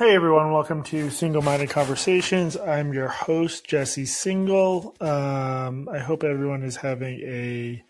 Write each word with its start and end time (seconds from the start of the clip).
Hey 0.00 0.14
everyone, 0.14 0.50
welcome 0.50 0.82
to 0.84 1.08
Singal 1.08 1.44
Minded 1.44 1.68
Conversations. 1.68 2.56
I'm 2.56 2.94
your 2.94 3.08
host, 3.08 3.66
Jesse 3.66 4.04
Singal. 4.04 4.98
Um, 5.02 5.90
I 5.90 5.98
hope 5.98 6.24
everyone 6.24 6.62
is 6.62 6.76
having 6.76 7.20
a 7.20 7.84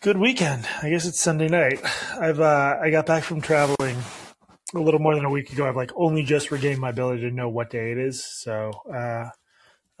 good 0.00 0.16
weekend. 0.16 0.66
I 0.82 0.88
guess 0.88 1.04
it's 1.04 1.20
Sunday 1.20 1.48
night. 1.48 1.78
I've 2.18 2.40
uh, 2.40 2.78
I 2.80 2.88
got 2.88 3.04
back 3.04 3.22
from 3.22 3.42
traveling 3.42 3.98
a 4.74 4.78
little 4.78 4.98
more 4.98 5.14
than 5.14 5.26
a 5.26 5.30
week 5.30 5.52
ago. 5.52 5.68
I've 5.68 5.76
like 5.76 5.90
only 5.94 6.22
just 6.22 6.50
regained 6.50 6.80
my 6.80 6.88
ability 6.88 7.20
to 7.28 7.30
know 7.30 7.50
what 7.50 7.68
day 7.68 7.92
it 7.92 7.98
is, 7.98 8.24
so 8.24 8.70
uh, 8.90 9.28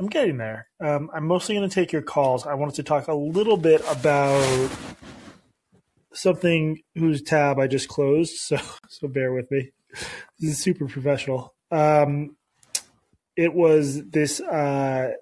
I'm 0.00 0.06
getting 0.06 0.38
there. 0.38 0.68
Um, 0.80 1.10
I'm 1.12 1.26
mostly 1.26 1.54
going 1.54 1.68
to 1.68 1.74
take 1.74 1.92
your 1.92 2.00
calls. 2.00 2.46
I 2.46 2.54
wanted 2.54 2.76
to 2.76 2.82
talk 2.82 3.08
a 3.08 3.14
little 3.14 3.58
bit 3.58 3.82
about 3.90 4.70
something 6.14 6.80
whose 6.94 7.20
tab 7.20 7.58
I 7.58 7.66
just 7.66 7.88
closed, 7.88 8.36
so 8.36 8.56
so 8.88 9.06
bear 9.06 9.34
with 9.34 9.50
me. 9.50 9.72
This 10.38 10.50
is 10.52 10.58
super 10.58 10.86
professional. 10.86 11.54
Um, 11.70 12.36
it 13.36 13.54
was 13.54 14.02
this 14.10 14.40
uh, 14.40 15.12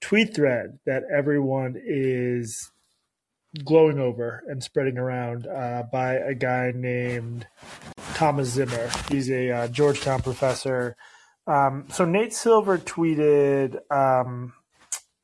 tweet 0.00 0.34
thread 0.34 0.78
that 0.86 1.04
everyone 1.14 1.76
is 1.82 2.70
glowing 3.64 3.98
over 3.98 4.42
and 4.48 4.62
spreading 4.62 4.98
around 4.98 5.46
uh, 5.46 5.84
by 5.92 6.14
a 6.14 6.34
guy 6.34 6.72
named 6.74 7.46
Thomas 8.14 8.48
Zimmer. 8.48 8.90
He's 9.10 9.30
a 9.30 9.50
uh, 9.50 9.68
Georgetown 9.68 10.22
professor. 10.22 10.96
Um, 11.46 11.86
so 11.90 12.04
Nate 12.04 12.32
Silver 12.32 12.78
tweeted 12.78 13.76
um, 13.90 14.54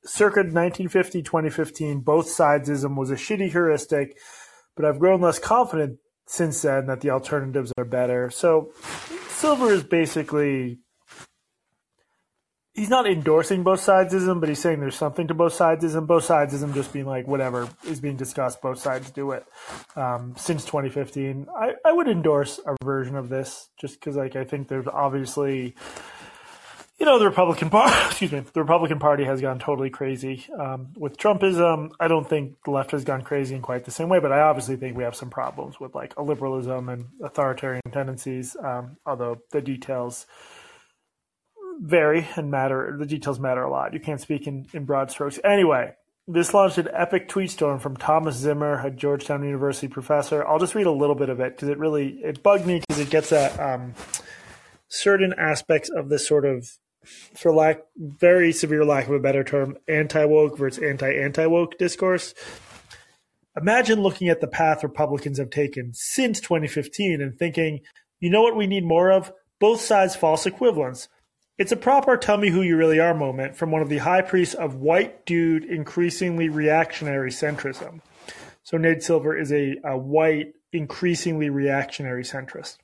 circa 0.04 0.40
1950, 0.40 1.22
2015, 1.22 2.00
both 2.00 2.26
sidesism 2.26 2.96
was 2.96 3.10
a 3.10 3.14
shitty 3.14 3.50
heuristic, 3.50 4.16
but 4.76 4.84
I've 4.84 4.98
grown 4.98 5.20
less 5.20 5.38
confident 5.38 5.98
since 6.28 6.62
then 6.62 6.86
that 6.86 7.00
the 7.00 7.10
alternatives 7.10 7.72
are 7.78 7.84
better. 7.84 8.30
So 8.30 8.70
Silver 9.28 9.72
is 9.72 9.82
basically 9.82 10.78
he's 12.78 12.90
not 12.90 13.06
endorsing 13.06 13.64
both 13.64 13.80
sidesism, 13.80 14.38
but 14.38 14.48
he's 14.48 14.60
saying 14.60 14.80
there's 14.80 14.94
something 14.94 15.26
to 15.26 15.34
both 15.34 15.56
sidesism. 15.56 16.06
Both 16.06 16.28
sidesism 16.28 16.74
just 16.74 16.92
being 16.92 17.06
like 17.06 17.26
whatever 17.26 17.68
is 17.86 18.00
being 18.00 18.16
discussed, 18.16 18.62
both 18.62 18.78
sides 18.78 19.10
do 19.10 19.32
it. 19.32 19.44
Um, 19.96 20.34
since 20.36 20.64
2015, 20.64 21.46
I, 21.56 21.72
I 21.84 21.92
would 21.92 22.08
endorse 22.08 22.60
a 22.64 22.76
version 22.84 23.16
of 23.16 23.28
this 23.28 23.68
just 23.80 23.98
because 23.98 24.16
like 24.16 24.36
I 24.36 24.44
think 24.44 24.68
there's 24.68 24.86
obviously 24.86 25.74
you 26.98 27.06
know, 27.06 27.18
the 27.18 27.26
Republican 27.26 27.70
Party, 27.70 27.94
excuse 28.06 28.32
me, 28.32 28.40
the 28.52 28.60
Republican 28.60 28.98
Party 28.98 29.24
has 29.24 29.40
gone 29.40 29.58
totally 29.58 29.90
crazy 29.90 30.46
um, 30.58 30.88
with 30.96 31.16
Trumpism. 31.16 31.92
I 32.00 32.08
don't 32.08 32.28
think 32.28 32.56
the 32.64 32.72
left 32.72 32.90
has 32.90 33.04
gone 33.04 33.22
crazy 33.22 33.54
in 33.54 33.62
quite 33.62 33.84
the 33.84 33.90
same 33.90 34.08
way, 34.08 34.18
but 34.18 34.32
I 34.32 34.40
obviously 34.40 34.76
think 34.76 34.96
we 34.96 35.04
have 35.04 35.14
some 35.14 35.30
problems 35.30 35.78
with 35.78 35.94
like 35.94 36.14
a 36.16 36.22
liberalism 36.22 36.88
and 36.88 37.06
authoritarian 37.22 37.82
tendencies. 37.92 38.56
Um, 38.62 38.96
although 39.06 39.38
the 39.52 39.60
details 39.60 40.26
vary 41.80 42.26
and 42.34 42.50
matter, 42.50 42.96
the 42.98 43.06
details 43.06 43.38
matter 43.38 43.62
a 43.62 43.70
lot. 43.70 43.94
You 43.94 44.00
can't 44.00 44.20
speak 44.20 44.48
in, 44.48 44.66
in 44.72 44.84
broad 44.84 45.12
strokes. 45.12 45.38
Anyway, 45.44 45.94
this 46.26 46.52
launched 46.52 46.78
an 46.78 46.88
epic 46.92 47.28
tweet 47.28 47.52
storm 47.52 47.78
from 47.78 47.96
Thomas 47.96 48.34
Zimmer, 48.34 48.84
a 48.84 48.90
Georgetown 48.90 49.44
University 49.44 49.86
professor. 49.86 50.44
I'll 50.44 50.58
just 50.58 50.74
read 50.74 50.86
a 50.86 50.92
little 50.92 51.14
bit 51.14 51.28
of 51.28 51.38
it 51.38 51.54
because 51.54 51.68
it 51.68 51.78
really 51.78 52.18
it 52.24 52.42
bugged 52.42 52.66
me 52.66 52.80
because 52.80 53.00
it 53.00 53.08
gets 53.08 53.30
at 53.30 53.58
um, 53.60 53.94
certain 54.88 55.32
aspects 55.38 55.88
of 55.88 56.08
this 56.08 56.26
sort 56.26 56.44
of 56.44 56.68
for 57.04 57.52
lack 57.52 57.80
very 57.96 58.52
severe 58.52 58.84
lack 58.84 59.06
of 59.06 59.14
a 59.14 59.20
better 59.20 59.44
term, 59.44 59.76
anti 59.88 60.24
woke 60.24 60.58
versus 60.58 60.82
anti 60.82 61.10
anti 61.10 61.46
woke 61.46 61.78
discourse. 61.78 62.34
Imagine 63.56 64.00
looking 64.00 64.28
at 64.28 64.40
the 64.40 64.46
path 64.46 64.82
Republicans 64.82 65.38
have 65.38 65.50
taken 65.50 65.92
since 65.92 66.40
2015 66.40 67.20
and 67.20 67.36
thinking, 67.36 67.80
you 68.20 68.30
know 68.30 68.42
what 68.42 68.56
we 68.56 68.66
need 68.66 68.84
more 68.84 69.10
of? 69.10 69.32
Both 69.58 69.80
sides 69.80 70.14
false 70.14 70.46
equivalence. 70.46 71.08
It's 71.56 71.72
a 71.72 71.76
proper 71.76 72.16
tell 72.16 72.36
me 72.36 72.50
who 72.50 72.62
you 72.62 72.76
really 72.76 73.00
are 73.00 73.14
moment 73.14 73.56
from 73.56 73.72
one 73.72 73.82
of 73.82 73.88
the 73.88 73.98
high 73.98 74.22
priests 74.22 74.54
of 74.54 74.76
white 74.76 75.26
dude 75.26 75.64
increasingly 75.64 76.48
reactionary 76.48 77.30
centrism. 77.30 78.00
So 78.62 78.76
Nate 78.76 79.02
Silver 79.02 79.36
is 79.36 79.50
a, 79.50 79.76
a 79.82 79.98
white, 79.98 80.52
increasingly 80.72 81.50
reactionary 81.50 82.22
centrist. 82.22 82.76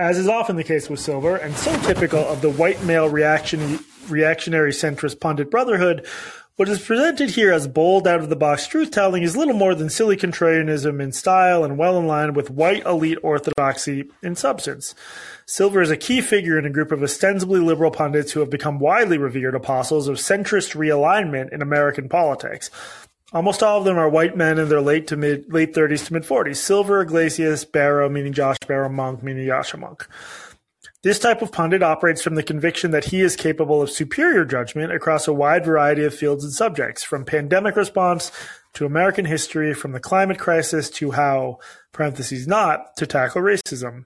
As 0.00 0.16
is 0.16 0.28
often 0.28 0.56
the 0.56 0.64
case 0.64 0.88
with 0.88 0.98
Silver, 0.98 1.36
and 1.36 1.54
so 1.54 1.78
typical 1.82 2.26
of 2.26 2.40
the 2.40 2.48
white 2.48 2.82
male 2.84 3.06
reaction, 3.06 3.80
reactionary 4.08 4.72
centrist 4.72 5.20
pundit 5.20 5.50
brotherhood, 5.50 6.06
what 6.56 6.70
is 6.70 6.80
presented 6.80 7.28
here 7.28 7.52
as 7.52 7.68
bold 7.68 8.08
out 8.08 8.20
of 8.20 8.30
the 8.30 8.34
box 8.34 8.66
truth 8.66 8.90
telling 8.90 9.22
is 9.22 9.36
little 9.36 9.52
more 9.52 9.74
than 9.74 9.90
silly 9.90 10.16
contrarianism 10.16 11.02
in 11.02 11.12
style 11.12 11.64
and 11.64 11.76
well 11.76 11.98
in 11.98 12.06
line 12.06 12.32
with 12.32 12.48
white 12.48 12.82
elite 12.86 13.18
orthodoxy 13.22 14.08
in 14.22 14.36
substance. 14.36 14.94
Silver 15.44 15.82
is 15.82 15.90
a 15.90 15.98
key 15.98 16.22
figure 16.22 16.58
in 16.58 16.64
a 16.64 16.70
group 16.70 16.92
of 16.92 17.02
ostensibly 17.02 17.60
liberal 17.60 17.90
pundits 17.90 18.32
who 18.32 18.40
have 18.40 18.48
become 18.48 18.78
widely 18.78 19.18
revered 19.18 19.54
apostles 19.54 20.08
of 20.08 20.16
centrist 20.16 20.74
realignment 20.74 21.52
in 21.52 21.60
American 21.60 22.08
politics. 22.08 22.70
Almost 23.32 23.62
all 23.62 23.78
of 23.78 23.84
them 23.84 23.96
are 23.96 24.08
white 24.08 24.36
men 24.36 24.58
in 24.58 24.68
their 24.68 24.80
late 24.80 25.06
to 25.08 25.16
mid 25.16 25.52
late 25.52 25.72
30s 25.72 26.06
to 26.06 26.12
mid 26.12 26.24
40s. 26.24 26.56
Silver, 26.56 27.02
Yglesias, 27.02 27.64
Barro, 27.64 28.10
meaning 28.10 28.32
Josh 28.32 28.58
Barro, 28.66 28.90
Mounk, 28.90 29.22
meaning 29.22 29.46
Yascha 29.46 29.78
Mounk. 29.78 30.06
This 31.02 31.18
type 31.18 31.40
of 31.40 31.50
pundit 31.50 31.82
operates 31.82 32.20
from 32.20 32.34
the 32.34 32.42
conviction 32.42 32.90
that 32.90 33.06
he 33.06 33.22
is 33.22 33.34
capable 33.34 33.80
of 33.80 33.90
superior 33.90 34.44
judgment 34.44 34.92
across 34.92 35.26
a 35.26 35.32
wide 35.32 35.64
variety 35.64 36.04
of 36.04 36.14
fields 36.14 36.44
and 36.44 36.52
subjects, 36.52 37.02
from 37.02 37.24
pandemic 37.24 37.76
response 37.76 38.30
to 38.74 38.84
American 38.84 39.24
history, 39.24 39.72
from 39.72 39.92
the 39.92 40.00
climate 40.00 40.38
crisis 40.38 40.90
to 40.90 41.12
how, 41.12 41.58
parentheses 41.92 42.46
not, 42.46 42.96
to 42.96 43.06
tackle 43.06 43.42
racism. 43.42 44.04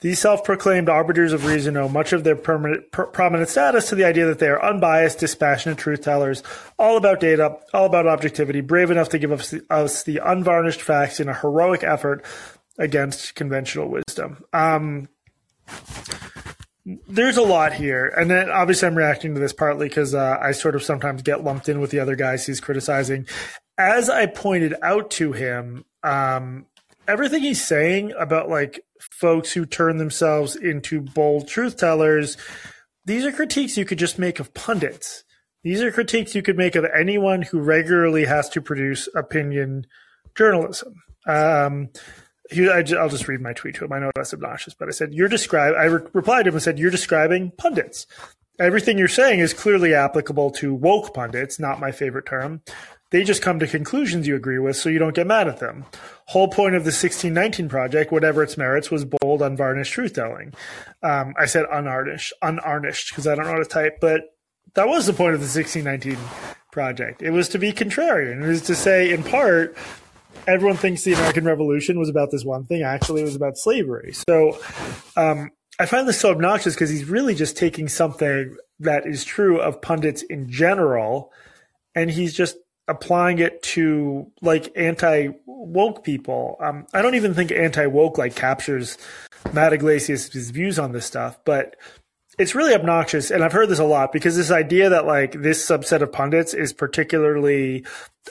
These 0.00 0.18
self-proclaimed 0.18 0.88
arbiters 0.88 1.32
of 1.32 1.44
reason 1.44 1.76
owe 1.76 1.88
much 1.88 2.12
of 2.12 2.24
their 2.24 2.36
permanent, 2.36 2.90
per, 2.92 3.06
prominent 3.06 3.48
status 3.48 3.88
to 3.88 3.94
the 3.94 4.04
idea 4.04 4.26
that 4.26 4.38
they 4.38 4.48
are 4.48 4.64
unbiased, 4.64 5.18
dispassionate 5.18 5.78
truth 5.78 6.02
tellers, 6.02 6.42
all 6.78 6.96
about 6.96 7.20
data, 7.20 7.56
all 7.74 7.86
about 7.86 8.06
objectivity, 8.06 8.60
brave 8.60 8.90
enough 8.90 9.08
to 9.10 9.18
give 9.18 9.32
us 9.32 9.50
the, 9.50 9.62
us 9.70 10.02
the 10.04 10.20
unvarnished 10.24 10.82
facts 10.82 11.20
in 11.20 11.28
a 11.28 11.34
heroic 11.34 11.82
effort 11.82 12.24
against 12.78 13.34
conventional 13.34 13.88
wisdom. 13.88 14.44
Um, 14.52 15.08
there's 17.06 17.36
a 17.36 17.42
lot 17.42 17.74
here, 17.74 18.08
and 18.16 18.30
then 18.30 18.50
obviously 18.50 18.88
I'm 18.88 18.94
reacting 18.94 19.34
to 19.34 19.40
this 19.40 19.52
partly 19.52 19.88
because 19.88 20.14
uh, 20.14 20.38
I 20.40 20.52
sort 20.52 20.74
of 20.74 20.82
sometimes 20.82 21.22
get 21.22 21.44
lumped 21.44 21.68
in 21.68 21.80
with 21.80 21.90
the 21.90 22.00
other 22.00 22.16
guys 22.16 22.46
he's 22.46 22.60
criticizing. 22.60 23.26
As 23.76 24.08
I 24.08 24.26
pointed 24.26 24.74
out 24.82 25.10
to 25.12 25.32
him, 25.32 25.84
um, 26.02 26.66
everything 27.08 27.42
he's 27.42 27.66
saying 27.66 28.12
about 28.18 28.48
like 28.48 28.84
folks 29.00 29.52
who 29.52 29.66
turn 29.66 29.96
themselves 29.96 30.54
into 30.54 31.00
bold 31.00 31.48
truth 31.48 31.76
tellers, 31.76 32.36
these 33.04 33.24
are 33.24 33.32
critiques 33.32 33.76
you 33.76 33.84
could 33.84 33.98
just 33.98 34.18
make 34.18 34.38
of 34.38 34.54
pundits. 34.54 35.24
These 35.64 35.82
are 35.82 35.90
critiques 35.90 36.34
you 36.34 36.42
could 36.42 36.56
make 36.56 36.76
of 36.76 36.84
anyone 36.84 37.42
who 37.42 37.60
regularly 37.60 38.24
has 38.26 38.48
to 38.50 38.60
produce 38.60 39.08
opinion 39.16 39.86
journalism. 40.36 40.94
Um, 41.26 41.88
I, 42.52 42.82
will 42.82 43.08
just 43.08 43.28
read 43.28 43.40
my 43.40 43.52
tweet 43.52 43.74
to 43.76 43.84
him. 43.84 43.92
I 43.92 43.98
know 43.98 44.10
that's 44.14 44.32
obnoxious, 44.32 44.74
but 44.74 44.88
I 44.88 44.92
said, 44.92 45.12
"You're 45.12 45.28
describe." 45.28 45.74
I 45.74 45.84
re- 45.84 46.06
replied 46.12 46.44
to 46.44 46.48
him 46.48 46.54
and 46.54 46.62
said, 46.62 46.78
"You're 46.78 46.90
describing 46.90 47.50
pundits. 47.58 48.06
Everything 48.58 48.98
you're 48.98 49.08
saying 49.08 49.40
is 49.40 49.52
clearly 49.52 49.94
applicable 49.94 50.50
to 50.52 50.74
woke 50.74 51.12
pundits. 51.12 51.58
Not 51.58 51.80
my 51.80 51.92
favorite 51.92 52.26
term. 52.26 52.62
They 53.10 53.24
just 53.24 53.40
come 53.40 53.58
to 53.58 53.66
conclusions 53.66 54.26
you 54.26 54.36
agree 54.36 54.58
with, 54.58 54.76
so 54.76 54.90
you 54.90 54.98
don't 54.98 55.14
get 55.14 55.26
mad 55.26 55.48
at 55.48 55.60
them. 55.60 55.86
Whole 56.26 56.48
point 56.48 56.74
of 56.74 56.84
the 56.84 56.88
1619 56.88 57.68
project, 57.68 58.12
whatever 58.12 58.42
its 58.42 58.58
merits, 58.58 58.90
was 58.90 59.06
bold, 59.06 59.40
unvarnished 59.40 59.92
truth 59.92 60.12
telling. 60.12 60.52
Um, 61.02 61.32
I 61.38 61.46
said 61.46 61.64
unvarnished, 61.72 62.34
unvarnished 62.42 63.10
because 63.10 63.26
I 63.26 63.34
don't 63.34 63.46
know 63.46 63.52
how 63.52 63.58
to 63.58 63.64
type, 63.64 63.98
but 64.00 64.22
that 64.74 64.88
was 64.88 65.06
the 65.06 65.14
point 65.14 65.34
of 65.34 65.40
the 65.40 65.46
1619 65.46 66.18
project. 66.70 67.22
It 67.22 67.30
was 67.30 67.48
to 67.50 67.58
be 67.58 67.72
contrarian. 67.72 68.42
It 68.42 68.46
was 68.46 68.62
to 68.62 68.74
say, 68.74 69.10
in 69.10 69.24
part, 69.24 69.74
everyone 70.46 70.76
thinks 70.76 71.02
the 71.02 71.14
American 71.14 71.44
Revolution 71.44 71.98
was 71.98 72.10
about 72.10 72.30
this 72.30 72.44
one 72.44 72.66
thing. 72.66 72.82
Actually, 72.82 73.22
it 73.22 73.24
was 73.24 73.36
about 73.36 73.56
slavery. 73.56 74.12
So 74.28 74.58
um, 75.16 75.50
I 75.78 75.86
find 75.86 76.06
this 76.06 76.20
so 76.20 76.30
obnoxious 76.30 76.74
because 76.74 76.90
he's 76.90 77.04
really 77.04 77.34
just 77.34 77.56
taking 77.56 77.88
something 77.88 78.56
that 78.80 79.06
is 79.06 79.24
true 79.24 79.60
of 79.60 79.80
pundits 79.80 80.22
in 80.22 80.50
general, 80.50 81.32
and 81.94 82.10
he's 82.10 82.34
just 82.34 82.56
applying 82.88 83.38
it 83.38 83.62
to 83.62 84.30
like 84.40 84.72
anti 84.76 85.28
woke 85.46 86.02
people. 86.02 86.56
Um, 86.60 86.86
I 86.92 87.02
don't 87.02 87.14
even 87.14 87.34
think 87.34 87.52
anti 87.52 87.86
woke 87.86 88.18
like 88.18 88.34
captures 88.34 88.98
Matt 89.52 89.72
Yglesias' 89.72 90.50
views 90.50 90.78
on 90.78 90.92
this 90.92 91.06
stuff, 91.06 91.38
but 91.44 91.76
it's 92.38 92.54
really 92.54 92.74
obnoxious. 92.74 93.30
And 93.30 93.44
I've 93.44 93.52
heard 93.52 93.68
this 93.68 93.80
a 93.80 93.84
lot 93.84 94.12
because 94.12 94.36
this 94.36 94.50
idea 94.50 94.90
that 94.90 95.06
like 95.06 95.32
this 95.32 95.64
subset 95.64 96.02
of 96.02 96.12
pundits 96.12 96.54
is 96.54 96.72
particularly 96.72 97.84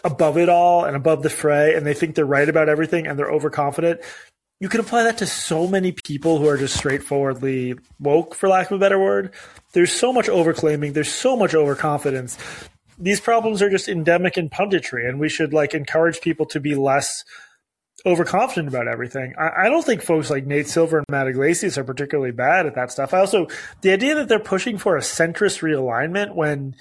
above 0.03 0.37
it 0.37 0.49
all 0.49 0.85
and 0.85 0.95
above 0.95 1.23
the 1.23 1.29
fray 1.29 1.75
and 1.75 1.85
they 1.85 1.93
think 1.93 2.15
they're 2.15 2.25
right 2.25 2.47
about 2.47 2.69
everything 2.69 3.05
and 3.05 3.19
they're 3.19 3.31
overconfident. 3.31 4.01
You 4.59 4.69
can 4.69 4.79
apply 4.79 5.03
that 5.03 5.19
to 5.19 5.27
so 5.27 5.67
many 5.67 5.91
people 5.91 6.39
who 6.39 6.47
are 6.47 6.57
just 6.57 6.75
straightforwardly 6.75 7.75
woke, 7.99 8.33
for 8.33 8.49
lack 8.49 8.71
of 8.71 8.77
a 8.77 8.79
better 8.79 8.97
word. 8.97 9.33
There's 9.73 9.91
so 9.91 10.11
much 10.11 10.27
overclaiming. 10.27 10.93
There's 10.93 11.11
so 11.11 11.35
much 11.35 11.53
overconfidence. 11.53 12.39
These 12.97 13.21
problems 13.21 13.61
are 13.61 13.69
just 13.69 13.87
endemic 13.87 14.37
in 14.37 14.49
punditry 14.49 15.07
and 15.07 15.19
we 15.19 15.29
should 15.29 15.53
like 15.53 15.73
encourage 15.73 16.21
people 16.21 16.45
to 16.47 16.59
be 16.59 16.75
less 16.75 17.23
overconfident 18.05 18.67
about 18.67 18.87
everything. 18.87 19.33
I, 19.37 19.65
I, 19.65 19.69
don't 19.69 19.85
think 19.85 20.01
folks 20.01 20.29
like 20.29 20.45
Nate 20.45 20.67
Silver 20.67 20.99
and 20.99 21.05
Matt 21.09 21.27
Yglesias 21.27 21.77
are 21.77 21.83
particularly 21.83 22.31
bad 22.31 22.65
at 22.65 22.75
that 22.75 22.91
stuff. 22.91 23.13
I 23.13 23.19
also 23.19 23.47
the 23.81 23.91
idea 23.91 24.15
that 24.15 24.29
they're 24.29 24.39
pushing 24.39 24.77
for 24.77 24.97
a 24.97 25.01
centrist 25.01 25.61
realignment 25.61 26.35
when 26.35 26.75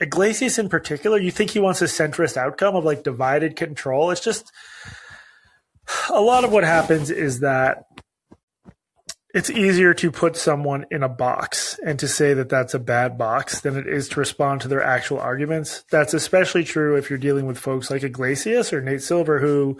Yglesias 0.00 0.58
in 0.58 0.68
particular, 0.68 1.18
you 1.18 1.30
think 1.30 1.50
he 1.50 1.60
wants 1.60 1.82
a 1.82 1.86
centrist 1.86 2.36
outcome 2.36 2.74
of 2.74 2.84
like 2.84 3.04
divided 3.04 3.56
control. 3.56 4.10
It's 4.10 4.24
just 4.24 4.50
a 6.10 6.20
lot 6.20 6.44
of 6.44 6.52
what 6.52 6.64
happens 6.64 7.10
is 7.10 7.40
that 7.40 7.84
it's 9.34 9.50
easier 9.50 9.94
to 9.94 10.10
put 10.10 10.36
someone 10.36 10.86
in 10.90 11.02
a 11.02 11.08
box 11.08 11.78
and 11.84 11.98
to 11.98 12.08
say 12.08 12.34
that 12.34 12.48
that's 12.48 12.74
a 12.74 12.78
bad 12.78 13.16
box 13.16 13.60
than 13.60 13.76
it 13.76 13.86
is 13.86 14.08
to 14.10 14.20
respond 14.20 14.60
to 14.60 14.68
their 14.68 14.82
actual 14.82 15.18
arguments. 15.18 15.84
That's 15.90 16.14
especially 16.14 16.64
true 16.64 16.96
if 16.96 17.08
you're 17.08 17.18
dealing 17.18 17.46
with 17.46 17.58
folks 17.58 17.90
like 17.90 18.02
Yglesias 18.02 18.72
or 18.72 18.82
Nate 18.82 19.02
Silver, 19.02 19.38
who, 19.38 19.78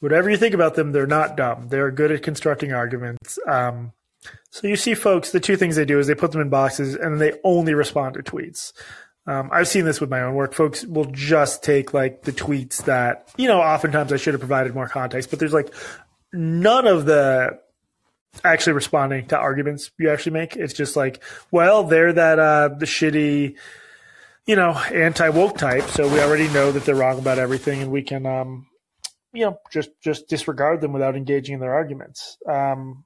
whatever 0.00 0.30
you 0.30 0.36
think 0.36 0.54
about 0.54 0.76
them, 0.76 0.92
they're 0.92 1.06
not 1.06 1.36
dumb. 1.36 1.68
They're 1.68 1.90
good 1.90 2.12
at 2.12 2.22
constructing 2.22 2.72
arguments. 2.72 3.38
Um, 3.48 3.92
so 4.50 4.68
you 4.68 4.76
see 4.76 4.94
folks, 4.94 5.32
the 5.32 5.40
two 5.40 5.56
things 5.56 5.74
they 5.74 5.84
do 5.84 5.98
is 5.98 6.06
they 6.06 6.14
put 6.14 6.30
them 6.30 6.40
in 6.40 6.48
boxes 6.48 6.94
and 6.94 7.20
they 7.20 7.32
only 7.42 7.74
respond 7.74 8.14
to 8.14 8.22
tweets. 8.22 8.72
Um, 9.26 9.50
I've 9.52 9.68
seen 9.68 9.84
this 9.84 10.00
with 10.00 10.10
my 10.10 10.20
own 10.20 10.34
work. 10.34 10.52
Folks 10.52 10.84
will 10.84 11.06
just 11.06 11.62
take 11.62 11.94
like 11.94 12.22
the 12.22 12.32
tweets 12.32 12.84
that, 12.84 13.28
you 13.36 13.48
know, 13.48 13.60
oftentimes 13.60 14.12
I 14.12 14.16
should 14.16 14.34
have 14.34 14.40
provided 14.40 14.74
more 14.74 14.88
context, 14.88 15.30
but 15.30 15.38
there's 15.38 15.52
like 15.52 15.72
none 16.32 16.86
of 16.86 17.04
the 17.06 17.58
actually 18.44 18.72
responding 18.72 19.26
to 19.26 19.38
arguments 19.38 19.90
you 19.98 20.10
actually 20.10 20.32
make. 20.32 20.56
It's 20.56 20.74
just 20.74 20.96
like, 20.96 21.22
well, 21.50 21.84
they're 21.84 22.12
that 22.12 22.38
uh, 22.38 22.68
the 22.68 22.86
shitty, 22.86 23.56
you 24.46 24.56
know, 24.56 24.72
anti 24.72 25.28
woke 25.28 25.58
type, 25.58 25.84
so 25.84 26.08
we 26.08 26.20
already 26.20 26.48
know 26.48 26.72
that 26.72 26.84
they're 26.84 26.94
wrong 26.94 27.18
about 27.18 27.38
everything, 27.38 27.82
and 27.82 27.90
we 27.90 28.02
can, 28.02 28.26
um, 28.26 28.66
you 29.32 29.44
know, 29.44 29.58
just 29.70 29.90
just 30.02 30.28
disregard 30.28 30.80
them 30.80 30.92
without 30.92 31.16
engaging 31.16 31.54
in 31.54 31.60
their 31.60 31.74
arguments. 31.74 32.38
Um, 32.48 33.04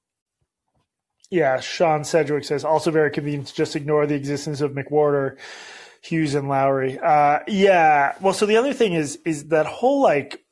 yeah, 1.30 1.60
Sean 1.60 2.04
Sedgwick 2.04 2.44
says 2.44 2.64
also 2.64 2.90
very 2.90 3.10
convenient 3.10 3.48
to 3.48 3.54
just 3.54 3.74
ignore 3.74 4.06
the 4.06 4.14
existence 4.14 4.60
of 4.60 4.72
McWhorter, 4.72 5.36
Hughes, 6.02 6.34
and 6.34 6.48
Loury. 6.48 7.02
Uh, 7.02 7.40
yeah, 7.48 8.14
well, 8.20 8.32
so 8.32 8.46
the 8.46 8.56
other 8.56 8.72
thing 8.72 8.92
is 8.92 9.18
is 9.24 9.48
that 9.48 9.66
whole 9.66 10.02
like. 10.02 10.42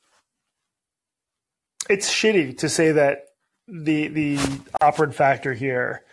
It's 1.87 2.11
shitty 2.11 2.57
to 2.59 2.69
say 2.69 2.93
that 2.93 3.25
the 3.67 4.07
the 4.07 4.39
operant 4.81 5.15
factor 5.15 5.53
here, 5.53 6.03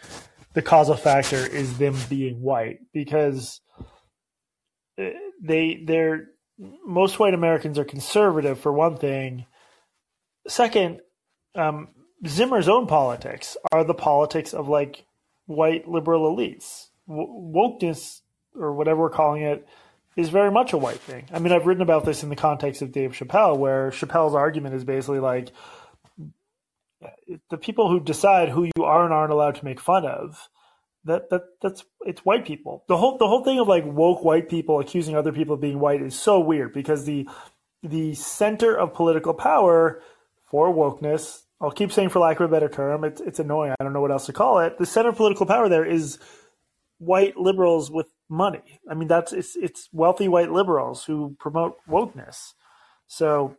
the 0.54 0.62
causal 0.62 0.96
factor 0.96 1.36
is 1.36 1.78
them 1.78 1.96
being 2.08 2.40
white 2.40 2.80
because 2.92 3.60
uh, 4.98 5.10
they 5.42 5.82
they're 5.84 6.28
most 6.86 7.18
white 7.18 7.34
Americans 7.34 7.78
are 7.78 7.84
conservative 7.84 8.58
for 8.58 8.72
one 8.72 8.96
thing. 8.96 9.46
Second, 10.48 11.00
um, 11.54 11.88
Zimmer's 12.26 12.68
own 12.68 12.86
politics 12.86 13.56
are 13.72 13.84
the 13.84 13.94
politics 13.94 14.54
of 14.54 14.68
like 14.68 15.04
white 15.46 15.88
liberal 15.88 16.34
elites. 16.34 16.88
W- 17.08 17.52
wokeness 17.54 18.20
or 18.54 18.74
whatever 18.74 19.02
we're 19.02 19.10
calling 19.10 19.42
it 19.42 19.66
is 20.16 20.28
very 20.28 20.50
much 20.50 20.72
a 20.72 20.78
white 20.78 21.00
thing. 21.00 21.26
I 21.32 21.38
mean, 21.38 21.52
I've 21.52 21.66
written 21.66 21.82
about 21.82 22.04
this 22.04 22.22
in 22.22 22.28
the 22.28 22.36
context 22.36 22.82
of 22.82 22.92
Dave 22.92 23.12
Chappelle, 23.12 23.56
where 23.56 23.90
Chappelle's 23.90 24.34
argument 24.34 24.74
is 24.74 24.84
basically 24.84 25.20
like, 25.20 25.50
the 27.50 27.58
people 27.58 27.88
who 27.88 28.00
decide 28.00 28.48
who 28.48 28.68
you 28.76 28.84
are 28.84 29.04
and 29.04 29.12
aren't 29.12 29.32
allowed 29.32 29.56
to 29.56 29.64
make 29.64 29.80
fun 29.80 30.04
of 30.04 30.48
that 31.04 31.30
that 31.30 31.42
that's 31.60 31.84
it's 32.02 32.24
white 32.24 32.44
people. 32.44 32.84
The 32.88 32.96
whole 32.96 33.18
the 33.18 33.26
whole 33.26 33.44
thing 33.44 33.58
of 33.58 33.68
like 33.68 33.84
woke 33.84 34.24
white 34.24 34.48
people 34.48 34.80
accusing 34.80 35.16
other 35.16 35.32
people 35.32 35.54
of 35.54 35.60
being 35.60 35.80
white 35.80 36.02
is 36.02 36.18
so 36.18 36.38
weird 36.40 36.72
because 36.72 37.04
the 37.04 37.28
the 37.82 38.14
center 38.14 38.76
of 38.76 38.94
political 38.94 39.34
power 39.34 40.00
for 40.44 40.72
wokeness 40.72 41.42
I'll 41.60 41.70
keep 41.70 41.92
saying 41.92 42.10
for 42.10 42.18
lack 42.18 42.40
of 42.40 42.46
a 42.46 42.52
better 42.52 42.68
term 42.68 43.04
it's 43.04 43.20
it's 43.20 43.40
annoying. 43.40 43.74
I 43.78 43.84
don't 43.84 43.92
know 43.92 44.00
what 44.00 44.12
else 44.12 44.26
to 44.26 44.32
call 44.32 44.60
it. 44.60 44.78
The 44.78 44.86
center 44.86 45.08
of 45.10 45.16
political 45.16 45.46
power 45.46 45.68
there 45.68 45.84
is 45.84 46.18
white 46.98 47.36
liberals 47.36 47.90
with 47.90 48.06
money. 48.28 48.80
I 48.88 48.94
mean 48.94 49.08
that's 49.08 49.32
it's 49.32 49.56
it's 49.56 49.88
wealthy 49.92 50.28
white 50.28 50.52
liberals 50.52 51.04
who 51.04 51.36
promote 51.40 51.78
wokeness. 51.88 52.52
So 53.08 53.56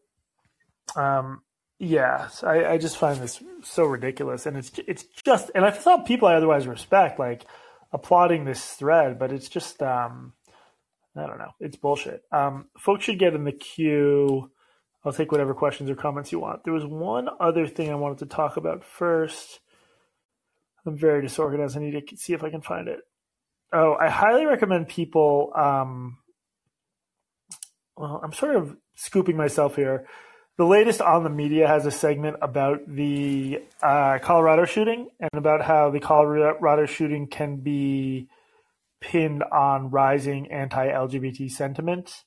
um 0.96 1.42
yeah, 1.84 2.30
I, 2.44 2.66
I 2.66 2.78
just 2.78 2.98
find 2.98 3.20
this 3.20 3.44
so 3.62 3.84
ridiculous, 3.84 4.46
and 4.46 4.56
it's 4.56 4.72
it's 4.88 5.04
just, 5.04 5.52
and 5.54 5.66
I 5.66 5.72
saw 5.72 5.98
people 5.98 6.28
I 6.28 6.36
otherwise 6.36 6.66
respect 6.66 7.20
like 7.20 7.46
applauding 7.92 8.46
this 8.46 8.64
thread, 8.72 9.20
but 9.20 9.32
it's 9.32 9.50
just, 9.50 9.84
um, 9.84 10.34
I 11.16 11.28
don't 11.28 11.38
know, 11.38 11.52
it's 11.60 11.76
bullshit. 11.76 12.24
Um, 12.32 12.68
folks 12.78 13.04
should 13.04 13.20
get 13.20 13.36
in 13.36 13.44
the 13.44 13.52
queue. 13.52 14.50
I'll 15.04 15.12
take 15.12 15.32
whatever 15.32 15.54
questions 15.54 15.90
or 15.90 15.96
comments 15.96 16.32
you 16.32 16.40
want. 16.40 16.64
There 16.64 16.74
was 16.74 16.86
one 16.86 17.28
other 17.40 17.68
thing 17.68 17.92
I 17.92 17.96
wanted 17.96 18.20
to 18.20 18.26
talk 18.26 18.56
about 18.56 18.86
first. 18.86 19.60
I'm 20.86 20.98
very 20.98 21.22
disorganized. 21.22 21.76
I 21.76 21.82
need 21.82 22.08
to 22.08 22.18
see 22.18 22.34
if 22.34 22.44
I 22.44 22.50
can 22.50 22.62
find 22.62 22.88
it. 22.88 23.02
Oh, 23.74 23.96
I 24.00 24.10
highly 24.10 24.46
recommend 24.46 24.88
people. 24.88 25.52
Um, 25.56 26.20
well, 27.98 28.22
I'm 28.24 28.32
sort 28.32 28.56
of 28.56 28.78
scooping 28.96 29.36
myself 29.36 29.76
here 29.76 30.08
the 30.58 30.66
latest 30.66 31.02
on 31.02 31.24
the 31.24 31.30
media 31.30 31.68
has 31.68 31.86
a 31.86 31.92
segment 31.92 32.38
about 32.42 32.82
the 32.88 33.62
uh, 33.82 34.20
Colorado 34.20 34.66
shooting 34.66 35.10
and 35.20 35.32
about 35.34 35.64
how 35.64 35.90
the 35.90 36.00
Colorado 36.00 36.86
shooting 36.86 37.28
can 37.28 37.58
be 37.58 38.28
pinned 39.02 39.44
on 39.44 39.90
rising 39.90 40.52
anti-LGBT 40.52 41.50
sentiment. 41.50 42.24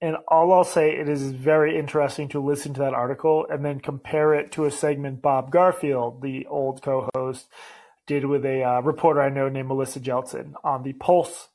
And 0.00 0.16
all 0.28 0.52
I'll 0.52 0.64
say, 0.64 0.92
it 0.92 1.08
is 1.08 1.30
very 1.30 1.76
interesting 1.76 2.28
to 2.28 2.40
listen 2.40 2.72
to 2.74 2.80
that 2.80 2.94
article 2.94 3.46
and 3.50 3.64
then 3.64 3.80
compare 3.80 4.32
it 4.32 4.52
to 4.52 4.64
a 4.64 4.70
segment 4.70 5.20
Bob 5.20 5.50
Garfield, 5.50 6.22
the 6.22 6.46
old 6.46 6.82
co-host, 6.82 7.48
did 8.06 8.24
with 8.24 8.44
a 8.46 8.62
uh, 8.62 8.80
reporter 8.80 9.20
I 9.20 9.28
know 9.28 9.48
named 9.48 9.68
Melissa 9.68 10.00
Jeltsen 10.00 10.54
on 10.64 10.82
the 10.82 10.94
Pulse 10.94 11.48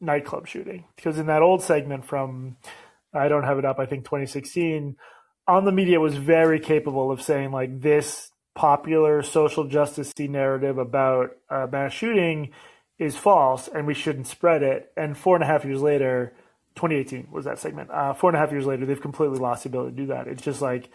nightclub 0.00 0.46
shooting. 0.46 0.84
Because 0.96 1.18
in 1.18 1.26
that 1.26 1.42
old 1.42 1.62
segment 1.62 2.04
from, 2.04 2.56
I 3.14 3.28
don't 3.28 3.44
have 3.44 3.58
it 3.58 3.64
up, 3.64 3.78
I 3.78 3.86
think 3.86 4.04
2016, 4.04 4.96
on 5.46 5.64
the 5.64 5.72
media 5.72 6.00
was 6.00 6.16
very 6.16 6.58
capable 6.58 7.10
of 7.10 7.20
saying 7.20 7.52
like 7.52 7.80
this 7.80 8.30
popular 8.54 9.22
social 9.22 9.64
justice 9.64 10.12
narrative 10.18 10.78
about 10.78 11.30
a 11.50 11.66
mass 11.66 11.92
shooting 11.92 12.50
is 12.98 13.16
false 13.16 13.68
and 13.68 13.86
we 13.86 13.94
shouldn't 13.94 14.26
spread 14.26 14.62
it. 14.62 14.92
And 14.96 15.18
four 15.18 15.36
and 15.36 15.42
a 15.42 15.46
half 15.46 15.64
years 15.64 15.82
later, 15.82 16.32
2018 16.76 17.28
was 17.30 17.44
that 17.44 17.58
segment. 17.58 17.90
Uh, 17.90 18.14
four 18.14 18.30
and 18.30 18.36
a 18.36 18.40
half 18.40 18.52
years 18.52 18.66
later, 18.66 18.86
they've 18.86 19.00
completely 19.00 19.38
lost 19.38 19.64
the 19.64 19.68
ability 19.68 19.96
to 19.96 20.02
do 20.02 20.06
that. 20.06 20.28
It's 20.28 20.42
just 20.42 20.62
like 20.62 20.88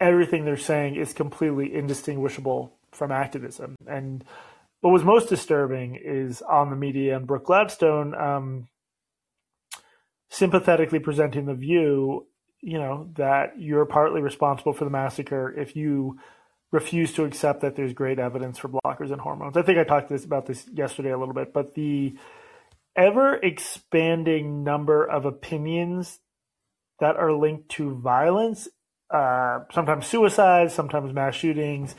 everything 0.00 0.44
they're 0.44 0.56
saying 0.56 0.96
is 0.96 1.12
completely 1.12 1.74
indistinguishable 1.74 2.76
from 2.92 3.12
activism. 3.12 3.76
And 3.86 4.24
what 4.80 4.92
was 4.92 5.04
most 5.04 5.28
disturbing 5.28 5.98
is 6.02 6.42
on 6.42 6.70
the 6.70 6.76
media 6.76 7.16
and 7.16 7.26
Brooke 7.26 7.46
Gladstone 7.46 8.14
um, 8.14 8.68
sympathetically 10.34 10.98
presenting 10.98 11.46
the 11.46 11.54
view 11.54 12.26
you 12.60 12.78
know 12.78 13.10
that 13.16 13.52
you're 13.58 13.84
partly 13.84 14.22
responsible 14.22 14.72
for 14.72 14.84
the 14.84 14.90
massacre 14.90 15.54
if 15.56 15.76
you 15.76 16.18
refuse 16.72 17.12
to 17.12 17.24
accept 17.24 17.60
that 17.60 17.76
there's 17.76 17.92
great 17.92 18.18
evidence 18.18 18.58
for 18.58 18.68
blockers 18.68 19.12
and 19.12 19.20
hormones. 19.20 19.56
I 19.56 19.62
think 19.62 19.78
I 19.78 19.84
talked 19.84 20.08
this, 20.08 20.24
about 20.24 20.46
this 20.46 20.66
yesterday 20.72 21.10
a 21.10 21.18
little 21.18 21.34
bit, 21.34 21.52
but 21.52 21.74
the 21.74 22.16
ever 22.96 23.36
expanding 23.36 24.64
number 24.64 25.04
of 25.04 25.24
opinions 25.24 26.18
that 26.98 27.16
are 27.16 27.32
linked 27.32 27.68
to 27.70 27.94
violence, 27.94 28.66
uh, 29.08 29.60
sometimes 29.72 30.06
suicides, 30.06 30.74
sometimes 30.74 31.12
mass 31.12 31.36
shootings. 31.36 31.94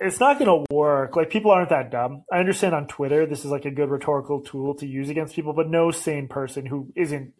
It's 0.00 0.20
not 0.20 0.38
going 0.38 0.64
to 0.66 0.74
work. 0.74 1.16
Like 1.16 1.30
people 1.30 1.50
aren't 1.50 1.68
that 1.68 1.90
dumb. 1.90 2.24
I 2.32 2.38
understand 2.38 2.74
on 2.74 2.86
Twitter 2.86 3.26
this 3.26 3.44
is 3.44 3.50
like 3.50 3.64
a 3.64 3.70
good 3.70 3.90
rhetorical 3.90 4.40
tool 4.40 4.74
to 4.76 4.86
use 4.86 5.08
against 5.10 5.34
people, 5.34 5.52
but 5.52 5.68
no 5.68 5.90
sane 5.90 6.28
person 6.28 6.66
who 6.66 6.92
isn't 6.96 7.34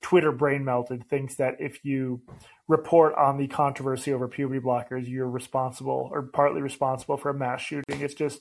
Twitter 0.00 0.32
brain 0.32 0.64
melted 0.64 1.08
thinks 1.08 1.34
that 1.36 1.56
if 1.58 1.84
you 1.84 2.22
report 2.68 3.14
on 3.16 3.36
the 3.36 3.48
controversy 3.48 4.12
over 4.12 4.28
puberty 4.28 4.60
blockers, 4.60 5.08
you're 5.08 5.28
responsible 5.28 6.08
or 6.12 6.22
partly 6.22 6.62
responsible 6.62 7.16
for 7.16 7.30
a 7.30 7.34
mass 7.34 7.60
shooting. 7.60 8.00
It's 8.00 8.14
just 8.14 8.40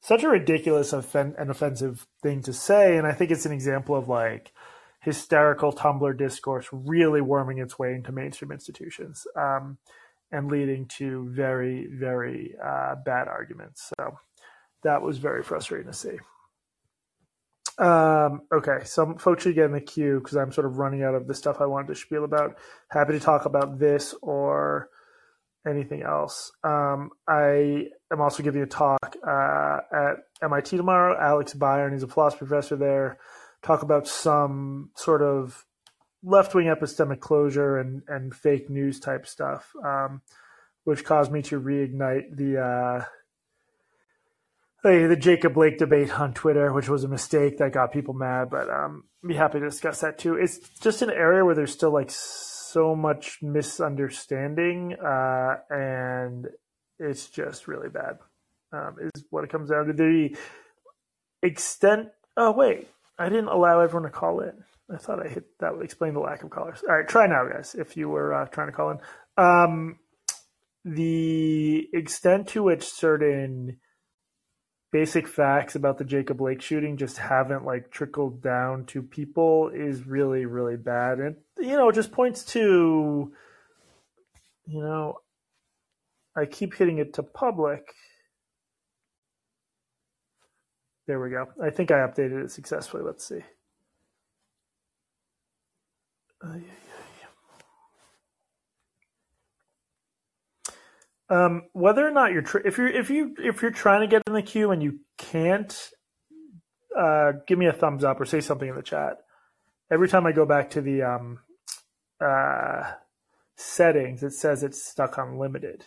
such 0.00 0.24
a 0.24 0.28
ridiculous 0.28 0.92
and 0.92 1.50
offensive 1.50 2.06
thing 2.22 2.42
to 2.42 2.52
say. 2.52 2.96
And 2.96 3.06
I 3.06 3.12
think 3.12 3.30
it's 3.30 3.46
an 3.46 3.52
example 3.52 3.94
of 3.94 4.08
like 4.08 4.52
hysterical 5.00 5.72
Tumblr 5.72 6.18
discourse 6.18 6.66
really 6.72 7.20
worming 7.20 7.58
its 7.58 7.78
way 7.78 7.94
into 7.94 8.10
mainstream 8.10 8.50
institutions 8.50 9.26
um, 9.36 9.78
and 10.32 10.50
leading 10.50 10.86
to 10.86 11.28
very, 11.30 11.86
very 11.86 12.54
uh, 12.62 12.96
bad 13.04 13.28
arguments. 13.28 13.92
So 13.98 14.18
that 14.82 15.02
was 15.02 15.18
very 15.18 15.42
frustrating 15.42 15.86
to 15.86 15.92
see. 15.92 16.18
Um, 17.78 18.42
okay, 18.52 18.84
some 18.84 19.18
folks 19.18 19.42
should 19.42 19.54
get 19.54 19.66
in 19.66 19.72
the 19.72 19.80
queue 19.80 20.18
because 20.18 20.36
I'm 20.36 20.52
sort 20.52 20.66
of 20.66 20.78
running 20.78 21.02
out 21.02 21.14
of 21.14 21.26
the 21.26 21.34
stuff 21.34 21.60
I 21.60 21.66
wanted 21.66 21.88
to 21.88 21.94
spiel 21.94 22.24
about. 22.24 22.56
Happy 22.88 23.12
to 23.12 23.20
talk 23.20 23.44
about 23.44 23.78
this 23.78 24.14
or 24.22 24.88
anything 25.66 26.02
else. 26.02 26.52
Um, 26.64 27.10
I 27.28 27.88
am 28.10 28.20
also 28.20 28.42
giving 28.42 28.62
a 28.62 28.66
talk 28.66 29.16
uh, 29.26 29.78
at 29.92 30.16
MIT 30.42 30.76
tomorrow. 30.76 31.18
Alex 31.20 31.52
Byrne, 31.52 31.92
he's 31.92 32.02
a 32.02 32.08
philosophy 32.08 32.46
professor 32.46 32.76
there, 32.76 33.18
talk 33.62 33.82
about 33.82 34.06
some 34.06 34.90
sort 34.94 35.22
of 35.22 35.66
left 36.26 36.54
wing 36.54 36.66
epistemic 36.66 37.20
closure 37.20 37.78
and 37.78 38.02
and 38.08 38.34
fake 38.34 38.68
news 38.68 39.00
type 39.00 39.26
stuff, 39.26 39.72
um, 39.82 40.20
which 40.84 41.04
caused 41.04 41.32
me 41.32 41.42
to 41.42 41.60
reignite 41.60 42.36
the. 42.36 42.60
Uh, 42.60 43.04
the 44.82 45.16
Jacob 45.18 45.54
Blake 45.54 45.78
debate 45.78 46.16
on 46.20 46.32
Twitter, 46.32 46.72
which 46.72 46.88
was 46.88 47.02
a 47.02 47.08
mistake 47.08 47.58
that 47.58 47.72
got 47.72 47.92
people 47.92 48.14
mad, 48.14 48.48
but 48.50 48.70
um, 48.70 49.02
be 49.26 49.34
happy 49.34 49.58
to 49.58 49.64
discuss 49.64 50.00
that 50.00 50.16
too. 50.16 50.34
It's 50.34 50.58
just 50.80 51.02
an 51.02 51.10
area 51.10 51.44
where 51.44 51.56
there's 51.56 51.72
still 51.72 51.90
like 51.90 52.10
so 52.10 52.94
much 52.94 53.38
misunderstanding, 53.42 54.94
uh, 54.94 55.56
and 55.70 56.46
it's 57.00 57.28
just 57.28 57.66
really 57.66 57.88
bad. 57.88 58.18
Um, 58.72 58.96
is 59.00 59.24
what 59.30 59.42
it 59.42 59.50
comes 59.50 59.70
down 59.70 59.86
to. 59.86 59.92
The 59.92 60.36
extent. 61.42 62.10
Oh 62.36 62.52
wait, 62.52 62.88
I 63.18 63.28
didn't 63.28 63.48
allow 63.48 63.80
everyone 63.80 64.10
to 64.10 64.16
call 64.16 64.40
in. 64.40 64.64
I 64.92 64.98
thought 64.98 65.24
I 65.24 65.28
hit 65.28 65.44
that 65.58 65.74
would 65.74 65.84
explain 65.84 66.14
the 66.14 66.20
lack 66.20 66.44
of 66.44 66.50
callers. 66.50 66.82
All 66.88 66.94
right, 66.94 67.08
try 67.08 67.26
now, 67.26 67.48
guys. 67.48 67.74
If 67.74 67.96
you 67.96 68.08
were 68.08 68.32
uh, 68.32 68.46
trying 68.46 68.68
to 68.68 68.72
call 68.72 68.90
in, 68.90 68.98
um, 69.36 69.98
the 70.84 71.88
extent 71.92 72.48
to 72.48 72.62
which 72.62 72.84
certain 72.84 73.78
basic 74.92 75.26
facts 75.26 75.74
about 75.74 75.98
the 75.98 76.04
Jacob 76.04 76.38
Blake 76.38 76.62
shooting 76.62 76.96
just 76.96 77.18
haven't 77.18 77.64
like 77.64 77.90
trickled 77.90 78.40
down 78.40 78.86
to 78.86 79.02
people 79.02 79.70
is 79.74 80.06
really 80.06 80.46
really 80.46 80.76
bad. 80.76 81.18
And 81.18 81.36
you 81.58 81.76
know 81.76 81.88
it 81.88 81.94
just 81.94 82.12
points 82.12 82.44
to 82.52 83.32
you 84.66 84.80
know 84.80 85.18
I 86.36 86.46
keep 86.46 86.74
hitting 86.74 86.98
it 86.98 87.14
to 87.14 87.24
public. 87.24 87.92
There 91.08 91.20
we 91.20 91.30
go. 91.30 91.46
I 91.62 91.70
think 91.70 91.90
I 91.90 91.96
updated 91.96 92.44
it 92.44 92.50
successfully. 92.52 93.02
Let's 93.02 93.26
see 93.26 93.40
Um, 101.28 101.62
whether 101.72 102.06
or 102.06 102.12
not 102.12 102.32
you're 102.32 102.42
tr- 102.42 102.66
if 102.66 102.78
you're 102.78 102.88
if 102.88 103.10
you 103.10 103.34
if 103.38 103.60
you're 103.60 103.72
trying 103.72 104.02
to 104.02 104.06
get 104.06 104.22
in 104.26 104.32
the 104.32 104.42
queue 104.42 104.70
and 104.70 104.82
you 104.82 105.00
can't, 105.18 105.90
uh, 106.96 107.32
give 107.46 107.58
me 107.58 107.66
a 107.66 107.72
thumbs 107.72 108.04
up 108.04 108.20
or 108.20 108.24
say 108.24 108.40
something 108.40 108.68
in 108.68 108.76
the 108.76 108.82
chat. 108.82 109.18
Every 109.90 110.08
time 110.08 110.26
I 110.26 110.32
go 110.32 110.46
back 110.46 110.70
to 110.70 110.80
the 110.80 111.02
um, 111.02 111.40
uh, 112.20 112.92
settings, 113.56 114.22
it 114.22 114.32
says 114.32 114.62
it's 114.62 114.84
stuck 114.84 115.18
on 115.18 115.38
limited. 115.38 115.84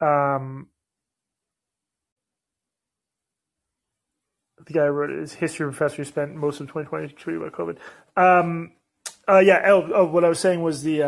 Um, 0.00 0.68
the 4.66 4.72
guy 4.72 4.86
who 4.86 4.92
wrote 4.92 5.10
it, 5.10 5.20
his 5.20 5.34
history 5.34 5.66
professor 5.66 5.96
who 5.96 6.04
spent 6.04 6.34
most 6.34 6.60
of 6.60 6.66
2020 6.68 7.14
tweeting 7.14 7.36
about 7.46 7.52
COVID. 7.52 7.78
Um, 8.16 8.72
uh, 9.26 9.38
yeah. 9.38 9.62
Oh, 9.66 9.88
oh, 9.94 10.06
what 10.06 10.24
I 10.24 10.28
was 10.28 10.38
saying 10.38 10.62
was 10.62 10.82
the. 10.82 11.02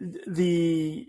The 0.00 1.06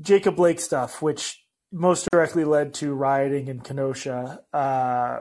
Jacob 0.00 0.36
Blake 0.36 0.60
stuff, 0.60 1.00
which 1.00 1.44
most 1.72 2.08
directly 2.12 2.44
led 2.44 2.74
to 2.74 2.94
rioting 2.94 3.48
in 3.48 3.60
Kenosha 3.60 4.40
uh, 4.52 5.18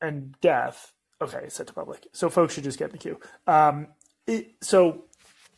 and 0.00 0.38
death. 0.40 0.92
Okay, 1.20 1.40
it's 1.44 1.56
set 1.56 1.66
to 1.66 1.72
public, 1.72 2.06
so 2.12 2.28
folks 2.28 2.54
should 2.54 2.64
just 2.64 2.78
get 2.78 2.86
in 2.86 2.92
the 2.92 2.98
queue. 2.98 3.20
Um, 3.46 3.88
it, 4.26 4.54
so, 4.60 5.04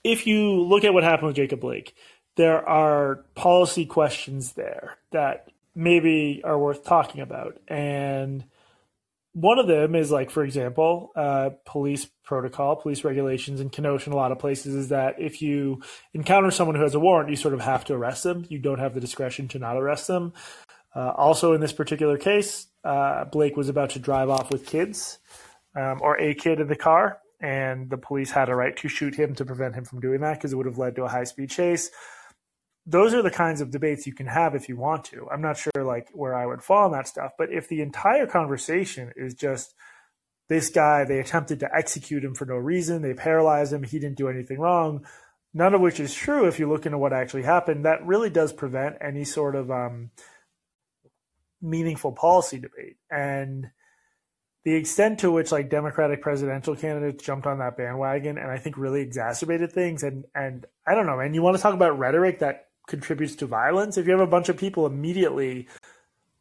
if 0.05 0.27
you 0.27 0.63
look 0.63 0.85
at 0.85 0.95
what 0.95 1.05
happened 1.05 1.29
with 1.29 1.37
Jacob 1.37 1.61
Blake, 1.61 1.95
there 2.37 2.67
are 2.67 3.25
policy 3.35 3.85
questions 3.85 4.53
there 4.53 4.97
that 5.11 5.49
maybe 5.75 6.41
are 6.45 6.59
worth 6.59 6.85
talking 6.85 7.21
about, 7.21 7.59
and 7.69 8.45
one 9.33 9.59
of 9.59 9.69
them 9.69 9.95
is 9.95 10.11
like, 10.11 10.31
for 10.31 10.43
example, 10.43 11.13
uh, 11.15 11.51
police 11.65 12.07
protocol, 12.25 12.77
police 12.77 13.05
regulations 13.05 13.61
in 13.61 13.71
Kenosha 13.71 14.07
and 14.07 14.15
a 14.15 14.17
lot 14.17 14.33
of 14.33 14.39
places 14.39 14.75
is 14.75 14.89
that 14.89 15.21
if 15.21 15.41
you 15.41 15.83
encounter 16.15 16.51
someone 16.51 16.75
who 16.77 16.83
has 16.83 16.95
a 16.95 17.01
warrant, 17.01 17.31
you 17.31 17.37
sort 17.37 17.55
of 17.55 17.61
have 17.61 17.85
to 17.85 17.95
arrest 17.95 18.25
them. 18.25 18.45
You 18.49 18.59
don't 18.59 18.81
have 18.81 18.95
the 18.95 19.01
discretion 19.01 19.47
to 19.49 19.59
not 19.59 19.77
arrest 19.77 20.09
them. 20.09 20.33
Uh, 20.95 21.11
also, 21.11 21.53
in 21.53 21.61
this 21.61 21.73
particular 21.73 22.19
case, 22.19 22.67
uh, 22.83 23.25
Blake 23.27 23.57
was 23.57 23.69
about 23.69 23.91
to 23.91 24.01
drive 24.01 24.29
off 24.29 24.51
with 24.51 24.67
kids 24.67 25.19
um, 25.77 26.01
or 26.03 26.19
a 26.21 26.35
kid 26.35 26.59
in 26.59 26.67
the 26.67 26.77
car, 26.77 27.19
and 27.41 27.89
the 27.89 27.99
police 27.99 28.33
had 28.33 28.49
a 28.49 28.55
right 28.55 28.77
to 28.79 28.89
shoot 28.89 29.15
him 29.15 29.37
to 29.37 29.45
prevent 29.45 29.77
him 29.77 29.85
from 29.85 30.01
doing 30.01 30.21
that 30.23 30.35
because 30.35 30.53
it 30.53 30.57
would 30.57 30.67
have 30.67 30.79
led 30.79 30.97
to 30.97 31.05
a 31.05 31.09
high 31.09 31.25
speed 31.25 31.51
chase 31.51 31.91
those 32.87 33.15
are 33.15 33.23
the 33.23 33.31
kinds 33.31 33.61
of 33.61 33.71
debates 33.71 34.07
you 34.07 34.15
can 34.15 34.27
have 34.27 34.55
if 34.55 34.69
you 34.69 34.77
want 34.77 35.05
to. 35.07 35.29
I'm 35.31 35.43
not 35.43 35.57
sure 35.57 35.85
like 35.85 36.09
where 36.13 36.35
I 36.35 36.47
would 36.47 36.63
fall 36.63 36.87
on 36.87 36.93
that 36.93 37.09
stuff, 37.09 37.33
but 37.39 37.53
if 37.53 37.69
the 37.69 37.83
entire 37.83 38.27
conversation 38.27 39.13
is 39.17 39.35
just 39.35 39.75
this 40.49 40.71
guy, 40.71 41.05
they 41.05 41.21
attempted 41.21 41.61
to 41.61 41.75
execute 41.75 42.25
him 42.25 42.35
for 42.35 42.45
no 42.45 42.57
reason, 42.57 43.03
they 43.03 43.15
paralyzed 43.15 43.73
him, 43.73 43.85
he 43.85 43.99
didn't 43.99 44.17
do 44.19 44.29
anything 44.29 44.59
wrong, 44.59 45.07
none 45.55 45.75
of 45.75 45.81
which 45.81 46.01
is 46.01 46.15
true 46.15 46.47
if 46.47 46.59
you 46.59 46.69
look 46.69 46.87
into 46.87 46.99
what 46.99 47.13
actually 47.13 47.43
happened, 47.43 47.85
that 47.85 48.05
really 48.05 48.31
does 48.31 48.53
prevent 48.53 48.97
any 49.01 49.25
sort 49.25 49.55
of 49.55 49.71
um, 49.71 50.11
meaningful 51.63 52.13
policy 52.13 52.59
debate. 52.59 52.97
And 53.11 53.71
the 54.65 54.75
extent 54.75 55.21
to 55.21 55.31
which 55.31 55.53
like 55.53 55.71
Democratic 55.71 56.21
presidential 56.21 56.77
candidates 56.77 57.25
jumped 57.25 57.47
on 57.47 57.59
that 57.59 57.77
bandwagon 57.77 58.37
and 58.37 58.51
I 58.51 58.59
think 58.59 58.77
really 58.77 59.01
exacerbated 59.01 59.73
things 59.73 60.03
and 60.03 60.25
and 60.35 60.67
I 60.87 60.95
don't 60.95 61.07
know, 61.07 61.17
man, 61.17 61.33
you 61.33 61.43
want 61.43 61.57
to 61.57 61.63
talk 61.63 61.75
about 61.75 61.99
rhetoric 61.99 62.41
that 62.41 62.67
contributes 62.91 63.35
to 63.37 63.47
violence. 63.47 63.97
If 63.97 64.07
you 64.07 64.13
have 64.13 64.21
a 64.21 64.27
bunch 64.27 64.51
of 64.51 64.59
people 64.59 64.85
immediately 64.85 65.69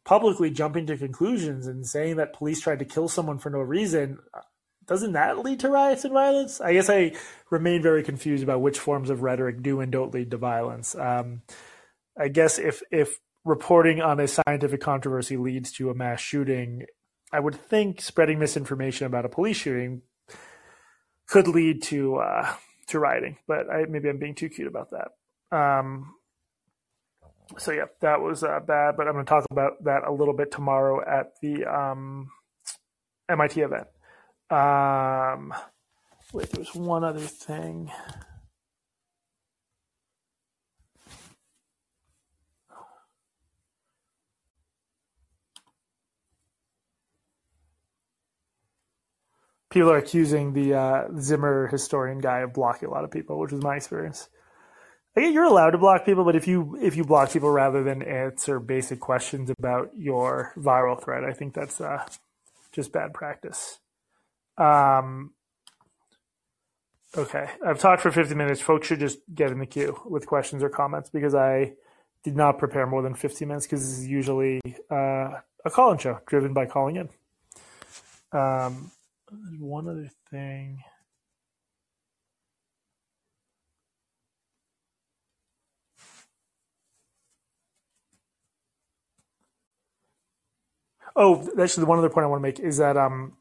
publicly 0.04 0.50
jumping 0.50 0.86
to 0.86 0.98
conclusions 0.98 1.66
and 1.66 1.86
saying 1.86 2.16
that 2.16 2.34
police 2.34 2.60
tried 2.60 2.80
to 2.80 2.84
kill 2.84 3.08
someone 3.08 3.38
for 3.38 3.48
no 3.48 3.60
reason, 3.60 4.18
doesn't 4.86 5.12
that 5.12 5.38
lead 5.38 5.60
to 5.60 5.68
riots 5.68 6.04
and 6.04 6.12
violence? 6.12 6.60
I 6.60 6.72
guess 6.72 6.90
I 6.90 7.12
remain 7.48 7.80
very 7.80 8.02
confused 8.02 8.42
about 8.42 8.60
which 8.60 8.78
forms 8.78 9.08
of 9.08 9.22
rhetoric 9.22 9.62
do 9.62 9.80
and 9.80 9.92
don't 9.92 10.12
lead 10.12 10.32
to 10.32 10.36
violence. 10.36 10.94
Um, 10.96 11.42
I 12.18 12.28
guess 12.28 12.58
if 12.58 12.82
if 12.90 13.18
reporting 13.44 14.02
on 14.02 14.20
a 14.20 14.28
scientific 14.28 14.80
controversy 14.80 15.36
leads 15.36 15.72
to 15.72 15.90
a 15.90 15.94
mass 15.94 16.20
shooting, 16.20 16.86
I 17.32 17.40
would 17.40 17.54
think 17.54 18.00
spreading 18.00 18.38
misinformation 18.38 19.06
about 19.06 19.24
a 19.24 19.28
police 19.28 19.56
shooting 19.56 20.02
could 21.28 21.46
lead 21.46 21.82
to 21.84 22.16
uh, 22.16 22.52
to 22.88 22.98
rioting. 22.98 23.36
But 23.46 23.70
I, 23.70 23.84
maybe 23.84 24.08
I'm 24.08 24.18
being 24.18 24.34
too 24.34 24.48
cute 24.48 24.66
about 24.66 24.90
that. 24.90 25.56
Um, 25.56 26.14
so 27.58 27.72
yeah, 27.72 27.86
that 28.00 28.20
was 28.20 28.42
uh, 28.42 28.60
bad. 28.60 28.96
But 28.96 29.06
I'm 29.06 29.14
going 29.14 29.24
to 29.24 29.28
talk 29.28 29.44
about 29.50 29.82
that 29.84 30.04
a 30.06 30.12
little 30.12 30.34
bit 30.34 30.50
tomorrow 30.50 31.00
at 31.06 31.32
the 31.40 31.64
um, 31.64 32.30
MIT 33.28 33.60
event. 33.60 33.86
Um, 34.50 35.54
wait, 36.32 36.50
there 36.50 36.60
was 36.60 36.74
one 36.74 37.04
other 37.04 37.20
thing. 37.20 37.90
People 49.70 49.92
are 49.92 49.98
accusing 49.98 50.52
the 50.52 50.74
uh, 50.74 51.04
Zimmer 51.20 51.68
historian 51.68 52.18
guy 52.18 52.40
of 52.40 52.52
blocking 52.52 52.88
a 52.88 52.92
lot 52.92 53.04
of 53.04 53.10
people, 53.12 53.38
which 53.38 53.52
was 53.52 53.62
my 53.62 53.76
experience. 53.76 54.28
I 55.16 55.20
you're 55.20 55.44
allowed 55.44 55.70
to 55.70 55.78
block 55.78 56.04
people, 56.04 56.24
but 56.24 56.36
if 56.36 56.46
you 56.46 56.78
if 56.80 56.96
you 56.96 57.04
block 57.04 57.32
people 57.32 57.50
rather 57.50 57.82
than 57.82 58.02
answer 58.02 58.60
basic 58.60 59.00
questions 59.00 59.50
about 59.50 59.90
your 59.96 60.52
viral 60.56 61.02
thread, 61.02 61.24
I 61.24 61.32
think 61.32 61.52
that's 61.52 61.80
uh, 61.80 62.06
just 62.72 62.92
bad 62.92 63.12
practice. 63.12 63.80
Um, 64.56 65.32
okay, 67.16 67.48
I've 67.66 67.80
talked 67.80 68.02
for 68.02 68.12
50 68.12 68.34
minutes. 68.36 68.60
Folks 68.60 68.86
should 68.86 69.00
just 69.00 69.18
get 69.34 69.50
in 69.50 69.58
the 69.58 69.66
queue 69.66 70.00
with 70.04 70.26
questions 70.26 70.62
or 70.62 70.68
comments 70.68 71.10
because 71.10 71.34
I 71.34 71.72
did 72.22 72.36
not 72.36 72.58
prepare 72.58 72.86
more 72.86 73.02
than 73.02 73.14
15 73.14 73.48
minutes 73.48 73.66
because 73.66 73.80
this 73.80 73.98
is 73.98 74.06
usually 74.06 74.60
uh, 74.90 75.40
a 75.64 75.70
call-in 75.70 75.98
show 75.98 76.20
driven 76.26 76.52
by 76.52 76.66
calling 76.66 76.96
in. 76.96 77.08
Um, 78.38 78.92
one 79.58 79.88
other 79.88 80.10
thing. 80.30 80.82
Oh, 91.16 91.48
actually, 91.60 91.82
the 91.82 91.88
one 91.88 91.98
other 91.98 92.10
point 92.10 92.24
I 92.24 92.28
want 92.28 92.40
to 92.40 92.48
make 92.48 92.60
is 92.60 92.78
that 92.78 92.96
um, 92.96 93.36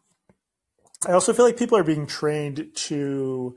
I 1.08 1.14
also 1.14 1.34
feel 1.34 1.46
like 1.46 1.58
people 1.58 1.78
are 1.78 1.84
being 1.84 2.08
trained 2.08 2.68
to 2.74 3.56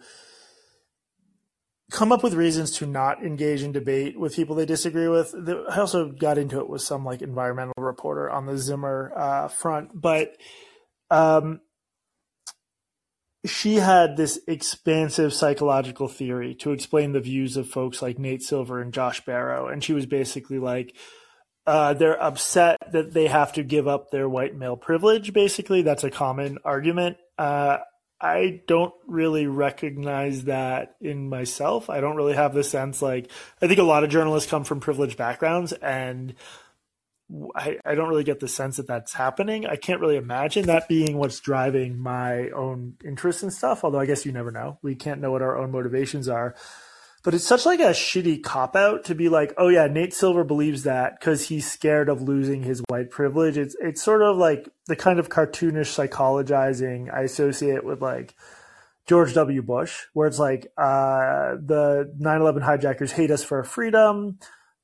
come 1.91 2.11
up 2.11 2.23
with 2.23 2.35
reasons 2.35 2.71
to 2.79 2.87
not 2.87 3.23
engage 3.23 3.63
in 3.63 3.71
debate 3.73 4.19
with 4.19 4.35
people 4.35 4.57
they 4.57 4.67
disagree 4.67 5.09
with. 5.09 5.35
I 5.71 5.79
also 5.79 6.11
got 6.11 6.39
into 6.39 6.59
it 6.59 6.69
with 6.69 6.83
some 6.83 7.05
like 7.05 7.23
environmental 7.23 7.75
reporter 7.77 8.31
on 8.31 8.47
the 8.47 8.57
Zimmer 8.57 9.13
uh, 9.15 9.49
front, 9.49 9.91
but 9.95 10.37
um, 11.11 11.61
she 13.45 13.77
had 13.77 14.17
this 14.17 14.39
expansive 14.47 15.35
psychological 15.35 16.09
theory 16.09 16.55
to 16.57 16.73
explain 16.73 17.13
the 17.13 17.21
views 17.21 17.57
of 17.57 17.69
folks 17.69 18.01
like 18.01 18.19
Nate 18.19 18.43
Silver 18.43 18.81
and 18.81 18.95
Josh 18.95 19.23
Barro, 19.25 19.71
and 19.71 19.83
she 19.83 19.93
was 19.93 20.07
basically 20.07 20.59
like 20.59 20.97
uh, 21.67 21.95
they're 21.95 22.21
upset 22.21 22.79
that 22.93 23.13
they 23.13 23.27
have 23.27 23.53
to 23.55 23.63
give 23.63 23.87
up 23.87 24.11
their 24.11 24.29
white 24.29 24.57
male 24.57 24.77
privilege. 24.77 25.33
Basically, 25.33 25.83
that's 25.83 26.05
a 26.05 26.11
common 26.11 26.59
argument. 26.65 27.19
Uh, 27.39 27.79
I 28.21 28.63
don't 28.69 28.95
really 29.07 29.49
recognize 29.49 30.45
that 30.45 30.95
in 31.01 31.29
myself. 31.29 31.91
I 31.91 32.01
don't 32.01 32.15
really 32.15 32.35
have 32.35 32.55
the 32.55 32.63
sense 32.63 33.03
like 33.03 33.29
I 33.61 33.67
think 33.67 33.81
a 33.81 33.85
lot 33.85 34.05
of 34.05 34.11
journalists 34.11 34.49
come 34.49 34.63
from 34.63 34.79
privileged 34.79 35.19
backgrounds 35.19 35.73
and 35.73 36.35
I, 37.57 37.79
I 37.85 37.95
don't 37.95 38.09
really 38.09 38.25
get 38.25 38.41
the 38.41 38.49
sense 38.49 38.77
that 38.77 38.87
that's 38.87 39.13
happening. 39.13 39.67
I 39.67 39.77
can't 39.77 40.01
really 40.01 40.17
imagine 40.17 40.67
that 40.67 40.89
being 40.89 41.17
what's 41.17 41.41
driving 41.41 41.99
my 41.99 42.51
own 42.51 42.95
interests 43.05 43.43
and 43.43 43.53
stuff. 43.53 43.85
Although 43.85 44.01
I 44.01 44.07
guess 44.07 44.25
you 44.25 44.33
never 44.33 44.51
know. 44.51 44.79
We 44.83 44.95
can't 44.95 45.21
know 45.21 45.33
what 45.33 45.43
our 45.43 45.57
own 45.57 45.73
motivations 45.73 46.29
are. 46.29 46.55
But 47.25 47.35
it's 47.35 47.47
such 47.47 47.65
like 47.65 47.79
a 47.79 47.91
shitty 47.91 48.43
cop 48.43 48.75
out 48.75 49.05
to 49.05 49.15
be 49.15 49.29
like, 49.29 49.55
oh 49.57 49.69
yeah, 49.69 49.87
Nate 49.87 50.13
Silver 50.13 50.43
believes 50.43 50.83
that 50.83 51.19
because 51.19 51.49
he's 51.49 51.71
scared 51.71 52.09
of 52.09 52.21
losing 52.21 52.65
his 52.65 52.83
white 52.89 53.11
privilege. 53.11 53.57
It's 53.57 53.77
it's 53.81 54.03
sort 54.03 54.23
of 54.23 54.37
like 54.37 54.69
the 54.89 54.97
kind 54.97 55.21
of 55.21 55.29
cartoonish 55.29 56.09
psychologizing 56.09 57.15
I 57.15 57.23
associate 57.23 57.85
with 57.85 58.03
like 58.03 58.35
George 59.07 59.35
W. 59.35 59.63
Bush, 59.63 60.07
where 60.15 60.27
it's 60.27 60.41
like 60.41 60.67
uh, 60.77 61.55
the 61.63 62.13
9/11 62.21 62.63
hijackers 62.63 63.13
hate 63.13 63.31
us 63.31 63.45
for 63.45 63.59
our 63.59 63.65
freedom. 63.65 64.39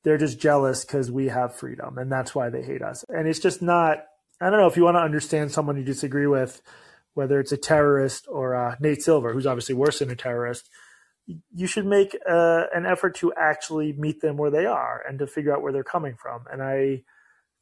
They're 0.05 0.19
just 0.19 0.39
jealous 0.39 0.85
because 0.85 1.11
we 1.11 1.27
have 1.29 1.57
freedom, 1.57 1.99
and 1.99 2.11
that's 2.11 2.37
why 2.37 2.51
they 2.51 2.63
hate 2.63 2.83
us. 2.83 3.05
And 3.09 3.27
it's 3.27 3.41
just 3.41 3.63
not. 3.63 4.05
I 4.41 4.49
don't 4.49 4.61
know 4.61 4.69
if 4.69 4.77
you 4.77 4.85
want 4.85 4.95
to 4.95 5.01
understand 5.01 5.51
someone 5.51 5.77
you 5.77 5.83
disagree 5.83 6.29
with, 6.29 6.63
whether 7.15 7.41
it's 7.41 7.51
a 7.51 7.57
terrorist 7.57 8.27
or 8.29 8.55
uh, 8.55 8.77
Nate 8.79 9.03
Silver, 9.03 9.33
who's 9.33 9.47
obviously 9.47 9.75
worse 9.75 9.99
than 9.99 10.11
a 10.11 10.17
terrorist 10.17 10.69
you 11.55 11.67
should 11.67 11.87
make 11.87 12.17
uh, 12.29 12.65
an 12.75 12.87
effort 12.87 13.17
to 13.17 13.33
actually 13.37 13.93
meet 13.93 14.21
them 14.23 14.37
where 14.37 14.51
they 14.51 14.65
are 14.65 15.03
and 15.07 15.19
to 15.19 15.27
figure 15.27 15.55
out 15.55 15.63
where 15.63 15.73
they're 15.73 15.85
coming 15.85 16.17
from. 16.17 16.45
And 16.51 16.63
I 16.63 17.03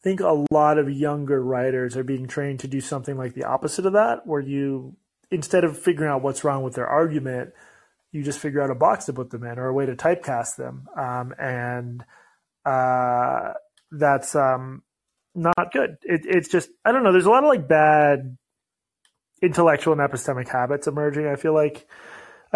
think 0.03 0.21
a 0.21 0.45
lot 0.53 0.79
of 0.79 0.89
younger 0.91 1.43
writers 1.43 1.97
are 1.97 2.05
being 2.05 2.29
trained 2.29 2.61
to 2.61 2.69
do 2.69 2.81
something 2.81 3.17
like 3.17 3.35
the 3.35 3.45
opposite 3.45 3.87
of 3.87 3.95
that, 3.95 4.27
where 4.27 4.41
you, 4.41 4.97
instead 5.31 5.65
of 5.65 5.79
figuring 5.79 6.11
out 6.11 6.23
what's 6.23 6.45
wrong 6.45 6.63
with 6.63 6.75
their 6.75 6.87
argument, 6.87 7.51
you 8.13 8.23
just 8.23 8.39
figure 8.39 8.63
out 8.63 8.71
a 8.71 8.75
box 8.75 9.07
to 9.07 9.13
put 9.13 9.31
them 9.31 9.43
in 9.43 9.59
or 9.59 9.67
a 9.67 9.75
way 9.75 9.85
to 9.85 9.97
typecast 9.97 10.57
them. 10.57 10.87
Um, 10.97 11.35
and 11.39 12.05
uh, 12.65 13.55
that's 13.91 14.37
um, 14.37 14.83
not 15.35 15.73
good. 15.73 15.97
It, 16.03 16.21
it's 16.25 16.49
just, 16.49 16.71
I 16.85 16.93
don't 16.93 17.03
know, 17.03 17.13
there's 17.13 17.27
a 17.27 17.31
lot 17.31 17.43
of 17.43 17.49
like 17.49 17.67
bad 17.69 18.37
intellectual 19.43 19.93
and 19.93 20.01
epistemic 20.01 20.49
habits 20.49 20.87
emerging. 20.87 21.27
I 21.27 21.37
feel 21.37 21.55
like 21.55 21.87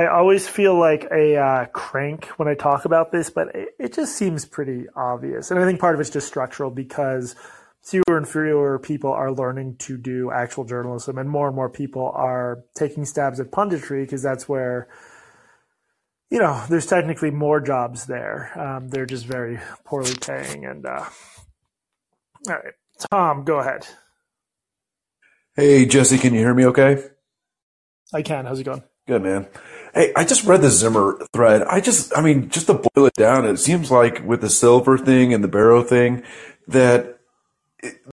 I 0.00 0.06
always 0.06 0.48
feel 0.48 0.78
like 0.78 1.08
a 1.12 1.36
uh, 1.36 1.66
crank 1.66 2.24
when 2.38 2.48
I 2.48 2.54
talk 2.54 2.86
about 2.86 3.12
this, 3.12 3.28
but 3.28 3.54
it, 3.54 3.68
it, 3.78 3.92
just 3.92 4.16
seems 4.16 4.46
pretty 4.46 4.86
obvious. 4.96 5.50
And 5.50 5.60
I 5.60 5.66
think 5.66 5.78
part 5.78 5.94
of 5.94 6.00
it's 6.00 6.08
just 6.08 6.26
structural 6.26 6.70
because 6.70 7.36
fewer 7.82 8.16
and 8.16 8.26
fewer 8.26 8.78
people 8.78 9.12
are 9.12 9.30
learning 9.30 9.76
to 9.80 9.98
do 9.98 10.30
actual 10.30 10.64
journalism, 10.64 11.18
and 11.18 11.28
more 11.28 11.48
and 11.48 11.54
more 11.54 11.68
people 11.68 12.12
are 12.14 12.64
taking 12.74 13.04
stabs 13.04 13.40
at 13.40 13.50
punditry 13.50 14.04
because 14.04 14.22
that's 14.22 14.48
where, 14.48 14.88
you 16.30 16.38
know, 16.38 16.64
there's 16.70 16.86
technically 16.86 17.30
more 17.30 17.60
jobs 17.60 18.06
there. 18.06 18.58
Um, 18.58 18.88
they're 18.88 19.04
just 19.04 19.26
very 19.26 19.58
poorly 19.84 20.14
paying. 20.18 20.64
And 20.64 20.86
uh, 20.86 21.04
all 22.48 22.54
right, 22.54 22.72
Tom, 23.10 23.44
go 23.44 23.58
ahead. 23.58 23.86
Hey, 25.56 25.84
Jesse, 25.84 26.16
can 26.16 26.32
you 26.32 26.40
hear 26.40 26.54
me 26.54 26.64
okay? 26.64 27.04
I 28.14 28.22
can. 28.22 28.46
How's 28.46 28.60
it 28.60 28.64
going? 28.64 28.82
Good, 29.06 29.22
man. 29.22 29.46
Hey, 29.92 30.12
I 30.14 30.24
just 30.24 30.44
read 30.44 30.62
the 30.62 30.70
Zimmer 30.70 31.18
thread. 31.32 31.62
I 31.62 31.80
just, 31.80 32.16
I 32.16 32.22
mean, 32.22 32.48
just 32.48 32.66
to 32.68 32.74
boil 32.74 33.06
it 33.06 33.14
down, 33.14 33.44
it 33.44 33.56
seems 33.56 33.90
like 33.90 34.24
with 34.24 34.40
the 34.40 34.50
silver 34.50 34.96
thing 34.96 35.34
and 35.34 35.42
the 35.42 35.48
Barro 35.48 35.84
thing, 35.86 36.22
that 36.68 37.18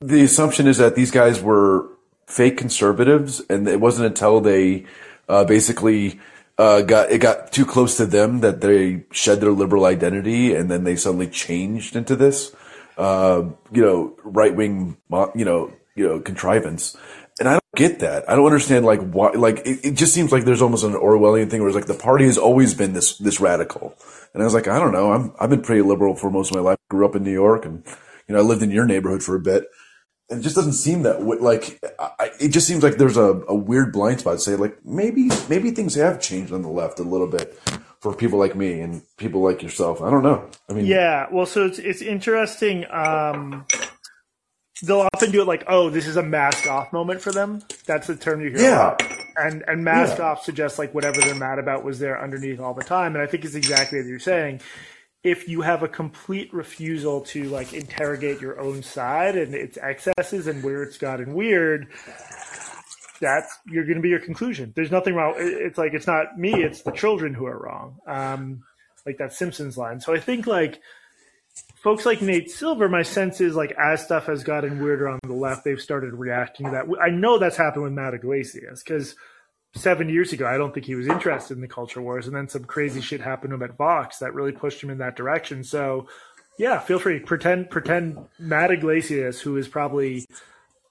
the 0.00 0.22
assumption 0.22 0.66
is 0.66 0.78
that 0.78 0.94
these 0.94 1.10
guys 1.10 1.42
were 1.42 1.88
fake 2.26 2.56
conservatives, 2.56 3.42
and 3.50 3.68
it 3.68 3.80
wasn't 3.80 4.06
until 4.06 4.40
they 4.40 4.86
uh, 5.28 5.44
basically 5.44 6.18
uh, 6.56 6.80
got 6.80 7.10
it 7.10 7.18
got 7.18 7.52
too 7.52 7.66
close 7.66 7.96
to 7.98 8.06
them 8.06 8.40
that 8.40 8.62
they 8.62 9.04
shed 9.10 9.40
their 9.40 9.52
liberal 9.52 9.84
identity, 9.84 10.54
and 10.54 10.70
then 10.70 10.84
they 10.84 10.96
suddenly 10.96 11.28
changed 11.28 11.94
into 11.94 12.16
this, 12.16 12.54
uh, 12.96 13.42
you 13.70 13.82
know, 13.82 14.16
right 14.24 14.54
wing, 14.54 14.96
you 15.34 15.44
know, 15.44 15.72
you 15.94 16.08
know, 16.08 16.20
contrivance 16.20 16.96
get 17.76 18.00
that. 18.00 18.28
I 18.28 18.34
don't 18.34 18.46
understand 18.46 18.84
like 18.84 19.00
why. 19.00 19.30
Like 19.30 19.58
it, 19.58 19.84
it, 19.84 19.94
just 19.94 20.12
seems 20.12 20.32
like 20.32 20.44
there's 20.44 20.62
almost 20.62 20.84
an 20.84 20.94
Orwellian 20.94 21.48
thing 21.48 21.60
where 21.60 21.68
it's 21.68 21.76
like 21.76 21.86
the 21.86 21.94
party 21.94 22.24
has 22.24 22.38
always 22.38 22.74
been 22.74 22.92
this 22.92 23.16
this 23.18 23.40
radical. 23.40 23.94
And 24.34 24.42
I 24.42 24.44
was 24.44 24.54
like, 24.54 24.66
I 24.66 24.78
don't 24.78 24.92
know. 24.92 25.12
I'm 25.12 25.32
I've 25.38 25.50
been 25.50 25.62
pretty 25.62 25.82
liberal 25.82 26.16
for 26.16 26.30
most 26.30 26.50
of 26.50 26.56
my 26.56 26.62
life. 26.62 26.78
Grew 26.88 27.06
up 27.06 27.14
in 27.14 27.22
New 27.22 27.32
York, 27.32 27.64
and 27.64 27.84
you 28.26 28.34
know 28.34 28.40
I 28.40 28.42
lived 28.42 28.62
in 28.62 28.70
your 28.70 28.86
neighborhood 28.86 29.22
for 29.22 29.36
a 29.36 29.40
bit. 29.40 29.66
And 30.28 30.40
it 30.40 30.42
just 30.42 30.56
doesn't 30.56 30.72
seem 30.72 31.02
that 31.02 31.22
like 31.22 31.80
I, 31.98 32.30
it 32.40 32.48
just 32.48 32.66
seems 32.66 32.82
like 32.82 32.96
there's 32.96 33.16
a, 33.16 33.42
a 33.48 33.54
weird 33.54 33.92
blind 33.92 34.20
spot. 34.20 34.34
To 34.34 34.40
say 34.40 34.56
like 34.56 34.84
maybe 34.84 35.30
maybe 35.48 35.70
things 35.70 35.94
have 35.94 36.20
changed 36.20 36.52
on 36.52 36.62
the 36.62 36.68
left 36.68 36.98
a 36.98 37.04
little 37.04 37.28
bit 37.28 37.56
for 38.00 38.14
people 38.14 38.38
like 38.38 38.54
me 38.54 38.80
and 38.80 39.02
people 39.16 39.42
like 39.42 39.62
yourself. 39.62 40.00
I 40.00 40.10
don't 40.10 40.22
know. 40.22 40.48
I 40.68 40.72
mean, 40.72 40.86
yeah. 40.86 41.26
Well, 41.30 41.46
so 41.46 41.66
it's 41.66 41.78
it's 41.78 42.02
interesting. 42.02 42.84
Um, 42.90 43.66
they'll 44.82 45.08
often 45.14 45.30
do 45.30 45.42
it 45.42 45.46
like, 45.46 45.64
oh, 45.68 45.90
this 45.90 46.06
is 46.06 46.16
a 46.16 46.22
mask 46.22 46.66
off 46.66 46.92
moment 46.92 47.20
for 47.20 47.32
them. 47.32 47.62
That's 47.86 48.06
the 48.06 48.16
term 48.16 48.40
you 48.40 48.50
hear. 48.50 48.60
Yeah. 48.60 48.96
And 49.36 49.64
and 49.66 49.84
mask 49.84 50.18
yeah. 50.18 50.24
off 50.24 50.42
suggests 50.42 50.78
like 50.78 50.94
whatever 50.94 51.20
they're 51.20 51.34
mad 51.34 51.58
about 51.58 51.84
was 51.84 51.98
there 51.98 52.22
underneath 52.22 52.60
all 52.60 52.74
the 52.74 52.84
time. 52.84 53.14
And 53.14 53.22
I 53.22 53.26
think 53.26 53.44
it's 53.44 53.54
exactly 53.54 53.98
as 53.98 54.06
you're 54.06 54.18
saying. 54.18 54.60
If 55.22 55.48
you 55.48 55.62
have 55.62 55.82
a 55.82 55.88
complete 55.88 56.54
refusal 56.54 57.22
to 57.22 57.44
like 57.48 57.72
interrogate 57.72 58.40
your 58.40 58.60
own 58.60 58.84
side 58.84 59.36
and 59.36 59.56
its 59.56 59.76
excesses 59.76 60.46
and 60.46 60.62
where 60.62 60.84
it's 60.84 60.98
gotten 60.98 61.34
weird, 61.34 61.88
that's 63.20 63.58
you're 63.66 63.84
going 63.84 63.96
to 63.96 64.02
be 64.02 64.10
your 64.10 64.20
conclusion. 64.20 64.72
There's 64.76 64.92
nothing 64.92 65.14
wrong. 65.14 65.34
It's 65.36 65.78
like 65.78 65.94
it's 65.94 66.06
not 66.06 66.38
me; 66.38 66.52
it's 66.62 66.82
the 66.82 66.92
children 66.92 67.34
who 67.34 67.46
are 67.46 67.58
wrong. 67.58 67.98
Um, 68.06 68.62
like 69.04 69.18
that 69.18 69.32
Simpsons 69.32 69.76
line. 69.76 70.00
So 70.00 70.14
I 70.14 70.20
think 70.20 70.46
like 70.46 70.80
folks 71.82 72.04
like 72.04 72.20
Nate 72.20 72.50
Silver, 72.50 72.88
my 72.88 73.02
sense 73.02 73.40
is 73.40 73.54
like 73.54 73.72
as 73.72 74.02
stuff 74.02 74.26
has 74.26 74.42
gotten 74.42 74.82
weirder 74.82 75.08
on 75.08 75.20
the 75.22 75.32
left, 75.32 75.64
they've 75.64 75.80
started 75.80 76.14
reacting 76.14 76.66
to 76.66 76.72
that. 76.72 76.86
I 77.00 77.10
know 77.10 77.38
that's 77.38 77.56
happened 77.56 77.84
with 77.84 77.92
Matt 77.92 78.14
Yglesias 78.14 78.82
because 78.82 79.14
seven 79.74 80.08
years 80.08 80.32
ago, 80.32 80.46
I 80.46 80.56
don't 80.56 80.74
think 80.74 80.86
he 80.86 80.94
was 80.94 81.06
interested 81.06 81.54
in 81.54 81.60
the 81.60 81.68
culture 81.68 82.02
wars, 82.02 82.26
and 82.26 82.34
then 82.34 82.48
some 82.48 82.64
crazy 82.64 83.00
shit 83.00 83.20
happened 83.20 83.50
to 83.50 83.54
him 83.54 83.62
at 83.62 83.76
Vox 83.76 84.18
that 84.18 84.34
really 84.34 84.52
pushed 84.52 84.82
him 84.82 84.90
in 84.90 84.98
that 84.98 85.16
direction. 85.16 85.62
So, 85.62 86.08
yeah, 86.58 86.80
feel 86.80 86.98
free 86.98 87.20
pretend 87.20 87.70
pretend 87.70 88.18
Matt 88.38 88.70
Yglesias, 88.70 89.40
who 89.40 89.56
is 89.56 89.68
probably 89.68 90.26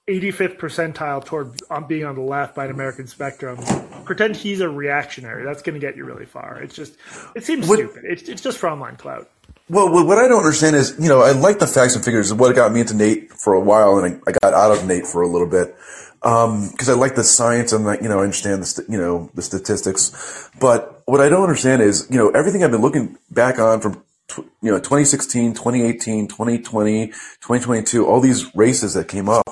85th 0.08 0.60
percentile 0.60 1.26
toward 1.26 1.60
being 1.88 2.06
on 2.06 2.16
the 2.16 2.22
left 2.22 2.56
by 2.56 2.66
an 2.66 2.72
American 2.72 3.08
spectrum. 3.08 3.58
Pretend 4.06 4.36
he's 4.36 4.62
a 4.62 4.70
reactionary. 4.70 5.44
That's 5.44 5.64
going 5.64 5.74
to 5.74 5.86
get 5.86 5.98
you 5.98 6.06
really 6.06 6.28
far. 6.28 6.62
It's 6.62 6.76
just, 6.76 6.96
it 7.36 7.44
seems 7.44 7.66
stupid. 7.66 8.04
It's, 8.06 8.30
it's 8.30 8.42
just 8.42 8.60
for 8.60 8.70
online 8.70 8.98
clout. 8.98 9.30
Well, 9.68 10.06
what 10.06 10.20
I 10.20 10.28
don't 10.28 10.40
understand 10.40 10.76
is, 10.76 10.96
you 11.00 11.10
know, 11.10 11.24
I 11.24 11.32
like 11.32 11.58
the 11.58 11.66
facts 11.66 11.96
and 11.96 12.06
figures. 12.06 12.32
What 12.32 12.56
got 12.56 12.72
me 12.72 12.82
into 12.82 12.94
Nate 12.94 13.34
for 13.34 13.54
a 13.54 13.60
while, 13.60 13.98
and 13.98 14.22
I, 14.28 14.32
got 14.32 14.54
out 14.54 14.78
of 14.78 14.86
Nate 14.86 15.08
for 15.08 15.24
a 15.24 15.28
little 15.28 15.48
bit 15.48 15.76
because 16.22 16.90
um, 16.90 16.96
I 16.96 17.00
like 17.00 17.16
the 17.16 17.24
science 17.24 17.74
and 17.74 17.84
you 18.00 18.08
know, 18.08 18.20
I 18.20 18.24
understand 18.24 18.62
the 18.62 18.68
st- 18.68 18.90
you 18.90 18.98
know 18.98 19.32
the 19.34 19.42
statistics. 19.42 20.52
But 20.60 21.02
what 21.06 21.20
I 21.20 21.30
don't 21.30 21.42
understand 21.42 21.82
is, 21.82 22.08
you 22.12 22.18
know, 22.18 22.30
everything 22.30 22.64
I've 22.64 22.70
been 22.70 22.82
looking 22.82 23.18
back 23.32 23.58
on 23.58 23.82
from 23.82 24.04
tw- 24.28 24.46
you 24.62 24.70
know 24.70 24.78
2016, 24.78 25.54
2018, 25.56 26.28
2020, 26.28 27.08
2022, 27.08 28.06
all 28.06 28.22
these 28.22 28.54
races 28.56 28.94
that 28.94 29.08
came 29.08 29.28
up. 29.28 29.50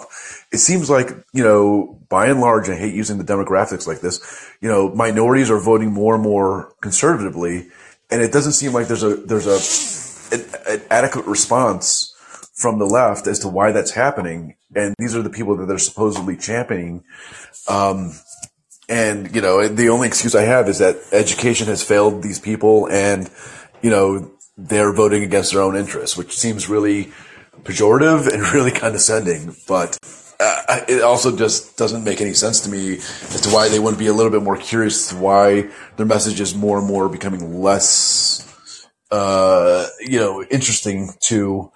It 0.51 0.59
seems 0.59 0.91
like 0.91 1.09
you 1.33 1.43
know, 1.43 1.99
by 2.09 2.27
and 2.27 2.39
large, 2.39 2.69
I 2.69 2.75
hate 2.75 2.93
using 2.93 3.17
the 3.17 3.23
demographics 3.23 3.87
like 3.87 4.01
this. 4.01 4.21
You 4.61 4.69
know, 4.69 4.93
minorities 4.93 5.49
are 5.49 5.59
voting 5.59 5.91
more 5.91 6.13
and 6.13 6.23
more 6.23 6.71
conservatively, 6.81 7.69
and 8.11 8.21
it 8.21 8.31
doesn't 8.31 8.53
seem 8.53 8.73
like 8.73 8.87
there's 8.87 9.01
a 9.01 9.15
there's 9.15 9.47
a 9.47 10.02
an, 10.33 10.45
an 10.67 10.81
adequate 10.89 11.25
response 11.25 12.13
from 12.53 12.79
the 12.79 12.85
left 12.85 13.27
as 13.27 13.39
to 13.39 13.47
why 13.47 13.71
that's 13.71 13.91
happening. 13.91 14.55
And 14.75 14.95
these 14.97 15.15
are 15.15 15.21
the 15.21 15.29
people 15.29 15.55
that 15.57 15.65
they're 15.65 15.77
supposedly 15.77 16.37
championing. 16.37 17.03
Um, 17.67 18.13
and, 18.89 19.33
you 19.35 19.41
know, 19.41 19.67
the 19.67 19.89
only 19.89 20.07
excuse 20.07 20.35
I 20.35 20.43
have 20.43 20.67
is 20.67 20.79
that 20.79 20.97
education 21.11 21.67
has 21.67 21.83
failed 21.83 22.21
these 22.21 22.39
people 22.39 22.87
and, 22.89 23.29
you 23.81 23.89
know, 23.89 24.31
they're 24.57 24.93
voting 24.93 25.23
against 25.23 25.51
their 25.51 25.61
own 25.61 25.75
interests, 25.75 26.15
which 26.15 26.37
seems 26.37 26.69
really 26.69 27.11
pejorative 27.63 28.31
and 28.31 28.41
really 28.53 28.71
condescending. 28.71 29.55
But 29.67 29.97
uh, 30.39 30.81
it 30.87 31.01
also 31.01 31.35
just 31.35 31.77
doesn't 31.77 32.03
make 32.03 32.21
any 32.21 32.33
sense 32.33 32.59
to 32.61 32.69
me 32.69 32.95
as 32.95 33.41
to 33.41 33.49
why 33.49 33.69
they 33.69 33.79
wouldn't 33.79 33.99
be 33.99 34.07
a 34.07 34.13
little 34.13 34.31
bit 34.31 34.43
more 34.43 34.57
curious 34.57 35.13
why 35.13 35.69
their 35.95 36.05
message 36.05 36.39
is 36.39 36.53
more 36.53 36.79
and 36.79 36.87
more 36.87 37.09
becoming 37.09 37.61
less 37.61 38.52
uh, 39.13 39.85
you 39.99 40.19
know, 40.19 40.43
interesting 40.43 41.11
to, 41.19 41.71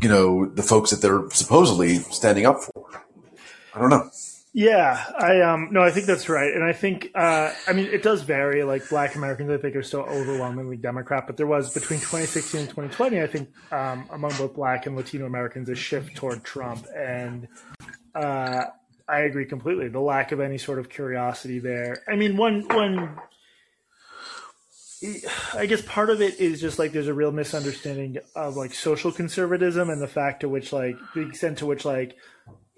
you 0.00 0.08
know, 0.08 0.46
the 0.46 0.64
folks 0.64 0.90
that 0.90 1.00
they're 1.00 1.30
supposedly 1.30 1.98
standing 1.98 2.44
up 2.44 2.60
for. 2.60 2.86
I 3.72 3.80
don't 3.80 3.90
know. 3.90 4.10
Yeah, 4.54 5.02
I 5.18 5.40
um 5.40 5.68
no, 5.70 5.80
I 5.80 5.90
think 5.90 6.04
that's 6.04 6.28
right, 6.28 6.52
and 6.52 6.62
I 6.62 6.74
think 6.74 7.10
uh, 7.14 7.52
I 7.66 7.72
mean 7.72 7.86
it 7.86 8.02
does 8.02 8.20
vary. 8.20 8.64
Like 8.64 8.86
Black 8.90 9.14
Americans, 9.14 9.48
I 9.50 9.56
think 9.56 9.74
are 9.76 9.82
still 9.82 10.02
overwhelmingly 10.02 10.76
Democrat, 10.76 11.26
but 11.26 11.38
there 11.38 11.46
was 11.46 11.72
between 11.72 12.00
2016 12.00 12.60
and 12.60 12.68
2020, 12.68 13.22
I 13.22 13.26
think 13.28 13.48
um, 13.72 14.06
among 14.10 14.36
both 14.36 14.54
Black 14.54 14.84
and 14.84 14.94
Latino 14.94 15.24
Americans 15.24 15.70
a 15.70 15.74
shift 15.74 16.16
toward 16.16 16.44
Trump, 16.44 16.84
and 16.94 17.48
uh, 18.14 18.64
I 19.08 19.20
agree 19.20 19.46
completely. 19.46 19.88
The 19.88 20.00
lack 20.00 20.32
of 20.32 20.40
any 20.40 20.58
sort 20.58 20.78
of 20.78 20.90
curiosity 20.90 21.58
there. 21.58 22.02
I 22.06 22.16
mean, 22.16 22.36
one 22.36 22.62
one. 22.68 23.16
I 25.54 25.66
guess 25.66 25.82
part 25.82 26.10
of 26.10 26.20
it 26.20 26.38
is 26.38 26.60
just 26.60 26.78
like 26.78 26.92
there's 26.92 27.08
a 27.08 27.14
real 27.14 27.32
misunderstanding 27.32 28.18
of 28.34 28.56
like 28.56 28.74
social 28.74 29.10
conservatism 29.10 29.90
and 29.90 30.00
the 30.00 30.08
fact 30.08 30.40
to 30.40 30.48
which 30.48 30.72
like 30.72 30.96
the 31.14 31.22
extent 31.22 31.58
to 31.58 31.66
which 31.66 31.84
like 31.84 32.16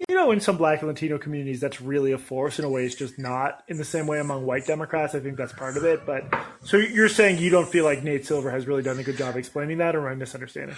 you 0.09 0.15
know 0.15 0.31
in 0.31 0.39
some 0.39 0.57
black 0.57 0.79
and 0.79 0.87
latino 0.87 1.17
communities 1.17 1.59
that's 1.59 1.81
really 1.81 2.11
a 2.11 2.17
force 2.17 2.57
in 2.59 2.65
a 2.65 2.69
way. 2.69 2.85
It's 2.85 2.95
just 2.95 3.19
not 3.19 3.63
in 3.67 3.77
the 3.77 3.85
same 3.85 4.07
way 4.07 4.19
among 4.19 4.45
white 4.45 4.65
democrats. 4.65 5.13
I 5.13 5.19
think 5.19 5.37
that's 5.37 5.53
part 5.53 5.77
of 5.77 5.83
it. 5.83 6.05
But 6.05 6.25
so 6.63 6.77
you're 6.77 7.09
saying 7.09 7.39
you 7.39 7.49
don't 7.49 7.69
feel 7.69 7.85
like 7.85 8.03
nate 8.03 8.25
silver 8.25 8.49
has 8.51 8.67
really 8.67 8.83
done 8.83 8.99
a 8.99 9.03
good 9.03 9.17
job 9.17 9.35
explaining 9.35 9.77
that 9.79 9.95
or 9.95 10.07
am 10.07 10.13
i 10.13 10.15
misunderstanding 10.15 10.77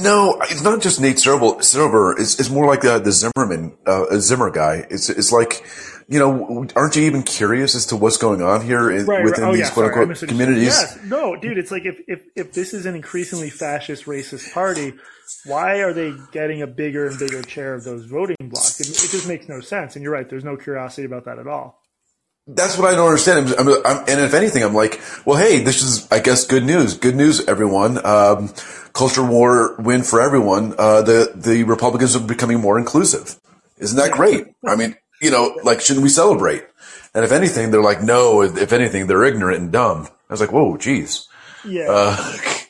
No, 0.00 0.38
it's 0.42 0.62
not 0.62 0.82
just 0.82 1.00
Nate 1.00 1.18
Silver. 1.18 1.62
Silver 1.62 2.12
it's, 2.18 2.38
it's 2.40 2.50
more 2.50 2.66
like 2.66 2.84
uh, 2.84 2.98
the 2.98 3.12
Zimmerman, 3.12 3.76
uh, 3.86 4.18
Zimmer 4.18 4.50
guy. 4.50 4.86
It's 4.90 5.08
it's 5.08 5.30
like, 5.30 5.64
you 6.08 6.18
know, 6.18 6.66
aren't 6.74 6.96
you 6.96 7.02
even 7.02 7.22
curious 7.22 7.74
as 7.76 7.86
to 7.86 7.96
what's 7.96 8.16
going 8.16 8.42
on 8.42 8.62
here 8.62 8.90
in, 8.90 9.06
right, 9.06 9.24
within 9.24 9.44
right. 9.44 9.50
Oh, 9.50 9.52
these 9.52 9.68
yeah, 9.68 9.70
quote 9.70 9.92
sorry, 9.92 10.08
unquote 10.08 10.28
communities? 10.28 10.64
Yes. 10.64 10.98
No, 11.04 11.36
dude, 11.36 11.56
it's 11.56 11.70
like 11.70 11.84
if, 11.84 12.00
if, 12.08 12.22
if 12.34 12.52
this 12.52 12.74
is 12.74 12.84
an 12.84 12.96
increasingly 12.96 13.48
fascist, 13.48 14.06
racist 14.06 14.52
party, 14.52 14.92
why 15.44 15.76
are 15.76 15.92
they 15.92 16.12
getting 16.32 16.62
a 16.62 16.66
bigger 16.66 17.06
and 17.06 17.18
bigger 17.18 17.42
share 17.48 17.74
of 17.74 17.84
those 17.84 18.06
voting 18.06 18.36
blocks? 18.40 18.80
It, 18.80 18.88
it 18.88 19.10
just 19.10 19.28
makes 19.28 19.48
no 19.48 19.60
sense. 19.60 19.94
And 19.94 20.02
you're 20.02 20.12
right, 20.12 20.28
there's 20.28 20.44
no 20.44 20.56
curiosity 20.56 21.06
about 21.06 21.26
that 21.26 21.38
at 21.38 21.46
all. 21.46 21.80
That's 22.48 22.78
what 22.78 22.92
I 22.92 22.96
don't 22.96 23.08
understand. 23.08 23.54
I'm, 23.58 23.68
I'm, 23.68 23.82
I'm, 23.84 23.98
and 24.08 24.20
if 24.20 24.32
anything, 24.32 24.62
I'm 24.62 24.74
like, 24.74 25.00
well, 25.24 25.36
hey, 25.36 25.64
this 25.64 25.82
is, 25.82 26.10
I 26.12 26.20
guess, 26.20 26.46
good 26.46 26.64
news. 26.64 26.96
Good 26.96 27.16
news, 27.16 27.46
everyone. 27.48 28.04
Um, 28.06 28.52
culture 28.92 29.24
war 29.24 29.74
win 29.78 30.02
for 30.02 30.20
everyone. 30.20 30.74
Uh, 30.78 31.02
the 31.02 31.32
the 31.34 31.64
Republicans 31.64 32.14
are 32.14 32.20
becoming 32.20 32.60
more 32.60 32.78
inclusive. 32.78 33.40
Isn't 33.78 33.98
that 33.98 34.12
great? 34.12 34.46
I 34.64 34.76
mean, 34.76 34.96
you 35.20 35.30
know, 35.30 35.58
like, 35.64 35.80
shouldn't 35.80 36.04
we 36.04 36.08
celebrate? 36.08 36.64
And 37.14 37.24
if 37.24 37.32
anything, 37.32 37.72
they're 37.72 37.82
like, 37.82 38.02
no. 38.02 38.42
If 38.42 38.72
anything, 38.72 39.08
they're 39.08 39.24
ignorant 39.24 39.60
and 39.60 39.72
dumb. 39.72 40.06
I 40.28 40.32
was 40.32 40.40
like, 40.40 40.52
whoa, 40.52 40.76
geez. 40.76 41.28
Yeah. 41.64 41.86
Uh, 41.88 42.16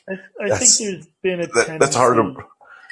I, 0.09 0.13
I 0.41 0.57
think 0.57 0.71
there's 0.79 1.07
been 1.21 1.41
a 1.41 1.47
that, 1.47 1.79
that's 1.79 1.95
hard 1.95 2.17
to. 2.17 2.43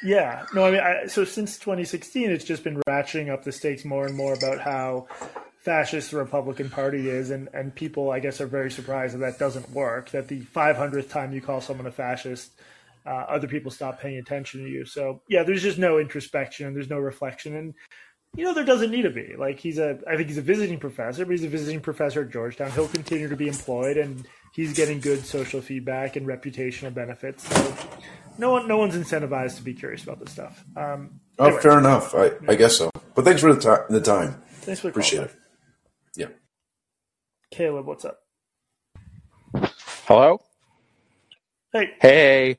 Yeah, 0.03 0.45
no, 0.53 0.65
I 0.65 0.71
mean, 0.71 0.81
I, 0.81 1.07
so 1.07 1.23
since 1.23 1.57
2016, 1.57 2.29
it's 2.29 2.43
just 2.43 2.63
been 2.63 2.79
ratcheting 2.87 3.31
up 3.31 3.43
the 3.43 3.51
stakes 3.51 3.85
more 3.85 4.05
and 4.05 4.15
more 4.15 4.33
about 4.33 4.59
how 4.59 5.07
fascist 5.65 6.11
the 6.11 6.17
Republican 6.17 6.69
Party 6.69 7.09
is, 7.09 7.31
and, 7.31 7.49
and 7.53 7.73
people, 7.73 8.11
I 8.11 8.19
guess, 8.19 8.39
are 8.39 8.45
very 8.47 8.69
surprised 8.71 9.15
that 9.15 9.19
that 9.19 9.39
doesn't 9.39 9.69
work. 9.71 10.11
That 10.11 10.27
the 10.27 10.41
500th 10.41 11.09
time 11.09 11.33
you 11.33 11.41
call 11.41 11.59
someone 11.59 11.87
a 11.87 11.91
fascist, 11.91 12.51
uh, 13.05 13.09
other 13.09 13.47
people 13.47 13.71
stop 13.71 13.99
paying 13.99 14.17
attention 14.19 14.63
to 14.63 14.69
you. 14.69 14.85
So 14.85 15.21
yeah, 15.27 15.43
there's 15.43 15.63
just 15.63 15.79
no 15.79 15.97
introspection, 15.99 16.73
there's 16.75 16.89
no 16.89 16.99
reflection, 16.99 17.55
and 17.55 17.73
you 18.37 18.43
know 18.43 18.53
there 18.53 18.63
doesn't 18.63 18.91
need 18.91 19.01
to 19.03 19.09
be. 19.09 19.33
Like 19.37 19.59
he's 19.59 19.79
a, 19.79 19.99
I 20.07 20.15
think 20.15 20.27
he's 20.29 20.37
a 20.37 20.41
visiting 20.43 20.79
professor, 20.79 21.25
but 21.25 21.31
he's 21.31 21.43
a 21.43 21.49
visiting 21.49 21.81
professor 21.81 22.21
at 22.21 22.29
Georgetown. 22.29 22.71
He'll 22.71 22.87
continue 22.87 23.27
to 23.27 23.35
be 23.35 23.47
employed, 23.47 23.97
and 23.97 24.23
he's 24.53 24.73
getting 24.73 24.99
good 24.99 25.25
social 25.25 25.61
feedback 25.61 26.15
and 26.15 26.27
reputational 26.27 26.93
benefits. 26.93 27.47
So 27.47 27.75
no 28.37 28.51
one, 28.51 28.67
no 28.67 28.77
one's 28.77 28.95
incentivized 28.95 29.57
to 29.57 29.63
be 29.63 29.73
curious 29.73 30.03
about 30.03 30.19
this 30.19 30.31
stuff. 30.31 30.63
Um, 30.77 31.19
Oh, 31.37 31.47
anyway, 31.47 31.61
fair 31.61 31.79
enough. 31.79 32.15
I, 32.15 32.31
I 32.47 32.55
guess 32.55 32.77
so. 32.77 32.89
But 33.13 33.25
thanks 33.25 33.41
for 33.41 33.53
the, 33.53 33.59
ti- 33.59 33.93
the 33.93 33.99
time. 33.99 34.41
thanks 34.61 34.79
for 34.79 34.87
the 34.87 34.91
Appreciate 34.91 35.19
call, 35.19 35.25
it. 35.27 35.35
Yeah. 36.15 36.27
Caleb. 37.51 37.87
What's 37.87 38.05
up? 38.05 38.19
Hello? 40.07 40.39
Hey, 41.73 41.89
Hey, 42.01 42.57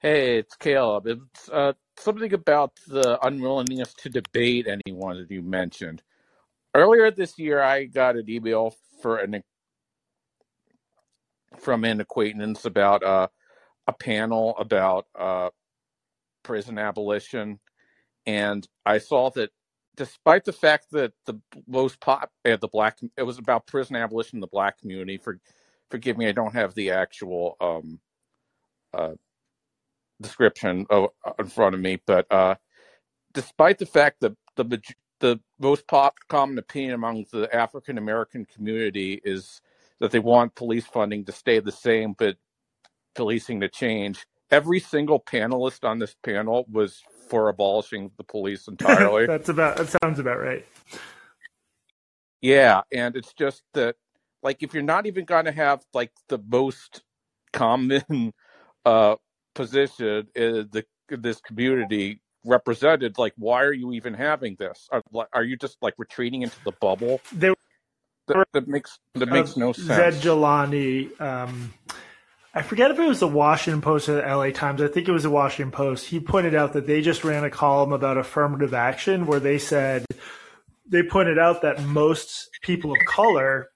hey, 0.00 0.38
it's 0.38 0.56
Caleb. 0.56 1.06
It's 1.06 1.48
uh, 1.50 1.74
something 1.98 2.32
about 2.34 2.72
the 2.88 3.18
unwillingness 3.26 3.94
to 3.94 4.10
debate 4.10 4.68
anyone 4.68 5.18
that 5.18 5.30
you 5.30 5.42
mentioned. 5.42 6.02
Earlier 6.74 7.10
this 7.10 7.38
year, 7.38 7.62
I 7.62 7.84
got 7.86 8.16
an 8.16 8.30
email 8.30 8.74
for 9.02 9.18
an 9.18 9.42
from 11.58 11.84
an 11.84 12.00
acquaintance 12.00 12.64
about 12.64 13.02
uh, 13.02 13.28
a 13.88 13.92
panel 13.94 14.56
about 14.58 15.06
uh, 15.18 15.50
prison 16.42 16.78
abolition, 16.78 17.60
and 18.26 18.66
I 18.86 18.98
saw 18.98 19.30
that 19.32 19.50
despite 19.96 20.44
the 20.44 20.52
fact 20.52 20.88
that 20.92 21.12
the 21.26 21.34
most 21.66 22.00
pop 22.00 22.30
uh, 22.46 22.56
the 22.56 22.68
black 22.68 22.98
it 23.16 23.22
was 23.24 23.38
about 23.38 23.66
prison 23.66 23.96
abolition 23.96 24.38
in 24.38 24.40
the 24.40 24.46
black 24.46 24.78
community. 24.80 25.18
For 25.18 25.38
forgive 25.90 26.18
me, 26.18 26.28
I 26.28 26.32
don't 26.32 26.54
have 26.54 26.74
the 26.74 26.92
actual 26.92 27.56
um, 27.60 28.00
uh, 28.94 29.14
description 30.20 30.86
of, 30.90 31.10
in 31.38 31.46
front 31.46 31.74
of 31.74 31.80
me, 31.80 32.00
but 32.06 32.26
uh, 32.32 32.56
despite 33.34 33.78
the 33.78 33.86
fact 33.86 34.20
that 34.20 34.36
the 34.56 34.64
the 35.20 35.40
most 35.60 35.88
pop, 35.88 36.14
common 36.28 36.58
opinion 36.58 36.94
among 36.94 37.26
the 37.32 37.54
African 37.54 37.98
American 37.98 38.46
community 38.46 39.20
is 39.24 39.62
that 40.00 40.12
they 40.12 40.20
want 40.20 40.54
police 40.56 40.86
funding 40.86 41.24
to 41.26 41.32
stay 41.32 41.60
the 41.60 41.72
same, 41.72 42.14
but 42.18 42.36
policing 43.16 43.60
to 43.62 43.70
change. 43.70 44.26
Every 44.50 44.80
single 44.80 45.20
panelist 45.20 45.84
on 45.88 46.00
this 46.00 46.16
panel 46.24 46.66
was 46.70 47.02
for 47.32 47.48
abolishing 47.48 48.10
the 48.18 48.24
police 48.24 48.68
entirely. 48.68 49.26
that's 49.26 49.48
about. 49.48 49.78
That 49.78 49.96
sounds 50.02 50.18
about 50.18 50.38
right. 50.38 50.66
Yeah, 52.42 52.82
and 52.92 53.16
it's 53.16 53.32
just 53.32 53.62
that, 53.72 53.96
like, 54.42 54.62
if 54.62 54.74
you're 54.74 54.82
not 54.82 55.06
even 55.06 55.24
going 55.24 55.46
to 55.46 55.52
have 55.52 55.82
like 55.94 56.12
the 56.28 56.38
most 56.46 57.02
common 57.52 58.34
uh, 58.84 59.16
position 59.54 60.28
in 60.34 60.68
the 60.72 60.84
this 61.08 61.40
community 61.40 62.20
represented, 62.44 63.16
like, 63.16 63.32
why 63.38 63.62
are 63.62 63.72
you 63.72 63.92
even 63.92 64.12
having 64.12 64.56
this? 64.58 64.88
Are, 64.92 65.02
are 65.32 65.44
you 65.44 65.56
just 65.56 65.78
like 65.80 65.94
retreating 65.96 66.42
into 66.42 66.56
the 66.64 66.72
bubble? 66.82 67.18
There 67.32 67.54
That, 68.26 68.46
that 68.52 68.68
makes 68.68 68.98
that 69.14 69.30
makes 69.30 69.56
no 69.56 69.72
Zed 69.72 70.12
sense. 70.14 70.24
Jelani. 70.24 71.18
Um, 71.18 71.72
I 72.54 72.62
forget 72.62 72.90
if 72.90 72.98
it 72.98 73.08
was 73.08 73.20
the 73.20 73.28
Washington 73.28 73.80
Post 73.80 74.08
or 74.10 74.16
the 74.16 74.22
LA 74.22 74.50
Times. 74.50 74.82
I 74.82 74.88
think 74.88 75.08
it 75.08 75.12
was 75.12 75.22
the 75.22 75.30
Washington 75.30 75.72
Post. 75.72 76.06
He 76.06 76.20
pointed 76.20 76.54
out 76.54 76.74
that 76.74 76.86
they 76.86 77.00
just 77.00 77.24
ran 77.24 77.44
a 77.44 77.50
column 77.50 77.92
about 77.92 78.18
affirmative 78.18 78.74
action 78.74 79.26
where 79.26 79.40
they 79.40 79.58
said 79.58 80.04
they 80.86 81.02
pointed 81.02 81.38
out 81.38 81.62
that 81.62 81.82
most 81.82 82.50
people 82.60 82.92
of 82.92 82.98
color 83.06 83.70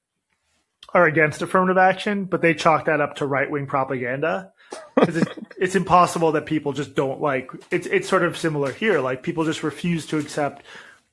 are 0.92 1.06
against 1.06 1.40
affirmative 1.40 1.78
action, 1.78 2.26
but 2.26 2.42
they 2.42 2.52
chalk 2.52 2.84
that 2.84 3.00
up 3.00 3.16
to 3.16 3.26
right 3.26 3.50
wing 3.50 3.66
propaganda. 3.66 4.52
it's, 4.98 5.30
it's 5.58 5.74
impossible 5.74 6.32
that 6.32 6.44
people 6.44 6.74
just 6.74 6.94
don't 6.94 7.20
like 7.20 7.50
it's 7.70 7.86
it's 7.86 8.08
sort 8.08 8.24
of 8.24 8.36
similar 8.36 8.72
here. 8.72 9.00
Like 9.00 9.22
people 9.22 9.44
just 9.46 9.62
refuse 9.62 10.04
to 10.06 10.18
accept 10.18 10.62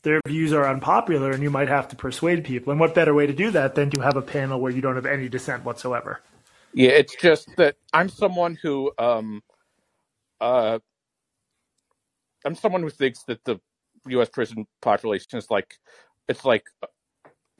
their 0.01 0.19
views 0.27 0.51
are 0.51 0.67
unpopular 0.67 1.31
and 1.31 1.41
you 1.41 1.49
might 1.49 1.69
have 1.69 1.87
to 1.87 1.95
persuade 1.95 2.43
people. 2.43 2.71
And 2.71 2.79
what 2.79 2.93
better 2.93 3.13
way 3.13 3.25
to 3.25 3.33
do 3.33 3.51
that 3.51 3.75
than 3.75 3.89
to 3.91 4.01
have 4.01 4.17
a 4.17 4.21
panel 4.21 4.59
where 4.59 4.71
you 4.71 4.81
don't 4.81 4.95
have 4.95 5.05
any 5.05 5.29
dissent 5.29 5.63
whatsoever? 5.63 6.19
Yeah, 6.73 6.89
it's 6.91 7.15
just 7.15 7.55
that 7.57 7.75
I'm 7.93 8.09
someone 8.09 8.57
who 8.61 8.91
um 8.97 9.41
uh 10.41 10.79
I'm 12.45 12.55
someone 12.55 12.81
who 12.81 12.89
thinks 12.89 13.23
that 13.23 13.43
the 13.45 13.59
U.S. 14.07 14.29
prison 14.29 14.65
population 14.81 15.37
is 15.37 15.49
like 15.49 15.75
it's 16.27 16.43
like 16.43 16.63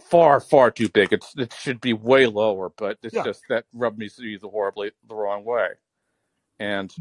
far 0.01 0.39
far 0.39 0.71
too 0.71 0.89
big. 0.89 1.13
It's 1.13 1.33
it 1.37 1.53
should 1.53 1.79
be 1.79 1.93
way 1.93 2.25
lower, 2.25 2.71
but 2.75 2.97
it's 3.03 3.13
Yeah. 3.13 3.23
just 3.23 3.43
that 3.49 3.65
rubbed 3.73 3.97
me 3.97 4.09
the 4.17 4.49
horribly 4.49 4.91
the 5.07 5.15
wrong 5.15 5.45
way. 5.45 5.69
And 6.59 6.93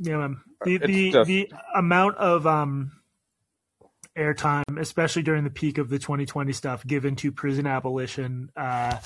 Yeah, 0.00 0.18
man. 0.18 0.40
The 0.64 0.78
the, 0.78 1.12
just- 1.12 1.28
the 1.28 1.52
amount 1.74 2.16
of 2.18 2.46
um 2.46 2.92
airtime, 4.16 4.78
especially 4.78 5.22
during 5.22 5.44
the 5.44 5.50
peak 5.50 5.78
of 5.78 5.88
the 5.88 5.98
2020 5.98 6.52
stuff, 6.52 6.84
given 6.86 7.14
to 7.16 7.30
prison 7.32 7.66
abolition, 7.66 8.50
uh, 8.56 8.96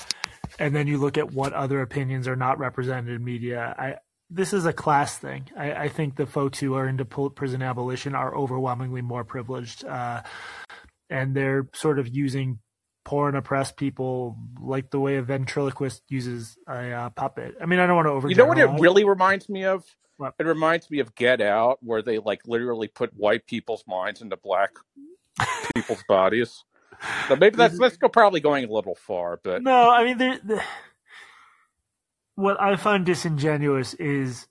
and 0.59 0.75
then 0.75 0.87
you 0.87 0.97
look 0.97 1.17
at 1.17 1.31
what 1.31 1.53
other 1.53 1.81
opinions 1.81 2.27
are 2.27 2.35
not 2.35 2.59
represented 2.59 3.15
in 3.15 3.23
media. 3.23 3.75
I 3.77 3.95
this 4.29 4.53
is 4.53 4.65
a 4.65 4.73
class 4.73 5.17
thing. 5.17 5.49
I, 5.55 5.73
I 5.73 5.89
think 5.89 6.15
the 6.15 6.25
folks 6.25 6.59
who 6.59 6.73
are 6.73 6.87
into 6.87 7.05
prison 7.05 7.61
abolition 7.61 8.15
are 8.15 8.35
overwhelmingly 8.35 9.01
more 9.01 9.23
privileged, 9.23 9.85
uh, 9.85 10.23
and 11.09 11.35
they're 11.35 11.69
sort 11.73 11.99
of 11.99 12.07
using 12.07 12.59
poor 13.05 13.27
and 13.27 13.37
oppressed 13.37 13.77
people 13.77 14.37
like 14.59 14.89
the 14.89 14.99
way 14.99 15.17
a 15.17 15.21
ventriloquist 15.21 16.01
uses 16.09 16.57
a 16.67 16.91
uh, 16.91 17.09
puppet. 17.11 17.55
I 17.61 17.65
mean, 17.65 17.79
I 17.79 17.85
don't 17.85 17.95
want 17.95 18.07
to 18.07 18.11
over. 18.11 18.29
you 18.29 18.35
know 18.35 18.45
what 18.45 18.57
it 18.57 18.69
really 18.79 19.03
reminds 19.03 19.49
me 19.49 19.65
of? 19.65 19.83
What? 20.17 20.33
It 20.39 20.45
reminds 20.45 20.89
me 20.89 20.99
of 20.99 21.13
Get 21.15 21.41
Out, 21.41 21.79
where 21.81 22.01
they 22.01 22.19
like 22.19 22.41
literally 22.45 22.87
put 22.87 23.11
white 23.15 23.45
people's 23.45 23.83
minds 23.87 24.21
into 24.21 24.37
black 24.37 24.71
people's 25.75 26.03
bodies. 26.07 26.63
So 27.27 27.35
maybe 27.35 27.57
that's 27.57 27.77
that's 27.77 27.97
go 27.97 28.09
probably 28.09 28.39
going 28.39 28.65
a 28.65 28.71
little 28.71 28.95
far, 28.95 29.39
but 29.43 29.61
No, 29.63 29.89
I 29.89 30.03
mean, 30.03 30.17
there, 30.17 30.39
the, 30.43 30.61
what 32.35 32.61
I 32.61 32.75
find 32.75 33.05
disingenuous 33.05 33.93
is 33.95 34.47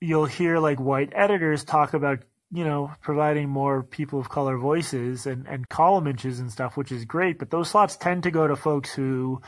you'll 0.00 0.26
hear 0.26 0.58
like 0.58 0.78
white 0.78 1.12
editors 1.14 1.64
talk 1.64 1.94
about, 1.94 2.20
you 2.52 2.64
know, 2.64 2.92
providing 3.00 3.48
more 3.48 3.82
people 3.82 4.20
of 4.20 4.28
color 4.28 4.58
voices 4.58 5.26
and, 5.26 5.46
and 5.46 5.68
column 5.68 6.06
inches 6.06 6.40
and 6.40 6.50
stuff, 6.50 6.76
which 6.76 6.92
is 6.92 7.04
great, 7.04 7.38
but 7.38 7.50
those 7.50 7.70
slots 7.70 7.96
tend 7.96 8.24
to 8.24 8.30
go 8.30 8.46
to 8.46 8.56
folks 8.56 8.92
who 8.92 9.40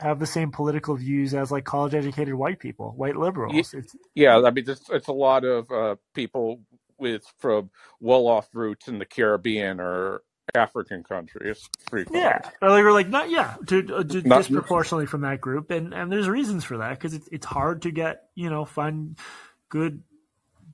have 0.00 0.18
the 0.18 0.26
same 0.26 0.50
political 0.50 0.96
views 0.96 1.34
as 1.34 1.52
like 1.52 1.64
college 1.64 1.94
educated 1.94 2.34
white 2.34 2.58
people, 2.58 2.92
white 2.96 3.16
liberals. 3.16 3.54
It's, 3.54 3.74
Yeah, 4.14 4.38
I 4.38 4.50
mean, 4.50 4.64
it's, 4.66 4.88
it's 4.90 5.08
a 5.08 5.12
lot 5.12 5.44
of 5.44 5.70
uh, 5.70 5.96
people 6.14 6.60
with 6.98 7.24
from 7.38 7.70
well-off 8.00 8.48
roots 8.54 8.88
in 8.88 8.98
the 8.98 9.04
Caribbean 9.04 9.80
or 9.80 10.22
African 10.54 11.02
countries. 11.02 11.68
Free 11.90 12.04
Yeah, 12.12 12.40
like, 12.60 12.84
or 12.84 12.92
like 12.92 13.08
not 13.08 13.30
yeah, 13.30 13.54
to, 13.66 13.96
uh, 13.96 14.02
to 14.04 14.22
Not- 14.22 14.38
disproportionately 14.38 15.06
from 15.06 15.22
that 15.22 15.40
group, 15.40 15.70
and 15.70 15.92
and 15.94 16.10
there's 16.12 16.28
reasons 16.28 16.64
for 16.64 16.78
that 16.78 16.90
because 16.90 17.14
it's 17.14 17.28
it's 17.32 17.46
hard 17.46 17.82
to 17.82 17.90
get 17.90 18.24
you 18.34 18.50
know 18.50 18.64
find 18.64 19.18
good. 19.68 20.02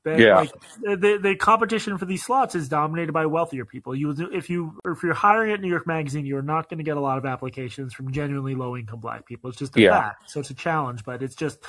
Bad, 0.02 0.18
Yeah. 0.20 0.36
like 0.36 0.52
the 0.82 1.18
the 1.22 1.36
competition 1.36 1.98
for 1.98 2.06
these 2.06 2.24
slots 2.24 2.54
is 2.54 2.70
dominated 2.70 3.12
by 3.12 3.26
wealthier 3.26 3.66
people. 3.66 3.94
You 3.94 4.10
if 4.32 4.48
you 4.48 4.78
if 4.86 5.02
you're 5.02 5.12
hiring 5.12 5.52
at 5.52 5.60
New 5.60 5.68
York 5.68 5.86
Magazine, 5.86 6.24
you're 6.24 6.40
not 6.40 6.70
going 6.70 6.78
to 6.78 6.84
get 6.84 6.96
a 6.96 7.00
lot 7.00 7.18
of 7.18 7.26
applications 7.26 7.92
from 7.92 8.10
genuinely 8.10 8.54
low 8.54 8.78
income 8.78 9.00
black 9.00 9.26
people. 9.26 9.50
It's 9.50 9.58
just 9.58 9.76
a 9.76 9.80
Yeah. 9.82 9.90
fact. 10.00 10.30
So 10.30 10.40
it's 10.40 10.48
a 10.48 10.54
challenge, 10.54 11.04
but 11.04 11.22
it's 11.22 11.34
just 11.34 11.62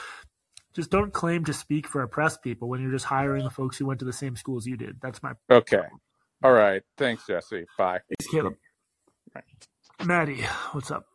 just 0.74 0.90
don't 0.92 1.12
claim 1.12 1.44
to 1.44 1.52
speak 1.52 1.88
for 1.88 2.04
oppressed 2.04 2.42
people 2.42 2.70
when 2.70 2.82
you're 2.82 2.94
just 2.94 3.04
hiring 3.04 3.44
the 3.44 3.50
folks 3.50 3.78
who 3.78 3.86
went 3.86 4.00
to 4.00 4.06
the 4.06 4.14
same 4.14 4.38
schools 4.38 4.66
you 4.66 4.78
did. 4.78 5.02
That's 5.02 5.22
my 5.22 5.34
Okay. 5.50 5.84
All 6.44 6.52
right. 6.52 6.82
Thanks, 6.98 7.28
Jesse. 7.28 7.66
Bye. 7.78 8.00
thanks, 8.10 8.32
Caleb. 8.32 8.56
Maddie, 10.04 10.44
what's 10.72 10.90
up? 10.90 11.06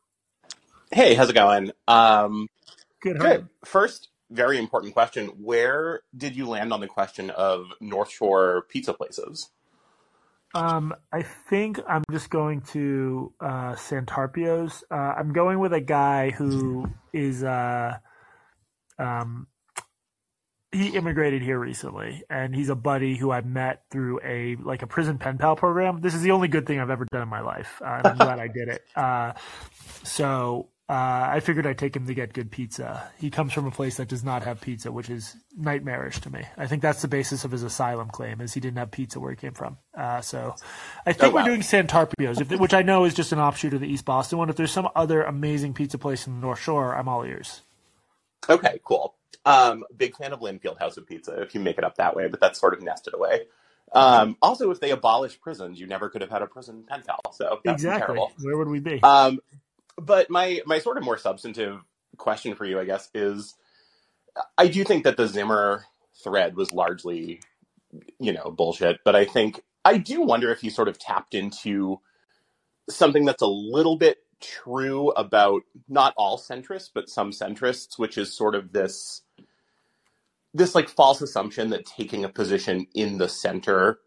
Hey, 0.92 1.14
how's 1.14 1.28
it 1.28 1.34
going? 1.34 1.72
Um, 1.88 2.46
Good. 3.02 3.16
how 3.18 3.24
are 3.24 3.32
you? 3.32 3.38
good. 3.38 3.48
First, 3.64 4.08
very 4.30 4.58
important 4.58 4.92
question. 4.92 5.26
Where 5.40 6.02
did 6.16 6.36
you 6.36 6.48
land 6.48 6.72
on 6.72 6.80
the 6.80 6.86
question 6.86 7.30
of 7.30 7.66
North 7.80 8.10
Shore 8.10 8.66
pizza 8.68 8.92
places? 8.94 9.50
Um, 10.54 10.94
I 11.12 11.22
think 11.22 11.80
I'm 11.88 12.04
just 12.10 12.30
going 12.30 12.62
to 12.72 13.32
uh, 13.40 13.72
Santarpio's. 13.74 14.84
Uh, 14.90 14.94
I'm 14.94 15.32
going 15.32 15.58
with 15.58 15.72
a 15.72 15.80
guy 15.80 16.30
who 16.30 16.88
is 17.12 17.42
uh, 17.42 17.98
um, 18.98 19.48
he 20.76 20.88
immigrated 20.96 21.42
here 21.42 21.58
recently, 21.58 22.22
and 22.30 22.54
he's 22.54 22.68
a 22.68 22.74
buddy 22.74 23.16
who 23.16 23.30
I 23.32 23.40
met 23.40 23.82
through 23.90 24.20
a 24.24 24.56
like 24.56 24.82
a 24.82 24.86
prison 24.86 25.18
pen 25.18 25.38
pal 25.38 25.56
program. 25.56 26.00
This 26.00 26.14
is 26.14 26.22
the 26.22 26.30
only 26.32 26.48
good 26.48 26.66
thing 26.66 26.78
I've 26.80 26.90
ever 26.90 27.06
done 27.10 27.22
in 27.22 27.28
my 27.28 27.40
life, 27.40 27.80
uh, 27.84 27.94
and 27.98 28.06
I'm 28.06 28.16
glad 28.26 28.38
I 28.38 28.48
did 28.48 28.68
it. 28.68 28.82
Uh, 28.94 29.32
so 30.04 30.68
uh, 30.88 30.92
I 31.32 31.40
figured 31.40 31.66
I'd 31.66 31.78
take 31.78 31.96
him 31.96 32.06
to 32.06 32.14
get 32.14 32.32
good 32.32 32.50
pizza. 32.52 33.10
He 33.18 33.28
comes 33.30 33.52
from 33.52 33.66
a 33.66 33.72
place 33.72 33.96
that 33.96 34.06
does 34.06 34.22
not 34.22 34.44
have 34.44 34.60
pizza, 34.60 34.92
which 34.92 35.10
is 35.10 35.34
nightmarish 35.56 36.20
to 36.20 36.30
me. 36.30 36.44
I 36.56 36.68
think 36.68 36.80
that's 36.80 37.02
the 37.02 37.08
basis 37.08 37.44
of 37.44 37.50
his 37.50 37.64
asylum 37.64 38.08
claim, 38.08 38.40
is 38.40 38.54
he 38.54 38.60
didn't 38.60 38.78
have 38.78 38.92
pizza 38.92 39.18
where 39.18 39.30
he 39.32 39.36
came 39.36 39.52
from. 39.54 39.78
Uh, 39.98 40.20
so 40.20 40.54
I 41.04 41.12
think 41.12 41.24
Oh, 41.24 41.30
wow. 41.30 41.42
we're 41.42 41.48
doing 41.48 41.62
Santarpio's, 41.62 42.40
if, 42.40 42.52
which 42.60 42.72
I 42.74 42.82
know 42.82 43.04
is 43.04 43.14
just 43.14 43.32
an 43.32 43.40
offshoot 43.40 43.74
of 43.74 43.80
the 43.80 43.88
East 43.88 44.04
Boston 44.04 44.38
one. 44.38 44.48
If 44.48 44.54
there's 44.54 44.70
some 44.70 44.88
other 44.94 45.22
amazing 45.24 45.74
pizza 45.74 45.98
place 45.98 46.26
in 46.28 46.34
the 46.36 46.40
North 46.46 46.60
Shore, 46.60 46.94
I'm 46.96 47.08
all 47.08 47.24
ears. 47.24 47.62
Okay, 48.48 48.78
cool. 48.84 49.15
Um, 49.44 49.84
big 49.96 50.16
fan 50.16 50.32
of 50.32 50.40
Lynnfield 50.40 50.78
House 50.78 50.96
of 50.96 51.06
Pizza 51.06 51.40
if 51.40 51.54
you 51.54 51.60
make 51.60 51.78
it 51.78 51.84
up 51.84 51.96
that 51.96 52.16
way, 52.16 52.26
but 52.28 52.40
that's 52.40 52.58
sort 52.58 52.74
of 52.74 52.82
nested 52.82 53.14
away. 53.14 53.42
Um, 53.92 54.36
also, 54.42 54.70
if 54.70 54.80
they 54.80 54.90
abolished 54.90 55.40
prisons, 55.40 55.78
you 55.78 55.86
never 55.86 56.08
could 56.08 56.20
have 56.20 56.30
had 56.30 56.42
a 56.42 56.46
prison 56.46 56.84
pen 56.86 57.02
pal. 57.06 57.20
So 57.32 57.60
that's 57.64 57.82
exactly. 57.82 58.16
terrible. 58.16 58.32
Where 58.40 58.56
would 58.56 58.68
we 58.68 58.80
be? 58.80 59.00
Um, 59.02 59.40
but 59.96 60.28
my 60.30 60.60
my 60.66 60.80
sort 60.80 60.98
of 60.98 61.04
more 61.04 61.18
substantive 61.18 61.80
question 62.16 62.54
for 62.54 62.64
you, 62.64 62.80
I 62.80 62.84
guess, 62.84 63.08
is 63.14 63.54
I 64.58 64.68
do 64.68 64.84
think 64.84 65.04
that 65.04 65.16
the 65.16 65.28
Zimmer 65.28 65.84
thread 66.22 66.56
was 66.56 66.72
largely, 66.72 67.40
you 68.18 68.32
know, 68.32 68.50
bullshit. 68.50 68.98
But 69.04 69.14
I 69.14 69.24
think 69.24 69.62
I 69.84 69.98
do 69.98 70.22
wonder 70.22 70.50
if 70.50 70.60
he 70.60 70.70
sort 70.70 70.88
of 70.88 70.98
tapped 70.98 71.34
into 71.34 72.00
something 72.90 73.24
that's 73.24 73.42
a 73.42 73.46
little 73.46 73.96
bit 73.96 74.18
true 74.40 75.10
about 75.10 75.62
not 75.88 76.14
all 76.16 76.38
centrists, 76.38 76.90
but 76.92 77.08
some 77.08 77.30
centrists, 77.30 77.98
which 77.98 78.18
is 78.18 78.36
sort 78.36 78.54
of 78.54 78.72
this 78.72 79.22
this 80.54 80.74
like 80.74 80.88
false 80.88 81.20
assumption 81.20 81.70
that 81.70 81.84
taking 81.86 82.24
a 82.24 82.28
position 82.28 82.86
in 82.94 83.18
the 83.18 83.28
center 83.28 83.98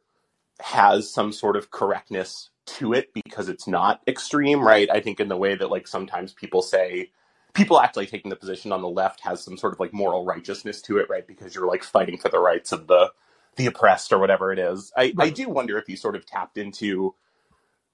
has 0.61 1.11
some 1.11 1.31
sort 1.31 1.55
of 1.55 1.71
correctness 1.71 2.49
to 2.65 2.93
it 2.93 3.09
because 3.13 3.49
it's 3.49 3.67
not 3.67 4.01
extreme, 4.07 4.61
right? 4.61 4.89
I 4.91 4.99
think 4.99 5.19
in 5.19 5.27
the 5.27 5.37
way 5.37 5.55
that 5.55 5.71
like 5.71 5.87
sometimes 5.87 6.33
people 6.33 6.61
say 6.61 7.11
people 7.53 7.79
act 7.79 7.97
like 7.97 8.09
taking 8.09 8.29
the 8.29 8.35
position 8.35 8.71
on 8.71 8.81
the 8.81 8.89
left 8.89 9.21
has 9.21 9.43
some 9.43 9.57
sort 9.57 9.73
of 9.73 9.79
like 9.79 9.93
moral 9.93 10.25
righteousness 10.25 10.81
to 10.83 10.97
it, 10.97 11.09
right? 11.09 11.27
Because 11.27 11.55
you're 11.55 11.67
like 11.67 11.83
fighting 11.83 12.17
for 12.17 12.29
the 12.29 12.39
rights 12.39 12.71
of 12.71 12.87
the 12.87 13.11
the 13.55 13.65
oppressed 13.65 14.13
or 14.13 14.19
whatever 14.19 14.53
it 14.53 14.59
is. 14.59 14.91
I, 14.95 15.13
I 15.17 15.29
do 15.29 15.49
wonder 15.49 15.77
if 15.77 15.89
you 15.89 15.97
sort 15.97 16.15
of 16.15 16.25
tapped 16.25 16.57
into 16.57 17.15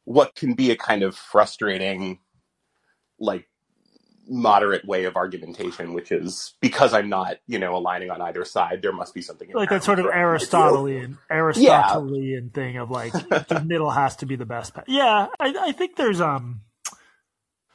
what 0.06 0.36
can 0.36 0.54
be 0.54 0.72
a 0.72 0.78
kind 0.78 1.04
of 1.04 1.16
frustrating 1.16 2.20
like 3.20 3.48
moderate 4.28 4.86
way 4.86 5.06
of 5.06 5.16
argumentation, 5.16 5.94
which 5.94 6.12
is 6.12 6.54
because 6.62 6.94
I'm 6.94 7.10
not, 7.10 7.38
you 7.48 7.60
know, 7.60 7.76
aligning 7.76 8.10
on 8.10 8.22
either 8.22 8.44
side, 8.46 8.82
there 8.82 8.92
must 8.92 9.14
be 9.14 9.22
something 9.22 9.52
like 9.54 9.70
that 9.70 9.84
sort 9.84 10.00
of 10.00 10.06
inherently 10.06 10.48
correct 10.48 10.54
in 10.54 10.60
my 10.60 10.80
view. 10.84 10.94
Aristotelian 11.00 11.18
Aristotelian 11.30 12.50
thing 12.50 12.78
of 12.78 12.90
like 12.90 13.14
the 13.14 13.64
middle 13.66 13.92
has 13.92 14.16
to 14.18 14.26
be 14.26 14.36
the 14.36 14.46
best. 14.46 14.74
pa- 14.74 14.84
Yeah, 14.88 15.28
I, 15.40 15.56
I 15.68 15.72
think 15.74 15.96
there's 15.96 16.22
um, 16.22 16.62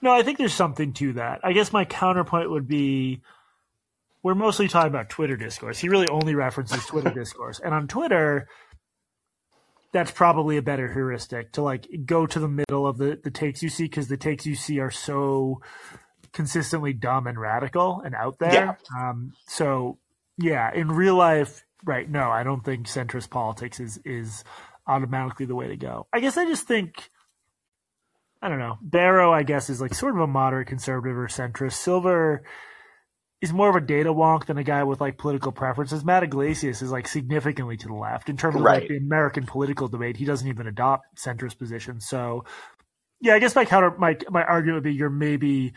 no, 0.03 0.13
I 0.13 0.23
think 0.23 0.39
there's 0.39 0.55
something 0.55 0.93
to 0.95 1.13
that. 1.15 1.41
I 1.45 1.53
guess 1.53 1.73
my 1.73 1.85
counterpoint 1.85 2.51
would 2.51 2.67
be 2.67 3.23
we're 4.23 4.35
mostly 4.35 4.69
talking 4.69 4.91
about 4.91 5.09
Twitter 5.09 5.37
discourse. 5.37 5.79
He 5.79 5.89
really 5.89 6.09
only 6.09 6.35
references 6.35 6.85
Twitter 6.87 7.11
discourse, 7.15 7.61
and 7.61 7.75
on 7.75 7.87
Twitter. 7.89 8.49
That's 9.93 10.11
probably 10.11 10.57
a 10.57 10.63
better 10.63 10.93
heuristic 10.93 11.53
to 11.53 11.63
like 11.63 11.89
go 12.07 12.27
to 12.27 12.39
the 12.39 12.49
middle 12.49 12.87
of 12.87 12.99
the, 12.99 13.19
the 13.23 13.31
takes 13.31 13.63
you 13.63 13.69
see 13.69 13.85
because 13.85 14.09
the 14.09 14.17
takes 14.17 14.47
you 14.47 14.55
see 14.55 14.79
are 14.79 14.91
so 14.91 15.61
consistently 16.33 16.93
dumb 16.93 17.27
and 17.27 17.41
radical 17.41 18.01
and 18.05 18.15
out 18.15 18.39
there. 18.39 18.53
Yeah. 18.53 18.75
Um, 18.97 19.33
so 19.49 19.99
yeah, 20.39 20.73
in 20.73 20.89
real 20.89 21.17
life, 21.17 21.65
right? 21.85 22.09
No, 22.09 22.31
I 22.31 22.45
don't 22.45 22.65
think 22.65 22.87
centrist 22.87 23.31
politics 23.31 23.81
is 23.81 23.99
is 24.05 24.45
automatically 24.87 25.47
the 25.47 25.55
way 25.55 25.69
to 25.69 25.77
go. 25.77 26.07
I 26.13 26.21
guess 26.21 26.37
I 26.37 26.47
just 26.47 26.67
think 26.67 27.11
I 28.43 28.49
don't 28.49 28.59
know. 28.59 28.79
Barro, 28.83 29.33
I 29.33 29.43
guess, 29.43 29.69
is 29.69 29.81
like 29.81 29.95
sort 29.95 30.15
of 30.15 30.21
a 30.21 30.27
moderate 30.27 30.69
conservative 30.69 31.17
or 31.17 31.29
centrist. 31.29 31.75
Silver 31.75 32.43
is 33.41 33.53
more 33.53 33.71
of 33.71 33.77
a 33.77 33.81
data 33.81 34.13
wonk 34.13 34.47
than 34.47 34.59
a 34.59 34.65
guy 34.65 34.85
with 34.85 35.01
like 35.01 35.17
political 35.17 35.53
preferences. 35.53 36.05
Matt 36.05 36.23
Yglesias 36.23 36.83
is 36.83 36.91
like 36.91 37.09
significantly 37.09 37.77
to 37.79 37.89
the 37.89 37.95
left 37.95 38.29
in 38.29 38.37
terms 38.37 38.57
of 38.57 38.63
like 38.63 38.89
the 38.89 38.99
American 38.99 39.47
political 39.47 39.89
debate. 39.89 40.17
He 40.17 40.25
doesn't 40.25 40.47
even 40.47 40.67
adopt 40.67 41.05
centrist 41.17 41.59
positions. 41.59 42.07
So 42.07 42.45
yeah, 43.21 43.35
I 43.35 43.39
guess 43.39 43.55
my 43.55 43.65
counter 43.65 43.95
my 43.99 44.17
my 44.29 44.43
argument 44.43 44.77
would 44.77 44.85
be 44.85 44.95
you're 44.95 45.11
maybe 45.11 45.73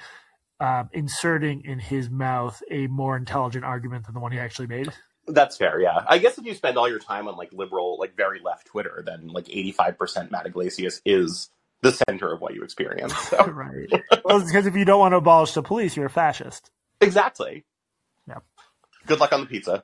um, 0.59 0.89
inserting 0.93 1.63
in 1.65 1.79
his 1.79 2.09
mouth 2.09 2.61
a 2.69 2.87
more 2.87 3.15
intelligent 3.15 3.65
argument 3.65 4.05
than 4.05 4.13
the 4.13 4.19
one 4.19 4.31
he 4.31 4.39
actually 4.39 4.67
made. 4.67 4.89
That's 5.25 5.55
fair, 5.55 5.79
yeah. 5.79 6.03
I 6.07 6.17
guess 6.17 6.37
if 6.37 6.45
you 6.45 6.53
spend 6.53 6.77
all 6.77 6.89
your 6.89 6.99
time 6.99 7.27
on 7.29 7.37
like 7.37 7.53
liberal, 7.53 7.97
like 7.97 8.15
very 8.15 8.41
left 8.43 8.67
Twitter, 8.67 9.03
then 9.05 9.27
like 9.27 9.45
85% 9.45 10.31
Matt 10.31 10.45
Yglesias 10.45 11.01
is 11.05 11.49
the 11.81 11.91
center 11.91 12.31
of 12.31 12.41
what 12.41 12.53
you 12.53 12.63
experience. 12.63 13.15
So. 13.29 13.37
right. 13.47 13.89
Well, 14.25 14.39
it's 14.39 14.51
because 14.51 14.65
if 14.65 14.75
you 14.75 14.85
don't 14.85 14.99
want 14.99 15.13
to 15.13 15.17
abolish 15.17 15.53
the 15.53 15.63
police, 15.63 15.95
you're 15.95 16.07
a 16.07 16.09
fascist. 16.09 16.69
Exactly. 17.03 17.65
Yeah. 18.27 18.39
Good 19.05 19.19
luck 19.19 19.33
on 19.33 19.41
the 19.41 19.45
pizza. 19.47 19.83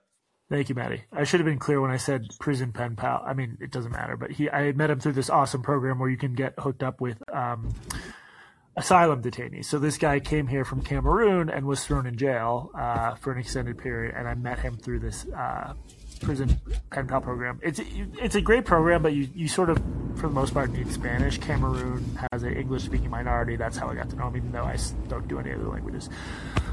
Thank 0.49 0.69
you, 0.69 0.75
Maddie. 0.75 1.03
I 1.11 1.25
should 1.25 1.39
have 1.39 1.45
been 1.45 1.59
clear 1.59 1.79
when 1.79 1.91
I 1.91 1.97
said 1.97 2.25
prison 2.39 2.71
pen 2.71 2.95
pal. 2.95 3.21
I 3.23 3.33
mean, 3.33 3.59
it 3.61 3.71
doesn't 3.71 3.91
matter, 3.91 4.17
but 4.17 4.31
he, 4.31 4.49
I 4.49 4.71
met 4.71 4.89
him 4.89 4.99
through 4.99 5.13
this 5.13 5.29
awesome 5.29 5.61
program 5.61 5.99
where 5.99 6.09
you 6.09 6.17
can 6.17 6.33
get 6.33 6.55
hooked 6.57 6.81
up 6.81 6.99
with 6.99 7.21
um, 7.31 7.71
asylum 8.75 9.21
detainees. 9.21 9.65
So 9.65 9.77
this 9.77 9.97
guy 9.99 10.19
came 10.19 10.47
here 10.47 10.65
from 10.65 10.81
Cameroon 10.81 11.51
and 11.51 11.67
was 11.67 11.85
thrown 11.85 12.07
in 12.07 12.17
jail 12.17 12.71
uh, 12.73 13.13
for 13.15 13.31
an 13.31 13.37
extended 13.37 13.77
period, 13.77 14.15
and 14.17 14.27
I 14.27 14.33
met 14.33 14.57
him 14.57 14.75
through 14.77 15.01
this 15.01 15.27
uh, 15.27 15.73
prison 16.21 16.59
pen 16.89 17.07
pal 17.07 17.21
program. 17.21 17.59
It's 17.61 17.79
it's 18.19 18.35
a 18.35 18.41
great 18.41 18.65
program, 18.65 19.03
but 19.03 19.13
you, 19.13 19.29
you 19.35 19.47
sort 19.47 19.69
of, 19.69 19.77
for 20.15 20.27
the 20.27 20.33
most 20.33 20.55
part, 20.55 20.71
need 20.71 20.91
Spanish. 20.91 21.37
Cameroon 21.37 22.03
has 22.31 22.41
an 22.41 22.55
English 22.55 22.83
speaking 22.83 23.11
minority. 23.11 23.55
That's 23.55 23.77
how 23.77 23.87
I 23.87 23.93
got 23.93 24.09
to 24.09 24.15
know 24.15 24.27
him, 24.29 24.37
even 24.37 24.51
though 24.51 24.63
I 24.63 24.77
don't 25.07 25.27
do 25.27 25.39
any 25.39 25.51
other 25.51 25.67
languages. 25.67 26.09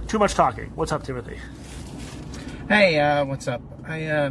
Too 0.09 0.19
much 0.19 0.35
talking. 0.35 0.71
What's 0.77 0.93
up, 0.93 1.03
Timothy? 1.03 1.39
Hey, 2.69 2.99
uh, 2.99 3.25
what's 3.25 3.49
up? 3.49 3.61
I 3.87 4.07
uh, 4.07 4.31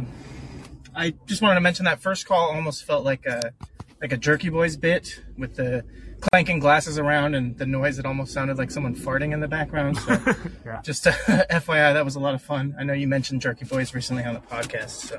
I 0.94 1.14
just 1.26 1.42
wanted 1.42 1.56
to 1.56 1.60
mention 1.60 1.84
that 1.84 2.00
first 2.00 2.26
call 2.26 2.50
almost 2.54 2.84
felt 2.84 3.04
like 3.04 3.26
a 3.26 3.52
like 4.00 4.12
a 4.12 4.16
Jerky 4.16 4.48
Boys 4.48 4.76
bit 4.76 5.20
with 5.36 5.56
the 5.56 5.84
clanking 6.20 6.58
glasses 6.60 6.98
around 6.98 7.34
and 7.34 7.56
the 7.58 7.66
noise. 7.66 7.98
It 7.98 8.06
almost 8.06 8.32
sounded 8.32 8.56
like 8.56 8.70
someone 8.70 8.94
farting 8.94 9.32
in 9.34 9.40
the 9.40 9.48
background. 9.48 9.98
So 9.98 10.18
Yeah. 10.66 10.80
just 10.82 11.06
uh, 11.06 11.12
FYI, 11.50 11.92
that 11.92 12.04
was 12.04 12.16
a 12.16 12.20
lot 12.20 12.34
of 12.34 12.40
fun. 12.42 12.74
I 12.78 12.84
know 12.84 12.94
you 12.94 13.06
mentioned 13.06 13.42
Jerky 13.42 13.66
Boys 13.66 13.94
recently 13.94 14.24
on 14.24 14.34
the 14.34 14.40
podcast, 14.40 14.90
so 14.90 15.18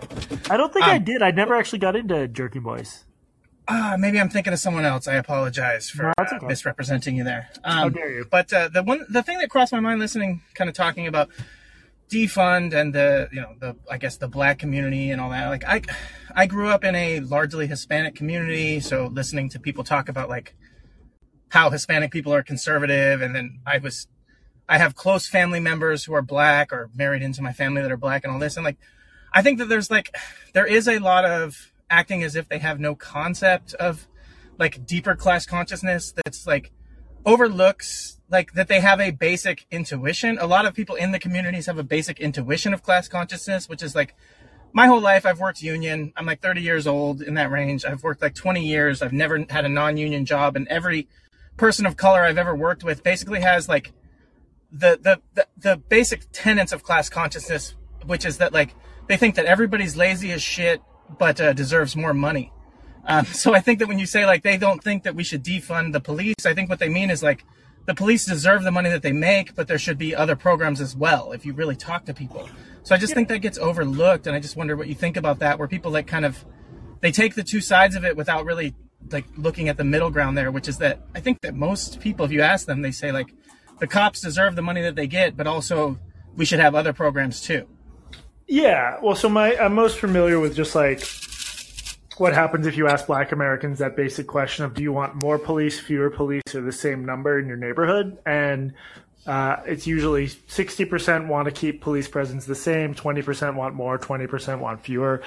I 0.51 0.57
don't 0.57 0.73
think 0.73 0.85
I 0.85 0.97
Um, 0.97 1.03
did. 1.03 1.21
I 1.21 1.31
never 1.31 1.55
actually 1.55 1.79
got 1.79 1.95
into 1.95 2.27
Jerky 2.27 2.59
Boys. 2.59 3.05
Uh, 3.67 3.97
maybe 3.99 4.19
I'm 4.19 4.29
thinking 4.29 4.53
of 4.53 4.59
someone 4.59 4.85
else. 4.85 5.07
I 5.07 5.15
apologize 5.15 5.89
for 5.89 6.03
No, 6.03 6.13
that's 6.17 6.33
uh, 6.33 6.39
misrepresenting 6.45 7.15
you 7.15 7.23
there. 7.23 7.49
How 7.63 7.87
Um, 7.87 7.93
dare 7.93 8.11
you? 8.11 8.25
But 8.29 8.51
uh, 8.53 8.69
the 8.69 8.83
one, 8.83 9.05
the 9.09 9.23
thing 9.23 9.37
that 9.39 9.49
crossed 9.49 9.71
my 9.73 9.79
mind 9.79 9.99
listening, 9.99 10.41
kind 10.53 10.69
of 10.69 10.75
talking 10.75 11.07
about 11.07 11.29
defund 12.09 12.73
and 12.73 12.93
the, 12.95 13.27
you 13.33 13.41
know, 13.41 13.53
the 13.59 13.75
I 13.91 13.97
guess 13.97 14.17
the 14.17 14.27
black 14.29 14.59
community 14.59 15.11
and 15.11 15.19
all 15.19 15.29
that. 15.31 15.49
Like 15.49 15.65
I, 15.65 15.81
I 16.33 16.45
grew 16.45 16.69
up 16.69 16.83
in 16.83 16.95
a 16.95 17.19
largely 17.19 17.67
Hispanic 17.67 18.15
community, 18.15 18.79
so 18.79 19.07
listening 19.07 19.49
to 19.49 19.59
people 19.59 19.83
talk 19.83 20.07
about 20.07 20.29
like 20.29 20.55
how 21.49 21.69
Hispanic 21.69 22.11
people 22.11 22.33
are 22.33 22.43
conservative, 22.43 23.21
and 23.21 23.35
then 23.35 23.59
I 23.65 23.77
was, 23.79 24.07
I 24.69 24.77
have 24.77 24.95
close 24.95 25.27
family 25.27 25.59
members 25.59 26.05
who 26.05 26.13
are 26.13 26.21
black 26.21 26.73
or 26.73 26.89
married 26.93 27.21
into 27.23 27.41
my 27.41 27.53
family 27.53 27.81
that 27.81 27.91
are 27.91 27.97
black 27.97 28.23
and 28.23 28.33
all 28.33 28.39
this, 28.39 28.55
and 28.57 28.65
like, 28.65 28.77
I 29.33 29.41
think 29.41 29.59
that 29.59 29.69
there's 29.69 29.89
like, 29.91 30.15
there 30.53 30.65
is 30.65 30.87
a 30.87 30.99
lot 30.99 31.23
of 31.25 31.71
acting 31.89 32.23
as 32.23 32.35
if 32.35 32.47
they 32.49 32.59
have 32.59 32.79
no 32.79 32.95
concept 32.95 33.73
of 33.75 34.07
like 34.57 34.85
deeper 34.85 35.15
class 35.15 35.45
consciousness 35.45 36.11
that's 36.11 36.47
like 36.47 36.71
overlooks 37.25 38.19
like 38.29 38.53
that 38.53 38.67
they 38.67 38.79
have 38.79 38.99
a 38.99 39.11
basic 39.11 39.65
intuition. 39.71 40.37
A 40.39 40.47
lot 40.47 40.65
of 40.65 40.73
people 40.73 40.95
in 40.95 41.11
the 41.11 41.19
communities 41.19 41.65
have 41.67 41.77
a 41.77 41.83
basic 41.83 42.19
intuition 42.19 42.73
of 42.73 42.83
class 42.83 43.07
consciousness, 43.07 43.69
which 43.69 43.81
is 43.81 43.95
like 43.95 44.15
my 44.73 44.87
whole 44.87 44.99
life 44.99 45.25
I've 45.25 45.39
worked 45.39 45.61
union. 45.61 46.13
I'm 46.15 46.25
like 46.25 46.41
30 46.41 46.61
years 46.61 46.87
old 46.87 47.21
in 47.21 47.35
that 47.35 47.51
range. 47.51 47.85
I've 47.85 48.03
worked 48.03 48.21
like 48.21 48.35
20 48.35 48.65
years. 48.65 49.01
I've 49.01 49.13
never 49.13 49.45
had 49.49 49.65
a 49.65 49.69
non-union 49.69 50.25
job 50.25 50.55
and 50.55 50.67
every 50.67 51.07
person 51.55 51.85
of 51.85 51.97
color 51.97 52.21
I've 52.21 52.37
ever 52.37 52.55
worked 52.55 52.83
with 52.83 53.03
basically 53.03 53.41
has 53.41 53.67
like 53.67 53.93
the 54.71 54.99
the 55.01 55.21
the, 55.33 55.47
the 55.57 55.77
basic 55.77 56.23
tenets 56.31 56.71
of 56.71 56.83
class 56.83 57.09
consciousness, 57.09 57.75
which 58.05 58.25
is 58.25 58.37
that 58.37 58.53
like 58.53 58.75
they 59.07 59.17
think 59.17 59.35
that 59.35 59.45
everybody's 59.45 59.95
lazy 59.95 60.31
as 60.31 60.41
shit 60.41 60.81
but 61.17 61.39
uh, 61.39 61.53
deserves 61.53 61.95
more 61.95 62.13
money. 62.13 62.51
Um, 63.05 63.25
so 63.43 63.55
I 63.55 63.59
think 63.59 63.79
that 63.79 63.87
when 63.87 63.99
you 63.99 64.05
say 64.05 64.25
like 64.25 64.43
they 64.43 64.57
don't 64.57 64.83
think 64.83 65.03
that 65.03 65.15
we 65.15 65.23
should 65.23 65.43
defund 65.43 65.93
the 65.93 65.99
police, 66.01 66.45
I 66.45 66.53
think 66.53 66.69
what 66.69 66.79
they 66.79 66.89
mean 66.89 67.09
is 67.09 67.23
like 67.23 67.43
the 67.85 67.95
police 67.95 68.25
deserve 68.25 68.63
the 68.63 68.71
money 68.71 68.89
that 68.89 69.01
they 69.01 69.13
make, 69.13 69.55
but 69.55 69.67
there 69.67 69.77
should 69.77 69.97
be 69.97 70.13
other 70.13 70.35
programs 70.35 70.81
as 70.81 70.95
well 70.95 71.31
if 71.31 71.45
you 71.45 71.53
really 71.53 71.75
talk 71.75 72.05
to 72.05 72.13
people. 72.13 72.49
So 72.83 72.93
I 72.93 72.97
just 72.97 73.13
think 73.13 73.27
that 73.29 73.39
gets 73.39 73.57
overlooked, 73.57 74.27
and 74.27 74.35
I 74.35 74.39
just 74.39 74.55
wonder 74.55 74.75
what 74.75 74.87
you 74.87 74.95
think 74.95 75.17
about 75.17 75.39
that, 75.39 75.57
where 75.59 75.67
people 75.67 75.91
like 75.91 76.07
kind 76.07 76.25
of 76.25 76.45
they 77.01 77.11
take 77.11 77.35
the 77.35 77.43
two 77.43 77.61
sides 77.61 77.95
of 77.95 78.03
it 78.05 78.15
without 78.15 78.45
really 78.45 78.75
like 79.11 79.25
looking 79.37 79.69
at 79.69 79.77
the 79.77 79.83
middle 79.83 80.09
ground 80.09 80.37
there, 80.37 80.51
which 80.51 80.67
is 80.67 80.77
that 80.79 81.01
I 81.15 81.19
think 81.19 81.41
that 81.41 81.55
most 81.55 81.99
people, 81.99 82.25
if 82.25 82.31
you 82.31 82.41
ask 82.41 82.65
them, 82.65 82.81
they 82.81 82.91
say 82.91 83.11
like 83.11 83.33
the 83.79 83.87
cops 83.87 84.21
deserve 84.21 84.55
the 84.55 84.61
money 84.61 84.81
that 84.81 84.95
they 84.95 85.07
get, 85.07 85.37
but 85.37 85.47
also 85.47 85.99
we 86.35 86.45
should 86.45 86.59
have 86.59 86.75
other 86.75 86.93
programs 86.93 87.41
too. 87.41 87.67
Yeah, 88.47 88.99
well, 89.01 89.15
so 89.15 89.27
my 89.27 89.57
I'm 89.57 89.75
most 89.75 89.99
familiar 89.99 90.39
with 90.39 90.55
just 90.55 90.73
like 90.73 91.05
what 92.17 92.33
happens 92.33 92.65
if 92.65 92.77
you 92.77 92.87
ask 92.87 93.05
Black 93.05 93.31
Americans 93.31 93.79
that 93.79 93.95
basic 93.95 94.25
question 94.25 94.65
of 94.65 94.73
do 94.73 94.81
you 94.81 94.91
want 94.91 95.21
more 95.21 95.37
police, 95.37 95.79
fewer 95.79 96.09
police, 96.09 96.55
or 96.55 96.61
the 96.61 96.71
same 96.71 97.05
number 97.05 97.37
in 97.37 97.47
your 97.47 97.57
neighborhood? 97.57 98.17
And 98.25 98.73
uh, 99.27 99.57
it's 99.65 99.85
usually 99.85 100.27
60% 100.27 101.27
want 101.27 101.45
to 101.45 101.51
keep 101.51 101.81
police 101.81 102.07
presence 102.07 102.45
the 102.45 102.55
same, 102.55 102.95
20% 102.95 103.55
want 103.55 103.75
more, 103.75 103.99
20% 103.99 104.59
want 104.59 104.81
fewer. 104.81 105.21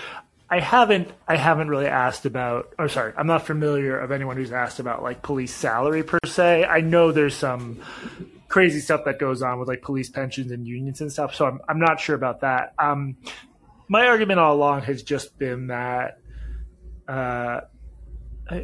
I 0.48 0.58
haven't 0.58 1.12
I 1.28 1.36
haven't 1.36 1.68
really 1.68 1.86
asked 1.86 2.26
about 2.26 2.74
or 2.76 2.88
sorry, 2.88 3.12
I'm 3.16 3.28
not 3.28 3.46
familiar 3.46 3.96
of 4.00 4.10
anyone 4.10 4.36
who's 4.36 4.50
asked 4.50 4.80
about 4.80 5.00
like 5.00 5.22
police 5.22 5.54
salary 5.54 6.02
per 6.02 6.18
se. 6.24 6.64
I 6.64 6.80
know 6.80 7.12
there's 7.12 7.36
some 7.36 7.80
crazy 8.50 8.80
stuff 8.80 9.06
that 9.06 9.18
goes 9.18 9.40
on 9.40 9.58
with 9.58 9.68
like 9.68 9.80
police 9.80 10.10
pensions 10.10 10.52
and 10.52 10.66
unions 10.66 11.00
and 11.00 11.10
stuff, 11.10 11.34
so 11.34 11.46
I'm 11.46 11.60
I'm 11.66 11.78
not 11.78 12.00
sure 12.00 12.14
about 12.14 12.42
that. 12.42 12.74
Um, 12.78 13.16
my 13.88 14.06
argument 14.06 14.38
all 14.38 14.54
along 14.54 14.82
has 14.82 15.02
just 15.02 15.38
been 15.38 15.68
that 15.68 16.18
uh, 17.08 17.62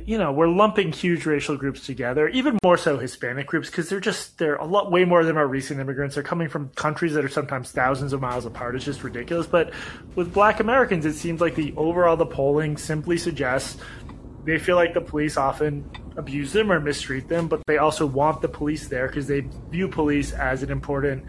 you 0.05 0.19
know, 0.19 0.33
we're 0.33 0.49
lumping 0.49 0.91
huge 0.91 1.27
racial 1.27 1.57
groups 1.57 1.87
together, 1.87 2.29
even 2.29 2.59
more 2.65 2.77
so 2.77 2.99
Hispanic 2.99 3.47
groups, 3.47 3.71
because 3.71 3.89
they're 3.89 4.01
just 4.01 4.39
they're 4.39 4.57
a 4.57 4.65
lot 4.65 4.91
way 4.91 5.05
more 5.05 5.25
than 5.25 5.37
our 5.37 5.47
recent 5.47 5.79
immigrants. 5.81 6.17
They're 6.17 6.25
coming 6.25 6.49
from 6.49 6.71
countries 6.71 7.15
that 7.15 7.25
are 7.25 7.29
sometimes 7.29 7.71
thousands 7.71 8.13
of 8.13 8.21
miles 8.21 8.47
apart. 8.47 8.75
It's 8.75 8.85
just 8.85 9.05
ridiculous. 9.05 9.47
But 9.47 9.73
with 10.17 10.33
Black 10.33 10.59
Americans, 10.61 11.07
it 11.07 11.15
seems 11.15 11.41
like 11.41 11.55
the 11.55 11.73
overall 11.77 12.17
the 12.17 12.27
polling 12.27 12.77
simply 12.77 13.17
suggests 13.17 13.81
they 14.47 14.59
feel 14.59 14.77
like 14.77 14.95
the 14.95 15.01
police 15.03 15.37
often 15.37 15.91
abuse 16.17 16.53
them 16.53 16.73
or 16.73 16.81
mistreat 16.81 17.29
them, 17.29 17.49
but 17.49 17.61
they 17.67 17.77
also 17.77 18.07
want 18.07 18.41
the 18.41 18.49
police 18.49 18.89
there 18.89 19.07
because 19.09 19.27
they 19.27 19.41
view 19.71 19.89
police 19.89 20.33
as 20.33 20.63
an 20.63 20.71
important 20.71 21.25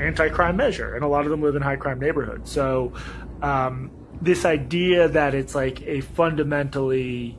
anti-crime 0.00 0.56
measure, 0.56 0.96
and 0.96 1.04
a 1.04 1.08
lot 1.08 1.24
of 1.24 1.30
them 1.30 1.40
live 1.40 1.54
in 1.54 1.62
high 1.62 1.76
crime 1.76 2.00
neighborhoods. 2.00 2.50
So. 2.50 2.92
Um, 3.40 3.90
this 4.22 4.44
idea 4.44 5.08
that 5.08 5.34
it's 5.34 5.52
like 5.52 5.82
a 5.82 6.00
fundamentally 6.00 7.36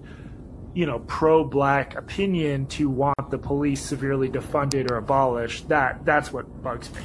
you 0.73 0.85
know 0.85 0.99
pro-black 0.99 1.95
opinion 1.95 2.65
to 2.67 2.89
want 2.89 3.31
the 3.31 3.37
police 3.37 3.81
severely 3.81 4.29
defunded 4.29 4.91
or 4.91 4.97
abolished 4.97 5.69
that 5.69 6.03
that's 6.03 6.33
what 6.33 6.61
bugs 6.61 6.93
me 6.93 7.01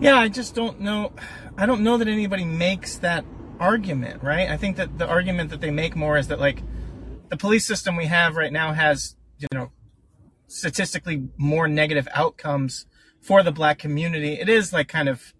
yeah 0.00 0.18
i 0.18 0.28
just 0.28 0.54
don't 0.54 0.80
know 0.80 1.12
i 1.56 1.66
don't 1.66 1.82
know 1.82 1.98
that 1.98 2.08
anybody 2.08 2.44
makes 2.44 2.96
that 2.96 3.24
argument 3.60 4.22
right? 4.22 4.48
I 4.48 4.56
think 4.56 4.76
that 4.76 4.98
the 4.98 5.06
argument 5.06 5.50
that 5.50 5.60
they 5.60 5.70
make 5.70 5.94
more 5.94 6.18
is 6.18 6.28
that 6.28 6.40
like 6.40 6.62
the 7.28 7.36
police 7.36 7.64
system 7.64 7.96
we 7.96 8.06
have 8.06 8.34
right 8.34 8.52
now 8.52 8.72
has 8.72 9.14
you 9.38 9.46
know 9.54 9.70
statistically 10.48 11.28
more 11.36 11.68
negative 11.68 12.08
outcomes 12.12 12.86
for 13.20 13.42
the 13.42 13.52
black 13.52 13.78
community. 13.78 14.32
It 14.32 14.48
is 14.48 14.72
like 14.72 14.88
kind 14.88 15.08
of 15.08 15.34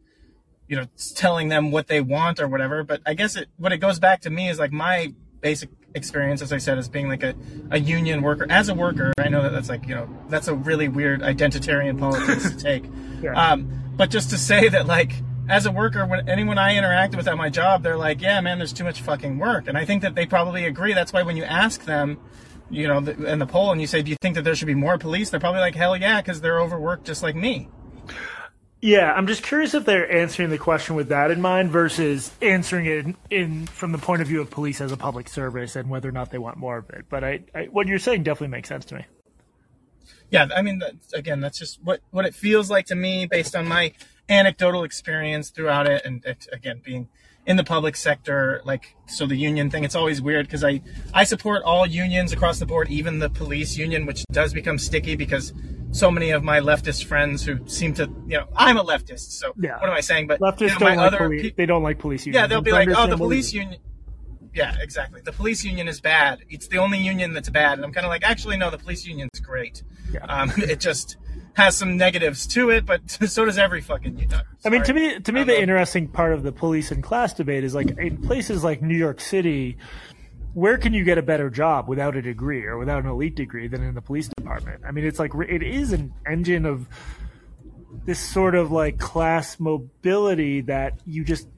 you 0.70 0.76
know 0.76 0.86
telling 1.16 1.48
them 1.48 1.72
what 1.72 1.88
they 1.88 2.00
want 2.00 2.38
or 2.38 2.46
whatever 2.46 2.84
but 2.84 3.02
i 3.04 3.12
guess 3.12 3.34
it 3.34 3.48
what 3.58 3.72
it 3.72 3.78
goes 3.78 3.98
back 3.98 4.20
to 4.20 4.30
me 4.30 4.48
is 4.48 4.58
like 4.58 4.70
my 4.70 5.12
basic 5.40 5.68
experience 5.96 6.40
as 6.40 6.52
i 6.52 6.58
said 6.58 6.78
as 6.78 6.88
being 6.88 7.08
like 7.08 7.24
a, 7.24 7.34
a 7.72 7.80
union 7.80 8.22
worker. 8.22 8.46
As 8.48 8.68
a 8.68 8.74
worker 8.74 9.12
i 9.18 9.28
know 9.28 9.42
that 9.42 9.50
that's 9.52 9.68
like 9.68 9.88
you 9.88 9.96
know 9.96 10.08
that's 10.28 10.46
a 10.46 10.54
really 10.54 10.86
weird 10.86 11.20
identitarian 11.22 11.98
politics 11.98 12.48
to 12.50 12.56
take. 12.70 12.84
Yeah. 13.20 13.32
um, 13.32 13.68
but 13.96 14.10
just 14.10 14.30
to 14.30 14.38
say 14.38 14.68
that 14.68 14.86
like 14.86 15.12
as 15.50 15.66
a 15.66 15.72
worker 15.72 16.06
when 16.06 16.28
anyone 16.28 16.58
i 16.58 16.76
interact 16.76 17.16
with 17.16 17.26
at 17.26 17.36
my 17.36 17.50
job 17.50 17.82
they're 17.82 17.96
like 17.96 18.20
yeah 18.20 18.40
man 18.40 18.58
there's 18.58 18.72
too 18.72 18.84
much 18.84 19.00
fucking 19.00 19.38
work 19.38 19.66
and 19.66 19.76
i 19.76 19.84
think 19.84 20.02
that 20.02 20.14
they 20.14 20.24
probably 20.24 20.64
agree 20.64 20.94
that's 20.94 21.12
why 21.12 21.22
when 21.22 21.36
you 21.36 21.44
ask 21.44 21.84
them 21.84 22.18
you 22.70 22.86
know 22.86 22.98
in 22.98 23.38
the 23.38 23.46
poll 23.46 23.72
and 23.72 23.80
you 23.80 23.86
say 23.86 24.00
do 24.00 24.10
you 24.10 24.16
think 24.22 24.36
that 24.36 24.42
there 24.42 24.54
should 24.54 24.66
be 24.66 24.74
more 24.74 24.96
police 24.96 25.28
they're 25.28 25.40
probably 25.40 25.60
like 25.60 25.74
hell 25.74 25.96
yeah 25.96 26.20
because 26.20 26.40
they're 26.40 26.60
overworked 26.60 27.04
just 27.04 27.22
like 27.22 27.34
me 27.34 27.68
yeah, 28.82 29.12
I'm 29.12 29.26
just 29.26 29.42
curious 29.42 29.74
if 29.74 29.84
they're 29.84 30.10
answering 30.10 30.48
the 30.48 30.56
question 30.56 30.96
with 30.96 31.08
that 31.08 31.30
in 31.30 31.42
mind 31.42 31.70
versus 31.70 32.32
answering 32.40 32.86
it 32.86 33.04
in, 33.04 33.16
in, 33.28 33.66
from 33.66 33.92
the 33.92 33.98
point 33.98 34.22
of 34.22 34.28
view 34.28 34.40
of 34.40 34.48
police 34.48 34.80
as 34.80 34.90
a 34.90 34.96
public 34.96 35.28
service 35.28 35.76
and 35.76 35.90
whether 35.90 36.08
or 36.08 36.12
not 36.12 36.30
they 36.30 36.38
want 36.38 36.56
more 36.56 36.78
of 36.78 36.88
it. 36.88 37.04
But 37.10 37.22
I, 37.22 37.40
I 37.54 37.64
what 37.64 37.88
you're 37.88 37.98
saying 37.98 38.22
definitely 38.22 38.48
makes 38.48 38.70
sense 38.70 38.86
to 38.86 38.94
me. 38.94 39.04
Yeah, 40.30 40.48
I 40.54 40.62
mean, 40.62 40.80
again, 41.12 41.40
that's 41.40 41.58
just 41.58 41.82
what 41.82 42.00
what 42.10 42.24
it 42.24 42.34
feels 42.34 42.70
like 42.70 42.86
to 42.86 42.94
me 42.94 43.26
based 43.26 43.54
on 43.54 43.68
my 43.68 43.92
anecdotal 44.30 44.84
experience 44.84 45.50
throughout 45.50 45.86
it, 45.86 46.02
and 46.04 46.24
it, 46.24 46.46
again, 46.52 46.80
being 46.84 47.08
in 47.46 47.56
the 47.56 47.64
public 47.64 47.96
sector 47.96 48.60
like 48.64 48.94
so 49.06 49.26
the 49.26 49.34
union 49.34 49.70
thing 49.70 49.82
it's 49.82 49.94
always 49.94 50.20
weird 50.20 50.46
because 50.46 50.62
i 50.62 50.80
i 51.14 51.24
support 51.24 51.62
all 51.62 51.86
unions 51.86 52.32
across 52.32 52.58
the 52.58 52.66
board 52.66 52.88
even 52.90 53.18
the 53.18 53.30
police 53.30 53.76
union 53.76 54.04
which 54.04 54.24
does 54.30 54.52
become 54.52 54.78
sticky 54.78 55.16
because 55.16 55.52
so 55.90 56.10
many 56.10 56.30
of 56.30 56.44
my 56.44 56.60
leftist 56.60 57.04
friends 57.04 57.44
who 57.44 57.58
seem 57.66 57.94
to 57.94 58.02
you 58.26 58.36
know 58.36 58.46
i'm 58.56 58.76
a 58.76 58.84
leftist 58.84 59.32
so 59.32 59.52
yeah. 59.58 59.78
what 59.80 59.88
am 59.88 59.96
i 59.96 60.00
saying? 60.00 60.26
But 60.26 60.40
leftists 60.40 60.78
you 60.78 60.86
know, 60.86 60.94
don't 60.94 60.96
like 60.96 61.18
police, 61.18 61.42
pe- 61.42 61.50
they 61.56 61.66
don't 61.66 61.82
like 61.82 61.98
police 61.98 62.26
unions. 62.26 62.42
Yeah 62.42 62.46
they'll 62.46 62.60
be 62.60 62.72
like 62.72 62.88
oh 62.90 63.06
the 63.06 63.16
police 63.16 63.52
union 63.52 63.80
yeah 64.52 64.74
exactly. 64.80 65.20
The 65.20 65.32
police 65.32 65.64
union 65.64 65.86
is 65.86 66.00
bad. 66.00 66.40
It's 66.48 66.66
the 66.66 66.78
only 66.78 66.98
union 66.98 67.32
that's 67.32 67.48
bad 67.48 67.78
and 67.78 67.84
i'm 67.84 67.92
kind 67.92 68.04
of 68.04 68.10
like 68.10 68.22
actually 68.22 68.56
no 68.58 68.70
the 68.70 68.78
police 68.78 69.06
union's 69.06 69.40
great. 69.40 69.82
Yeah. 70.12 70.24
um, 70.26 70.52
it 70.56 70.80
just 70.80 71.16
has 71.54 71.76
some 71.76 71.96
negatives 71.96 72.46
to 72.48 72.70
it, 72.70 72.86
but 72.86 73.10
so 73.28 73.44
does 73.44 73.58
every 73.58 73.80
fucking. 73.80 74.32
Uh, 74.32 74.42
I 74.64 74.68
mean, 74.68 74.82
to 74.84 74.92
me, 74.92 75.20
to 75.20 75.32
me, 75.32 75.44
the 75.44 75.60
interesting 75.60 76.08
part 76.08 76.32
of 76.32 76.42
the 76.42 76.52
police 76.52 76.90
and 76.90 77.02
class 77.02 77.34
debate 77.34 77.64
is 77.64 77.74
like 77.74 77.90
in 77.98 78.18
places 78.18 78.64
like 78.64 78.82
New 78.82 78.96
York 78.96 79.20
City, 79.20 79.76
where 80.54 80.78
can 80.78 80.92
you 80.92 81.04
get 81.04 81.18
a 81.18 81.22
better 81.22 81.50
job 81.50 81.88
without 81.88 82.16
a 82.16 82.22
degree 82.22 82.64
or 82.64 82.78
without 82.78 83.04
an 83.04 83.10
elite 83.10 83.34
degree 83.34 83.68
than 83.68 83.82
in 83.82 83.94
the 83.94 84.02
police 84.02 84.28
department? 84.28 84.82
I 84.86 84.90
mean, 84.90 85.04
it's 85.04 85.18
like 85.18 85.32
it 85.48 85.62
is 85.62 85.92
an 85.92 86.12
engine 86.26 86.66
of 86.66 86.88
this 88.04 88.18
sort 88.18 88.54
of 88.54 88.70
like 88.72 88.98
class 88.98 89.60
mobility 89.60 90.62
that 90.62 91.00
you 91.06 91.24
just 91.24 91.48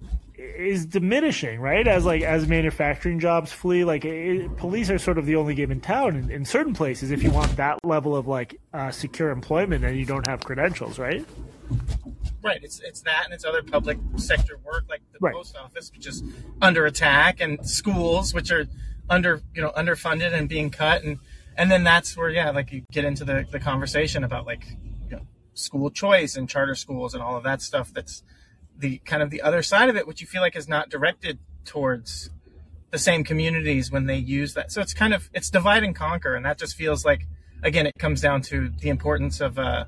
is 0.57 0.87
diminishing, 0.87 1.61
right? 1.61 1.87
As 1.87 2.05
like 2.05 2.23
as 2.23 2.47
manufacturing 2.49 3.19
jobs 3.19 3.53
flee, 3.53 3.85
like 3.85 4.05
it, 4.05 4.57
police 4.57 4.91
are 4.91 4.99
sort 4.99 5.19
of 5.19 5.27
the 5.27 5.37
only 5.37 5.55
game 5.55 5.71
in 5.71 5.81
town 5.81 6.17
in, 6.17 6.31
in, 6.31 6.45
certain 6.45 6.75
places. 6.75 7.11
If 7.11 7.23
you 7.23 7.31
want 7.31 7.57
that 7.57 7.79
level 7.85 8.17
of 8.17 8.27
like 8.27 8.61
uh, 8.73 8.91
secure 8.91 9.31
employment, 9.31 9.85
and 9.85 9.97
you 9.97 10.05
don't 10.05 10.27
have 10.27 10.45
credentials, 10.45 10.99
right? 10.99 11.25
Right. 12.43 12.61
It's 12.63 12.81
it's 12.81 13.01
that, 13.03 13.25
and 13.25 13.35
it's 13.35 13.45
other 13.45 13.63
public 13.63 13.99
sector 14.17 14.59
work 14.65 14.85
like 14.89 15.03
the 15.13 15.19
right. 15.21 15.35
post 15.35 15.57
office, 15.57 15.91
which 15.93 16.07
is 16.07 16.23
under 16.61 16.87
attack, 16.87 17.41
and 17.41 17.65
schools, 17.67 18.35
which 18.35 18.51
are 18.51 18.67
under 19.09 19.43
you 19.55 19.63
know 19.63 19.71
underfunded 19.77 20.33
and 20.33 20.49
being 20.49 20.71
cut, 20.71 21.03
and 21.03 21.19
and 21.57 21.71
then 21.71 21.85
that's 21.85 22.17
where 22.17 22.31
yeah, 22.31 22.51
like 22.51 22.73
you 22.73 22.85
get 22.91 23.05
into 23.05 23.25
the 23.25 23.47
the 23.51 23.61
conversation 23.61 24.25
about 24.25 24.47
like 24.47 24.65
you 25.09 25.17
know, 25.17 25.23
school 25.55 25.91
choice 25.91 26.37
and 26.37 26.49
charter 26.49 26.75
schools 26.75 27.15
and 27.15 27.23
all 27.23 27.37
of 27.37 27.45
that 27.45 27.63
stuff. 27.63 27.93
That's 27.93 28.23
the 28.77 28.99
kind 28.99 29.23
of 29.23 29.31
the 29.31 29.43
other 29.43 29.63
side 29.63 29.89
of 29.89 29.97
it, 29.97 30.07
which 30.07 30.21
you 30.21 30.27
feel 30.27 30.43
like 30.43 30.57
is 30.57 30.69
not 30.69 30.89
directed 30.89 31.39
towards 31.65 32.31
the 32.91 32.99
same 32.99 33.25
communities 33.25 33.91
when 33.91 34.07
they 34.07 34.17
use 34.17 34.55
that. 34.55 34.71
So 34.71 34.81
it's 34.81 34.95
kind 34.95 35.15
of 35.15 35.31
it's 35.33 35.51
divide 35.51 35.83
and 35.83 35.95
conquer, 35.95 36.35
and 36.35 36.45
that 36.45 36.59
just 36.59 36.77
feels 36.77 37.05
like 37.05 37.27
again 37.63 37.87
it 37.87 37.95
comes 37.99 38.21
down 38.21 38.43
to 38.43 38.71
the 38.81 38.89
importance 38.89 39.41
of 39.41 39.59
uh, 39.59 39.85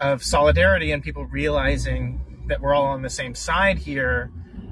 of 0.00 0.22
solidarity 0.22 0.92
and 0.92 1.02
people 1.02 1.24
realizing 1.26 2.44
that 2.48 2.60
we're 2.60 2.74
all 2.74 2.86
on 2.86 3.02
the 3.02 3.10
same 3.10 3.34
side 3.34 3.78
here 3.78 4.30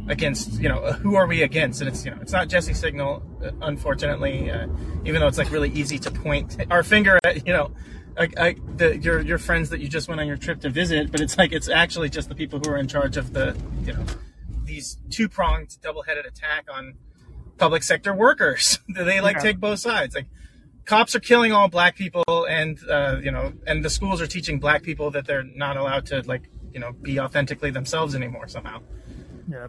against 0.09 0.61
you 0.61 0.68
know 0.68 0.92
who 1.03 1.16
are 1.16 1.26
we 1.26 1.42
against 1.42 1.80
and 1.80 1.88
it's 1.88 2.05
you 2.05 2.11
know 2.11 2.18
it's 2.20 2.32
not 2.32 2.49
Jesse 2.49 2.72
Singal 2.72 3.22
unfortunately 3.62 4.51
uh, 4.51 4.66
even 5.05 5.20
though 5.20 5.26
it's 5.26 5.38
like 5.38 5.51
really 5.51 5.70
easy 5.70 5.99
to 5.99 6.11
point 6.11 6.57
our 6.70 6.82
finger 6.82 7.18
at 7.24 7.47
you 7.47 7.53
know 7.53 7.70
I, 8.18 8.28
I, 8.38 8.56
the, 8.76 8.96
your 8.98 9.20
your 9.20 9.38
friends 9.38 9.70
that 9.70 9.80
you 9.80 9.88
just 9.88 10.08
went 10.08 10.20
on 10.20 10.26
your 10.26 10.36
trip 10.36 10.60
to 10.62 10.70
visit, 10.70 11.10
but 11.12 11.20
it's 11.20 11.36
like 11.36 11.52
it's 11.52 11.68
actually 11.68 12.08
just 12.08 12.28
the 12.28 12.34
people 12.34 12.58
who 12.58 12.70
are 12.70 12.76
in 12.78 12.88
charge 12.88 13.16
of 13.16 13.32
the 13.32 13.56
you 13.84 13.92
know 13.92 14.04
these 14.64 14.98
two 15.10 15.28
pronged 15.28 15.76
double 15.82 16.02
headed 16.02 16.24
attack 16.26 16.66
on 16.72 16.94
public 17.58 17.82
sector 17.82 18.14
workers. 18.14 18.78
they 18.88 19.20
like 19.20 19.36
Yeah. 19.36 19.42
take 19.42 19.60
both 19.60 19.78
sides. 19.80 20.14
Like 20.14 20.26
cops 20.86 21.14
are 21.14 21.20
killing 21.20 21.52
all 21.52 21.68
black 21.68 21.96
people, 21.96 22.46
and 22.48 22.78
uh, 22.88 23.18
you 23.22 23.30
know, 23.30 23.52
and 23.66 23.84
the 23.84 23.90
schools 23.90 24.20
are 24.22 24.26
teaching 24.26 24.58
black 24.58 24.82
people 24.82 25.10
that 25.10 25.26
they're 25.26 25.44
not 25.44 25.76
allowed 25.76 26.06
to 26.06 26.22
like 26.26 26.48
you 26.72 26.80
know 26.80 26.92
be 26.92 27.20
authentically 27.20 27.70
themselves 27.70 28.14
anymore 28.14 28.48
somehow. 28.48 28.80
Yeah. 29.48 29.68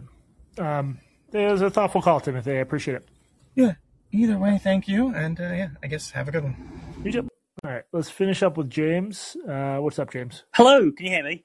Um, 0.56 0.98
it 1.32 1.50
was 1.52 1.60
a 1.62 1.70
thoughtful 1.70 2.00
call, 2.02 2.20
Timothy. 2.20 2.52
I 2.52 2.60
appreciate 2.60 2.94
it. 2.96 3.08
Yeah. 3.54 3.74
Either 4.10 4.38
way, 4.38 4.58
thank 4.62 4.88
you, 4.88 5.08
and 5.14 5.38
uh, 5.38 5.42
yeah, 5.44 5.68
I 5.82 5.86
guess 5.86 6.12
have 6.12 6.28
a 6.28 6.30
good 6.32 6.44
one. 6.44 6.56
You 7.04 7.12
too. 7.12 7.27
All 7.64 7.72
right, 7.72 7.82
let's 7.92 8.08
finish 8.08 8.42
up 8.44 8.56
with 8.56 8.70
James. 8.70 9.36
Uh, 9.48 9.78
what's 9.78 9.98
up, 9.98 10.12
James? 10.12 10.44
Hello, 10.54 10.92
can 10.92 11.06
you 11.06 11.12
hear 11.12 11.24
me? 11.24 11.44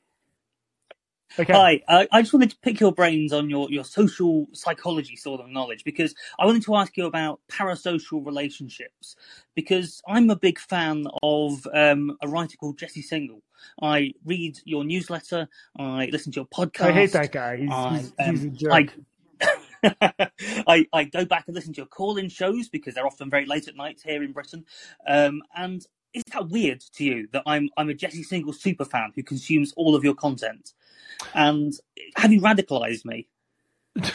Okay. 1.39 1.51
Hi, 1.51 1.82
uh, 1.88 2.05
I 2.11 2.22
just 2.22 2.32
wanted 2.32 2.51
to 2.51 2.57
pick 2.61 2.80
your 2.80 2.91
brains 2.91 3.34
on 3.34 3.49
your, 3.49 3.72
your 3.72 3.84
social 3.84 4.45
psychology 4.53 5.16
sort 5.16 5.41
of 5.41 5.49
knowledge 5.49 5.84
because 5.84 6.14
I 6.39 6.45
wanted 6.45 6.61
to 6.66 6.76
ask 6.76 6.95
you 6.95 7.07
about 7.07 7.39
parasocial 7.51 8.24
relationships 8.24 9.16
because 9.55 10.03
I'm 10.07 10.30
a 10.30 10.36
big 10.36 10.59
fan 10.59 11.07
of 11.24 11.68
um, 11.74 12.16
a 12.22 12.28
writer 12.28 12.57
called 12.57 12.78
Jesse 12.78 13.01
Singal. 13.01 13.41
I 13.82 14.14
read 14.24 14.59
your 14.66 14.84
newsletter, 14.84 15.47
I 15.80 16.09
listen 16.11 16.32
to 16.34 16.41
your 16.41 16.45
podcast. 16.45 16.89
I 16.89 16.91
hate 16.91 17.11
that 17.14 17.32
guy. 17.32 17.57
He's, 17.57 17.72
I, 17.72 17.97
he's, 17.97 18.14
um, 18.20 18.36
he's 18.36 18.43
a 18.43 18.49
jerk. 18.49 18.72
I, 18.72 18.89
I, 20.68 20.88
I 20.93 21.03
go 21.05 21.26
back 21.26 21.45
and 21.47 21.55
listen 21.55 21.74
to 21.74 21.78
your 21.78 21.88
call-in 21.88 22.30
shows 22.30 22.70
because 22.70 22.93
they're 22.93 23.07
often 23.07 23.32
very 23.32 23.47
late 23.47 23.68
at 23.68 23.76
night 23.76 24.01
here 24.05 24.22
in 24.22 24.32
Britain. 24.32 24.66
Um, 25.07 25.41
and 25.55 25.84
is 26.14 26.24
that 26.32 26.49
weird 26.49 26.82
to 26.95 27.03
you 27.03 27.28
that 27.32 27.43
I'm 27.45 27.70
I'm 27.78 27.89
a 27.89 27.93
Jesse 27.93 28.24
Singal 28.24 28.55
super 28.55 28.86
fan 28.86 29.11
who 29.16 29.24
consumes 29.24 29.74
all 29.76 29.95
of 29.95 30.03
your 30.03 30.16
content? 30.16 30.74
And 31.34 31.74
have 32.16 32.32
you 32.32 32.41
radicalized 32.41 33.05
me? 33.05 33.28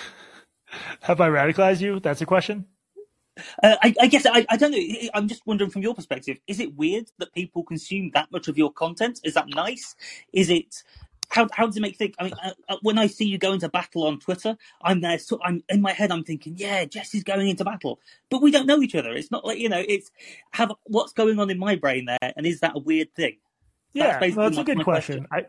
Have 1.01 1.20
I 1.20 1.28
radicalized 1.28 1.80
you? 1.80 1.99
That's 1.99 2.20
a 2.20 2.26
question. 2.26 2.66
Uh, 3.62 3.76
I, 3.82 3.94
I 4.01 4.07
guess 4.07 4.26
I, 4.26 4.44
I 4.49 4.57
don't 4.57 4.72
know. 4.72 5.09
I'm 5.14 5.28
just 5.28 5.46
wondering 5.46 5.70
from 5.70 5.82
your 5.82 5.94
perspective, 5.94 6.38
is 6.46 6.61
it 6.61 6.76
weird 6.76 7.11
that 7.18 7.32
people 7.32 7.62
consume 7.62 8.11
that 8.14 8.30
much 8.32 8.49
of 8.49 8.59
your 8.59 8.72
content? 8.72 9.20
Is 9.24 9.34
that 9.34 9.49
nice? 9.49 9.94
Is 10.32 10.51
it 10.51 10.82
how 11.39 11.49
how 11.53 11.66
does 11.66 11.76
it 11.76 11.80
make 11.80 11.97
think? 11.97 12.14
I 12.18 12.24
mean, 12.24 12.34
uh, 12.43 12.53
uh, 12.68 12.76
when 12.82 12.99
I 12.99 13.07
see 13.07 13.26
you 13.26 13.39
go 13.39 13.53
into 13.53 13.68
battle 13.68 14.07
on 14.07 14.18
Twitter, 14.18 14.57
I'm 14.82 15.01
there. 15.01 15.18
So 15.18 15.39
I'm 15.43 15.62
in 15.68 15.80
my 15.80 15.93
head. 15.93 16.11
I'm 16.11 16.24
thinking, 16.24 16.55
yeah, 16.57 16.84
Jesse's 16.84 17.22
going 17.22 17.49
into 17.49 17.64
battle, 17.64 18.01
but 18.28 18.43
we 18.43 18.51
don't 18.51 18.66
know 18.66 18.82
each 18.82 18.95
other. 18.95 19.12
It's 19.12 19.30
not 19.30 19.45
like 19.45 19.59
you 19.59 19.68
know. 19.68 19.82
It's 19.86 20.11
have 20.53 20.72
what's 20.84 21.12
going 21.12 21.39
on 21.39 21.51
in 21.51 21.59
my 21.59 21.76
brain 21.76 22.07
there, 22.07 22.32
and 22.36 22.47
is 22.47 22.61
that 22.61 22.72
a 22.74 22.80
weird 22.80 23.14
thing? 23.14 23.36
Yeah, 23.93 24.18
basically 24.18 24.41
well, 24.41 24.51
that's 24.51 24.61
a 24.61 24.64
good 24.64 24.78
my 24.78 24.84
question. 24.84 25.26
I 25.30 25.47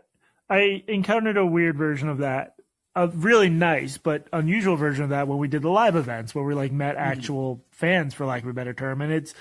I 0.49 0.83
encountered 0.87 1.37
a 1.37 1.45
weird 1.45 1.77
version 1.77 2.07
of 2.09 2.19
that, 2.19 2.55
a 2.95 3.07
really 3.07 3.49
nice 3.49 3.97
but 3.97 4.27
unusual 4.31 4.75
version 4.75 5.03
of 5.03 5.09
that 5.09 5.27
when 5.27 5.39
we 5.39 5.47
did 5.47 5.63
the 5.63 5.69
live 5.69 5.95
events 5.95 6.35
where 6.35 6.43
we 6.43 6.53
like 6.53 6.71
met 6.71 6.95
Mm-hmm. 6.95 7.11
actual 7.11 7.65
fans, 7.71 8.13
for 8.13 8.25
lack 8.25 8.43
of 8.43 8.49
a 8.49 8.53
better 8.53 8.73
term, 8.73 9.01
and 9.01 9.11
it's. 9.11 9.33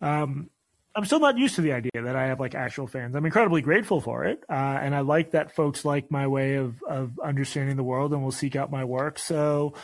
Um, 0.00 0.50
I'm 0.96 1.04
still 1.04 1.20
not 1.20 1.38
used 1.38 1.56
to 1.56 1.60
the 1.60 1.72
idea 1.72 1.90
that 1.94 2.14
I 2.14 2.26
have 2.26 2.38
like 2.38 2.54
actual 2.54 2.86
fans. 2.86 3.16
I'm 3.16 3.26
incredibly 3.26 3.62
grateful 3.62 4.00
for 4.00 4.24
it, 4.24 4.44
uh, 4.48 4.52
and 4.52 4.94
I 4.94 5.00
like 5.00 5.32
that 5.32 5.54
folks 5.54 5.84
like 5.84 6.10
my 6.10 6.26
way 6.28 6.54
of 6.54 6.82
of 6.84 7.18
understanding 7.18 7.76
the 7.76 7.82
world 7.82 8.12
and 8.12 8.22
will 8.22 8.30
seek 8.30 8.54
out 8.54 8.70
my 8.70 8.84
work. 8.84 9.18
So, 9.18 9.74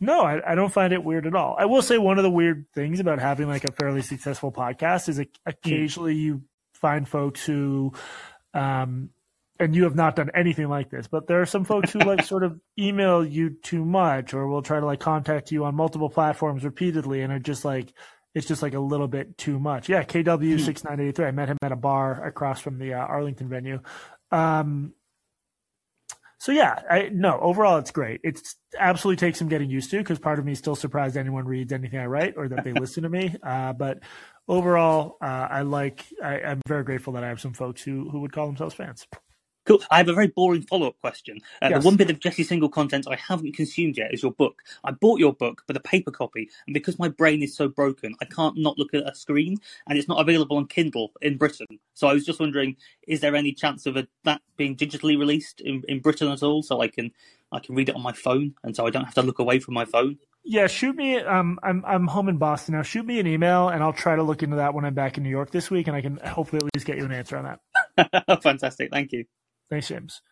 no, 0.00 0.22
I, 0.22 0.52
I 0.52 0.54
don't 0.54 0.72
find 0.72 0.92
it 0.92 1.02
weird 1.02 1.26
at 1.26 1.34
all. 1.34 1.56
I 1.58 1.64
will 1.64 1.82
say 1.82 1.98
one 1.98 2.18
of 2.18 2.24
the 2.24 2.30
weird 2.30 2.66
things 2.72 3.00
about 3.00 3.18
having 3.18 3.48
like 3.48 3.64
a 3.64 3.72
fairly 3.72 4.02
successful 4.02 4.52
podcast 4.52 5.08
is 5.08 5.20
occasionally 5.44 6.14
you 6.14 6.42
find 6.74 7.08
folks 7.08 7.44
who, 7.44 7.92
um, 8.52 9.10
and 9.58 9.74
you 9.74 9.84
have 9.84 9.96
not 9.96 10.14
done 10.14 10.30
anything 10.34 10.68
like 10.68 10.90
this, 10.90 11.08
but 11.08 11.26
there 11.26 11.40
are 11.40 11.46
some 11.46 11.64
folks 11.64 11.92
who 11.92 11.98
like 12.00 12.22
sort 12.26 12.44
of 12.44 12.60
email 12.78 13.24
you 13.24 13.50
too 13.50 13.84
much 13.84 14.34
or 14.34 14.46
will 14.46 14.62
try 14.62 14.78
to 14.78 14.86
like 14.86 15.00
contact 15.00 15.50
you 15.50 15.64
on 15.64 15.74
multiple 15.74 16.10
platforms 16.10 16.64
repeatedly 16.64 17.22
and 17.22 17.32
are 17.32 17.38
just 17.40 17.64
like, 17.64 17.92
it's 18.34 18.46
just 18.46 18.62
like 18.62 18.74
a 18.74 18.80
little 18.80 19.08
bit 19.08 19.38
too 19.38 19.58
much. 19.58 19.88
Yeah, 19.88 20.02
KW 20.02 20.60
six 20.60 20.84
nine 20.84 21.00
eighty 21.00 21.12
three. 21.12 21.26
I 21.26 21.30
met 21.30 21.48
him 21.48 21.58
at 21.62 21.72
a 21.72 21.76
bar 21.76 22.26
across 22.26 22.60
from 22.60 22.78
the 22.78 22.94
uh, 22.94 22.98
Arlington 22.98 23.48
venue. 23.48 23.80
Um, 24.30 24.92
so 26.38 26.52
yeah, 26.52 26.82
I 26.90 27.10
no. 27.12 27.38
Overall, 27.40 27.78
it's 27.78 27.90
great. 27.90 28.20
It's 28.22 28.56
absolutely 28.78 29.16
takes 29.16 29.38
some 29.38 29.48
getting 29.48 29.70
used 29.70 29.90
to 29.92 29.98
because 29.98 30.18
part 30.18 30.38
of 30.38 30.44
me 30.44 30.52
is 30.52 30.58
still 30.58 30.76
surprised 30.76 31.16
anyone 31.16 31.46
reads 31.46 31.72
anything 31.72 31.98
I 31.98 32.06
write 32.06 32.34
or 32.36 32.48
that 32.48 32.64
they 32.64 32.72
listen 32.72 33.04
to 33.04 33.08
me. 33.08 33.34
Uh, 33.44 33.72
but 33.72 34.00
overall, 34.48 35.16
uh, 35.22 35.48
I 35.50 35.62
like. 35.62 36.04
I, 36.22 36.40
I'm 36.40 36.60
very 36.66 36.82
grateful 36.82 37.12
that 37.12 37.24
I 37.24 37.28
have 37.28 37.40
some 37.40 37.52
folks 37.52 37.82
who 37.82 38.10
who 38.10 38.20
would 38.20 38.32
call 38.32 38.46
themselves 38.46 38.74
fans. 38.74 39.06
Cool. 39.66 39.82
I 39.90 39.98
have 39.98 40.08
a 40.08 40.12
very 40.12 40.26
boring 40.26 40.62
follow 40.62 40.88
up 40.88 41.00
question. 41.00 41.40
Uh, 41.62 41.68
Yes. 41.70 41.82
The 41.82 41.86
one 41.86 41.96
bit 41.96 42.10
of 42.10 42.20
Jesse 42.20 42.44
Singal 42.44 42.70
content 42.70 43.06
I 43.10 43.16
haven't 43.16 43.52
consumed 43.52 43.96
yet 43.96 44.12
is 44.12 44.22
your 44.22 44.32
book. 44.32 44.62
I 44.84 44.90
bought 44.90 45.18
your 45.18 45.32
book, 45.32 45.62
but 45.66 45.76
a 45.76 45.80
paper 45.80 46.10
copy, 46.10 46.50
and 46.66 46.74
because 46.74 46.98
my 46.98 47.08
brain 47.08 47.42
is 47.42 47.56
so 47.56 47.68
broken, 47.68 48.14
I 48.20 48.26
can't 48.26 48.56
not 48.58 48.78
look 48.78 48.92
at 48.94 49.08
a 49.08 49.14
screen, 49.14 49.56
and 49.88 49.98
it's 49.98 50.08
not 50.08 50.20
available 50.20 50.56
on 50.58 50.66
Kindle 50.66 51.12
in 51.22 51.36
Britain. 51.38 51.66
So 51.94 52.06
I 52.06 52.12
was 52.12 52.24
just 52.24 52.40
wondering, 52.40 52.76
is 53.08 53.20
there 53.20 53.34
any 53.34 53.52
chance 53.52 53.86
of 53.86 53.96
a, 53.96 54.06
that 54.24 54.42
being 54.56 54.76
digitally 54.76 55.18
released 55.18 55.60
in, 55.60 55.82
in 55.88 56.00
Britain 56.00 56.28
at 56.28 56.42
all, 56.42 56.62
so 56.62 56.80
I 56.80 56.88
can 56.88 57.10
I 57.50 57.60
can 57.60 57.74
read 57.74 57.88
it 57.88 57.94
on 57.94 58.02
my 58.02 58.12
phone, 58.12 58.54
and 58.62 58.76
so 58.76 58.86
I 58.86 58.90
don't 58.90 59.04
have 59.04 59.14
to 59.14 59.22
look 59.22 59.38
away 59.38 59.58
from 59.60 59.74
my 59.74 59.84
phone? 59.84 60.18
Yeah, 60.44 60.66
shoot 60.66 60.94
me. 60.94 61.18
Um, 61.18 61.58
I'm 61.62 61.82
I'm 61.86 62.06
home 62.06 62.28
in 62.28 62.36
Boston 62.36 62.74
now. 62.74 62.82
Shoot 62.82 63.06
me 63.06 63.18
an 63.18 63.26
email, 63.26 63.70
and 63.70 63.82
I'll 63.82 63.94
try 63.94 64.14
to 64.14 64.22
look 64.22 64.42
into 64.42 64.56
that 64.56 64.74
when 64.74 64.84
I'm 64.84 64.94
back 64.94 65.16
in 65.16 65.22
New 65.22 65.30
York 65.30 65.50
this 65.50 65.70
week, 65.70 65.86
and 65.86 65.96
I 65.96 66.02
can 66.02 66.18
hopefully 66.18 66.58
at 66.58 66.70
least 66.74 66.86
get 66.86 66.98
you 66.98 67.04
an 67.06 67.12
answer 67.12 67.38
on 67.38 67.58
that. 67.96 68.42
Fantastic, 68.42 68.90
thank 68.90 69.12
you. 69.12 69.24
Thanks, 69.74 69.88
James. 69.88 70.22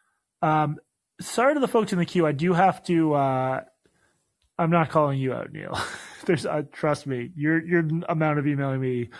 Um, 0.40 0.78
sorry 1.20 1.54
to 1.54 1.60
the 1.60 1.66
folks 1.66 1.92
in 1.92 1.98
the 1.98 2.04
queue. 2.04 2.24
I 2.24 2.30
do 2.30 2.52
have 2.52 2.80
to. 2.84 3.14
Uh, 3.14 3.60
I'm 4.56 4.70
not 4.70 4.90
calling 4.90 5.18
you 5.18 5.32
out, 5.32 5.50
Neil. 5.52 5.76
There's, 6.26 6.46
uh, 6.46 6.62
trust 6.70 7.08
me, 7.08 7.32
your 7.34 7.60
your 7.60 7.82
amount 8.08 8.38
of 8.38 8.46
emailing 8.46 8.80
me 8.80 9.10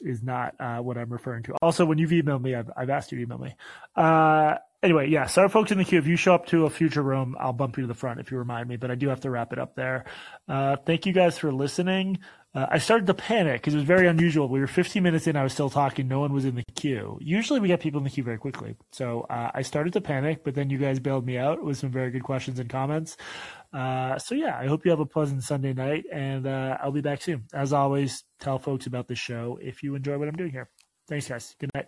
is 0.00 0.22
not 0.22 0.54
uh, 0.60 0.78
what 0.78 0.96
I'm 0.96 1.12
referring 1.12 1.42
to. 1.44 1.54
Also, 1.60 1.84
when 1.84 1.98
you've 1.98 2.12
emailed 2.12 2.40
me, 2.40 2.54
I've, 2.54 2.70
I've 2.76 2.88
asked 2.88 3.10
you 3.10 3.18
to 3.18 3.24
email 3.24 3.38
me. 3.38 3.56
Uh, 3.96 4.58
anyway, 4.82 5.08
yeah, 5.08 5.26
sorry, 5.26 5.48
folks 5.48 5.70
in 5.70 5.78
the 5.78 5.84
queue. 5.84 5.98
If 5.98 6.06
you 6.06 6.16
show 6.16 6.34
up 6.34 6.46
to 6.46 6.66
a 6.66 6.70
future 6.70 7.02
room, 7.02 7.36
I'll 7.38 7.52
bump 7.52 7.76
you 7.76 7.82
to 7.82 7.86
the 7.86 7.94
front 7.94 8.20
if 8.20 8.30
you 8.30 8.38
remind 8.38 8.68
me. 8.68 8.76
But 8.76 8.90
I 8.90 8.94
do 8.94 9.08
have 9.08 9.20
to 9.20 9.30
wrap 9.30 9.52
it 9.52 9.58
up 9.58 9.74
there. 9.74 10.04
Uh, 10.48 10.76
thank 10.76 11.06
you 11.06 11.12
guys 11.12 11.38
for 11.38 11.52
listening. 11.52 12.18
Uh, 12.54 12.66
I 12.70 12.78
started 12.78 13.06
to 13.06 13.14
panic 13.14 13.60
because 13.60 13.74
it 13.74 13.76
was 13.76 13.86
very 13.86 14.08
unusual. 14.08 14.48
We 14.48 14.60
were 14.60 14.66
15 14.66 15.02
minutes 15.02 15.26
in. 15.26 15.36
I 15.36 15.42
was 15.42 15.52
still 15.52 15.68
talking. 15.68 16.08
No 16.08 16.20
one 16.20 16.32
was 16.32 16.44
in 16.44 16.54
the 16.54 16.64
queue. 16.74 17.18
Usually 17.20 17.60
we 17.60 17.68
get 17.68 17.80
people 17.80 17.98
in 17.98 18.04
the 18.04 18.10
queue 18.10 18.24
very 18.24 18.38
quickly. 18.38 18.74
So 18.90 19.26
uh, 19.28 19.50
I 19.54 19.62
started 19.62 19.92
to 19.92 20.00
panic, 20.00 20.44
but 20.44 20.54
then 20.54 20.70
you 20.70 20.78
guys 20.78 20.98
bailed 20.98 21.26
me 21.26 21.36
out 21.36 21.62
with 21.62 21.76
some 21.78 21.90
very 21.90 22.10
good 22.10 22.24
questions 22.24 22.58
and 22.58 22.68
comments. 22.68 23.16
Uh, 23.72 24.18
so 24.18 24.34
yeah, 24.34 24.58
I 24.58 24.66
hope 24.66 24.84
you 24.84 24.90
have 24.90 25.00
a 25.00 25.06
pleasant 25.06 25.44
Sunday 25.44 25.74
night, 25.74 26.06
and 26.10 26.46
uh, 26.46 26.78
I'll 26.82 26.90
be 26.90 27.02
back 27.02 27.20
soon. 27.20 27.44
As 27.52 27.72
always, 27.74 28.24
tell 28.40 28.58
folks 28.58 28.86
about 28.86 29.08
the 29.08 29.14
show 29.14 29.58
if 29.60 29.82
you 29.82 29.94
enjoy 29.94 30.18
what 30.18 30.26
I'm 30.26 30.36
doing 30.36 30.50
here. 30.50 30.70
Thanks, 31.06 31.28
guys. 31.28 31.54
Good 31.60 31.70
night. 31.74 31.86